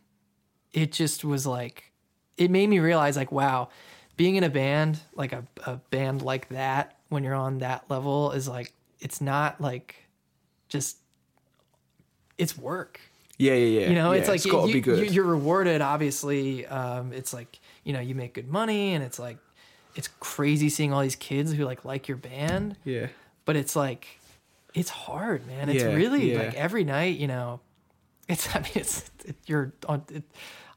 [0.74, 1.92] it just was like,
[2.38, 3.70] it made me realize like, wow,
[4.18, 8.32] being in a band, like a, a band like that, when you're on that level
[8.32, 9.96] is like, it's not like
[10.68, 10.98] just,
[12.38, 13.00] it's work
[13.38, 13.90] Yeah, yeah, yeah.
[13.90, 15.14] you know Yeah, it's like it's you, be good.
[15.14, 19.18] you, are rewarded obviously um, it's like you know you make good money and it's
[19.20, 19.38] like
[19.96, 22.78] it's crazy seeing all these kids who like like your band.
[22.84, 23.08] Yeah,
[23.46, 24.20] but it's like
[24.74, 25.70] it's hard man.
[25.70, 26.40] It's Yeah, really yeah.
[26.40, 27.60] like every night you know
[28.28, 30.24] it's i mean it's it, you're on it,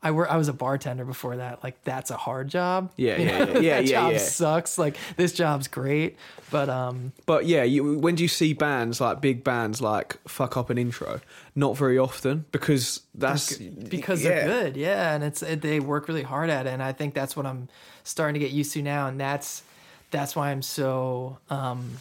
[0.03, 0.31] I work.
[0.31, 1.65] I was a bartender before that.
[1.65, 2.93] Like that's a hard job.
[2.97, 3.39] Yeah, You yeah, know?
[3.39, 4.19] yeah, yeah, that yeah, job yeah.
[4.19, 4.79] sucks.
[4.79, 6.17] Like this job's great,
[6.51, 10.57] but um, but yeah, you, when do you see bands like big bands like fuck
[10.57, 11.21] up an intro?
[11.55, 14.29] Not very often because that's because yeah.
[14.31, 17.15] they're good yeah and it's it, they work really hard at it and i think
[17.15, 17.69] that's what i'm
[18.05, 19.63] starting to get used to now and that's
[20.11, 21.97] that's why i'm so um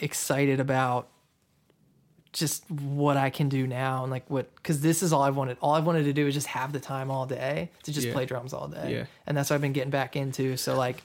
[0.00, 1.06] excited about
[2.32, 5.56] just what i can do now and like what because this is all i wanted
[5.60, 8.12] all i wanted to do is just have the time all day to just Yeah.
[8.12, 9.04] play drums all day Yeah.
[9.26, 11.02] and that's what i've been getting back into so like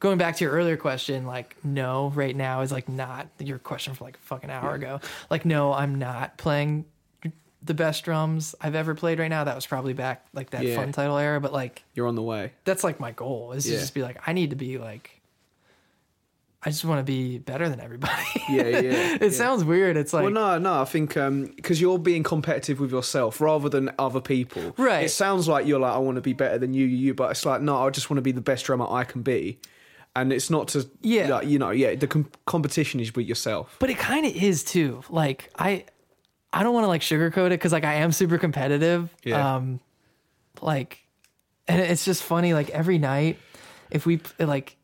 [0.00, 3.94] going back to your earlier question like no right now is like not your question
[3.94, 5.00] from like a fucking hour ago
[5.30, 6.84] like no i'm not playing
[7.64, 9.44] the best drums I've ever played right now.
[9.44, 10.76] That was probably back like that Yeah.
[10.84, 12.50] Funtitled era, but like You're on the way.
[12.64, 15.20] that's like my goal is to just be like I need to be like
[16.64, 18.22] I just want to be better than everybody.
[18.48, 19.14] Yeah, yeah.
[19.16, 19.28] it yeah.
[19.30, 19.96] sounds weird.
[19.96, 20.80] It's like well, no, no.
[20.80, 24.72] I think because you're being competitive with yourself rather than other people.
[24.76, 25.06] Right.
[25.06, 27.14] It sounds like you're like, I want to be better than you, you, you.
[27.14, 29.58] But it's like, no, I just want to be the best drummer I can be.
[30.14, 31.28] And it's not to, Yeah.
[31.28, 31.94] like, you know, yeah.
[31.96, 33.74] The com- competition is with yourself.
[33.80, 35.02] but it kind of is too.
[35.10, 35.84] Like I
[36.52, 39.08] I don't want to like sugarcoat it cuz like I am super competitive.
[39.24, 39.56] Yeah.
[39.56, 39.80] Um
[40.60, 40.98] like
[41.66, 43.38] and it's just funny like every night
[43.90, 44.76] if we like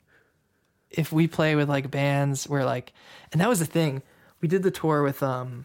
[0.90, 2.93] if we play with like bands where like
[3.32, 4.02] and that was the thing
[4.40, 5.65] we did the tour with um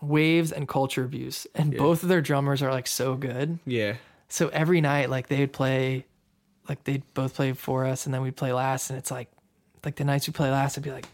[0.00, 1.78] Wavves and culture abuse and Yeah.
[1.78, 3.94] both of their drummers are like so good Yeah.
[4.28, 6.06] so every night like they'd play
[6.68, 9.28] like they'd both play for us and then we'd play last and it's like
[9.84, 11.06] like the nights we play last it'd be like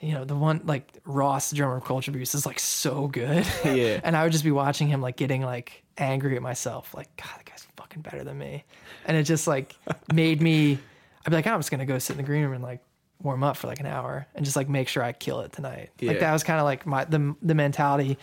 [0.00, 3.46] you know the one like ross the drummer of culture abuse is like so good
[3.64, 4.00] Yeah.
[4.02, 7.30] and i would just be watching him like getting like angry at myself like god
[7.36, 8.64] that guy's fucking better than me
[9.04, 9.76] and it just like
[10.12, 10.78] made me
[11.26, 12.80] i'd be like i'm just gonna go sit in the green room and like
[13.22, 15.90] warm up for like an hour and just like make sure i kill it tonight
[16.00, 16.10] Yeah.
[16.10, 18.18] like that was kind of like my the the mentality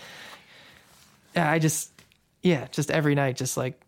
[1.35, 1.91] I just
[2.41, 3.79] yeah, just every night, just like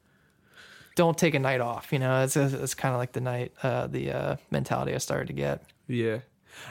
[0.95, 1.91] don't take a night off.
[1.91, 5.27] You know, it's it's kind of like the night, uh, the uh, mentality I started
[5.27, 5.63] to get.
[5.88, 6.19] Yeah.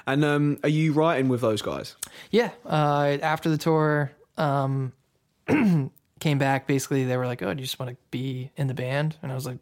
[0.06, 1.96] And um, are you writing with those guys?
[2.30, 4.92] Yeah, uh, after the tour, um,
[6.20, 6.66] came back.
[6.68, 9.32] Basically, they were like, "Oh, do you just want to be in the band?" And
[9.32, 9.58] I was like,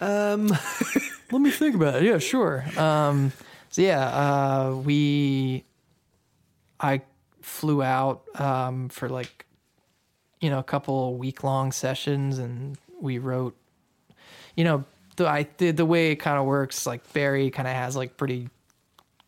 [0.00, 0.48] Um,
[1.32, 2.64] "Let me think about it." Yeah, sure.
[2.78, 3.32] Um,
[3.70, 5.64] so yeah, uh, we,
[6.78, 7.02] I
[7.42, 9.46] flew out um, for like,
[10.40, 13.56] you know, a couple week long sessions, and we wrote,
[14.56, 14.84] you know,
[15.16, 16.86] the I the, the way it kind of works.
[16.86, 18.48] Like Barry kind of has like pretty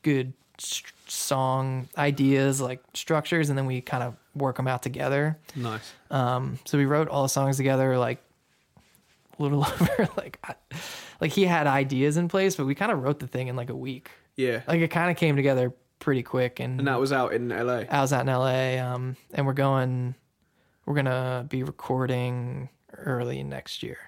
[0.03, 5.39] good st- song ideas, like structures, and then we kind of work them out together.
[5.55, 5.93] nice.
[6.11, 8.23] Um, so we wrote all the songs together, like
[9.43, 10.55] little over, like, I-
[11.21, 13.71] like he had ideas in place, but we kind of wrote the thing in like
[13.71, 14.11] a week.
[14.37, 14.63] Yeah.
[14.67, 17.85] Like it kind of came together pretty quick, and, And that was out in LA.
[17.89, 20.15] I was out in LA, um, and we're going,
[20.85, 23.99] we're gonna be recording early next year,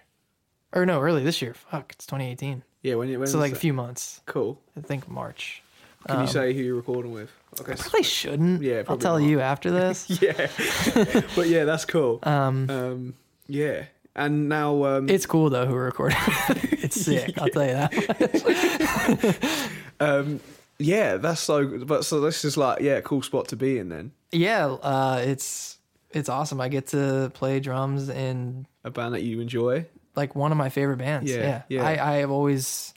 [0.73, 1.55] or no, early this year.
[1.55, 2.63] Fuck, it's 2018.
[2.83, 2.97] Yeah.
[2.97, 4.21] When when So like a few months.
[4.27, 4.61] Cool.
[4.77, 5.63] I think March.
[6.09, 7.31] Can you say who you're recording with?
[7.61, 7.73] Okay.
[7.73, 8.61] I Probably shouldn't.
[8.61, 9.27] Yeah, I'll tell not.
[9.27, 10.11] you after this.
[10.21, 10.51] Yeah.
[11.37, 12.19] but yeah, that's cool.
[12.25, 13.15] Um, um,
[13.47, 13.85] yeah.
[14.17, 16.19] And now, um, It's cool though who recording.
[16.49, 17.37] it's sick.
[17.41, 19.71] I'll tell you that.
[20.01, 20.41] um,
[20.79, 21.79] yeah, that's so.
[21.85, 23.89] But so this is like, yeah, cool spot to be in.
[23.89, 25.79] Then yeah, uh, it's
[26.11, 26.61] it's awesome.
[26.61, 29.87] I get to play drums in a band that you enjoy.
[30.17, 31.31] like one of my favorite bands.
[31.31, 31.85] Yeah, Yeah, yeah.
[31.85, 32.95] I I have always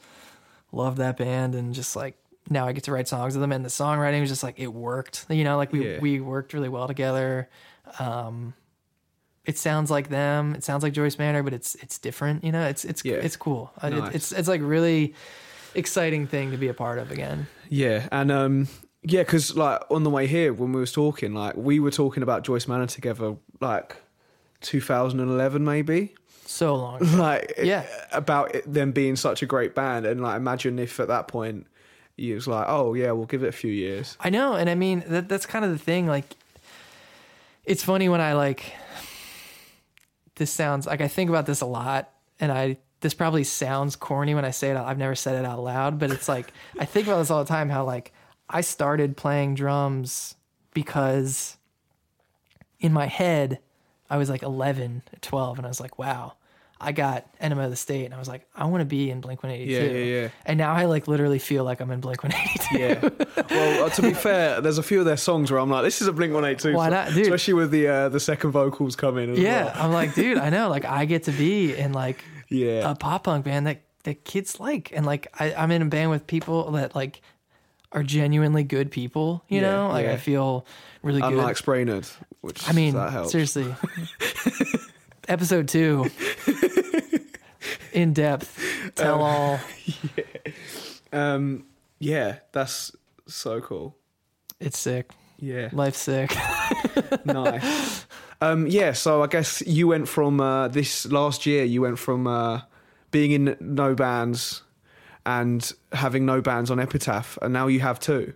[0.72, 2.16] loved that band and just like
[2.50, 4.68] now I get to write songs with them and the songwriting was just like it
[4.74, 5.26] worked.
[5.30, 6.00] You know, like we Yeah.
[6.00, 7.50] we worked really well together.
[8.00, 8.54] Um,
[9.48, 10.54] it sounds like them.
[10.54, 12.44] It sounds like Joyce Manor, but it's it's different.
[12.44, 13.16] You know, it's it's Yeah.
[13.16, 13.72] it's cool.
[13.82, 15.16] Uh, it- it's it's like really
[15.74, 17.48] exciting thing to be a part of again.
[17.70, 18.68] Yeah, and um,
[19.04, 22.24] yeah, because like on the way here when we was talking, like we were talking
[22.24, 23.96] about Joyce Manor together, like
[24.62, 26.14] 2011 maybe.
[26.46, 27.00] So long.
[27.18, 27.86] Like Yeah.
[28.12, 31.68] about it, them being such a great band, and like imagine if at that point
[32.16, 34.18] you was like, oh yeah, we'll give it a few years.
[34.20, 36.08] I know, and I mean that that's kind of the thing.
[36.08, 36.26] Like,
[37.66, 38.74] it's funny when I like.
[40.38, 44.34] This sounds like I think about this a lot, and I this probably sounds corny
[44.34, 44.78] when I say it.
[44.78, 47.48] I've never said it out loud, but it's like I think about this all the
[47.48, 47.70] time.
[47.70, 48.14] How like
[48.50, 50.36] I started playing drums
[50.74, 51.58] because
[52.80, 53.60] in my head
[54.10, 56.34] I was like 11, 12, and I was like, wow.
[56.80, 59.20] I got Enema of the State, and I was like, I want to be in
[59.20, 59.74] Blink 182.
[59.74, 60.30] Yeah, yeah, yeah.
[60.46, 62.78] And now I like literally feel like I'm in Blink 182.
[62.78, 63.46] Yeah.
[63.50, 66.02] well, uh, to be fair, there's a few of their songs where I'm like, this
[66.04, 66.78] is a Blink 182.
[66.78, 67.24] Why not, dude?
[67.24, 69.36] Especially with the uh, the second vocals coming.
[69.36, 69.74] Yeah, well.
[69.86, 70.70] I'm like, dude, I know.
[70.70, 72.92] Like, I get to be in like Yeah.
[72.92, 76.12] a pop punk band that that kids like, and like, I, I'm in a band
[76.12, 77.22] with people that like
[77.92, 79.44] are genuinely good people.
[79.50, 80.14] You Yeah, know, like yeah.
[80.14, 80.66] I feel
[81.02, 81.32] really good.
[81.34, 82.08] Unlike Spraynard,
[82.42, 83.32] which I mean, that helps.
[83.32, 83.66] seriously,
[85.28, 86.10] episode two,
[87.94, 89.60] in depth, tell all.
[91.14, 91.64] Um,
[92.00, 92.92] yeah, that's
[93.28, 93.96] so cool.
[94.60, 95.10] It's sick.
[95.40, 96.36] Yeah, Life's sick.
[97.26, 98.06] nice.
[98.42, 101.64] Um, yeah, so I guess you went from uh, this last year.
[101.64, 102.62] You went from uh,
[103.12, 104.64] being in no bands
[105.26, 108.34] and having no bands on Epitaph, and now you have two.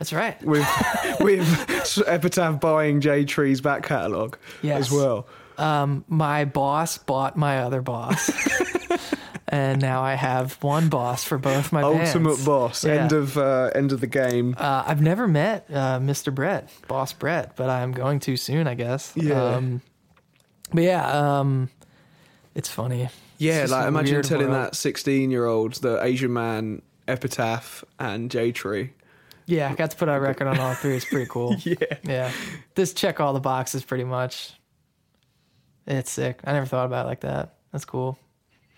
[0.00, 0.42] That's right.
[0.42, 0.66] With
[1.20, 4.80] with Epitaph buying Jade Tree's back catalogue Yes.
[4.86, 5.28] as well.
[5.58, 8.30] Um, my boss bought my other boss.
[9.50, 12.44] And now I have one boss for both my Ultimate bands.
[12.44, 12.84] boss.
[12.84, 12.92] Yeah.
[13.04, 14.54] End of uh, end of the game.
[14.58, 16.34] Uh, I've never met uh, Mr.
[16.34, 19.10] Brett, Boss Brett, but I'm going to soon, I guess.
[19.16, 19.42] Yeah.
[19.42, 19.80] Um,
[20.70, 21.70] but yeah, um,
[22.54, 23.08] it's funny.
[23.38, 24.66] Yeah, It's like imagine telling world.
[24.66, 28.92] that sixteen year old the Asian man Epitaph and Jade Tree.
[29.46, 30.94] Yeah, I got to put out a record on all three.
[30.94, 31.56] It's pretty cool.
[31.64, 31.74] Yeah.
[32.04, 32.32] Yeah.
[32.74, 34.52] This check all the boxes pretty much.
[35.88, 36.40] It's sick.
[36.44, 37.54] I never thought about it like that.
[37.72, 38.18] That's cool.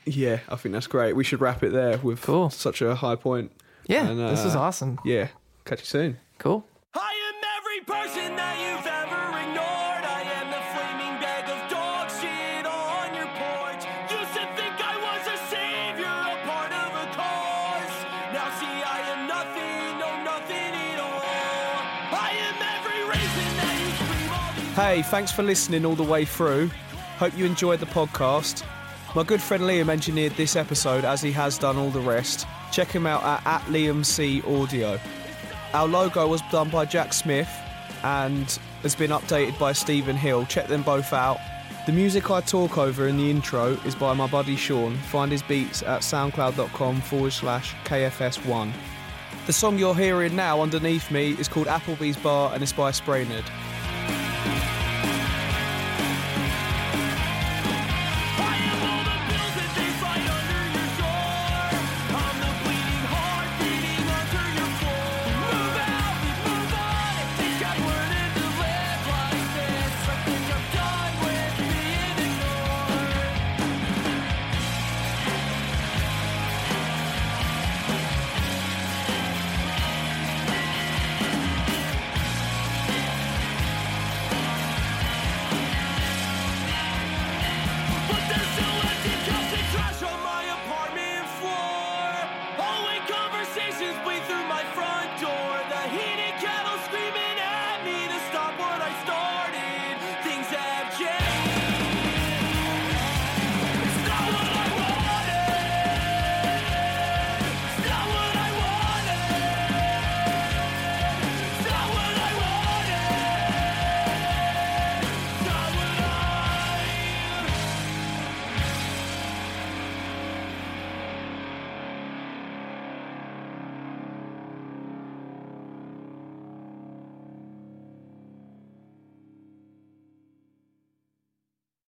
[0.06, 1.14] Yeah, I think that's great.
[1.14, 2.50] We should wrap it there with Cool.
[2.50, 3.52] such a high point.
[3.86, 4.98] Yeah, And, this is uh, awesome.
[5.04, 5.28] Yeah.
[5.64, 6.16] Catch you soon.
[6.38, 6.64] Cool.
[6.94, 10.04] I am every person that you've ever ignored.
[10.06, 13.82] I am the flaming bag of dog shit on your porch.
[14.14, 17.96] Used to think I was a savior, a part of a cause.
[18.32, 21.22] Now see, I am nothing, no nothing at all.
[22.14, 24.76] I am every reason that you scream all these.
[24.78, 26.70] Hey, thanks for listening all the way through.
[27.20, 28.64] Hope you enjoyed the podcast.
[29.14, 32.46] My good friend Liam engineered this episode as he has done all the rest.
[32.72, 34.98] Check him out at, at Liam C Audio.
[35.74, 37.50] Our logo was done by Jack Smith
[38.04, 40.46] and has been updated by Stephen Hill.
[40.46, 41.38] Check them both out.
[41.84, 44.96] The music I talk over in the intro is by my buddy Sean.
[44.96, 48.72] Find his beats at soundcloud.com forward slash KFS1.
[49.44, 53.44] The song you're hearing now underneath me is called Applebee's Bar and it's by Spraynard.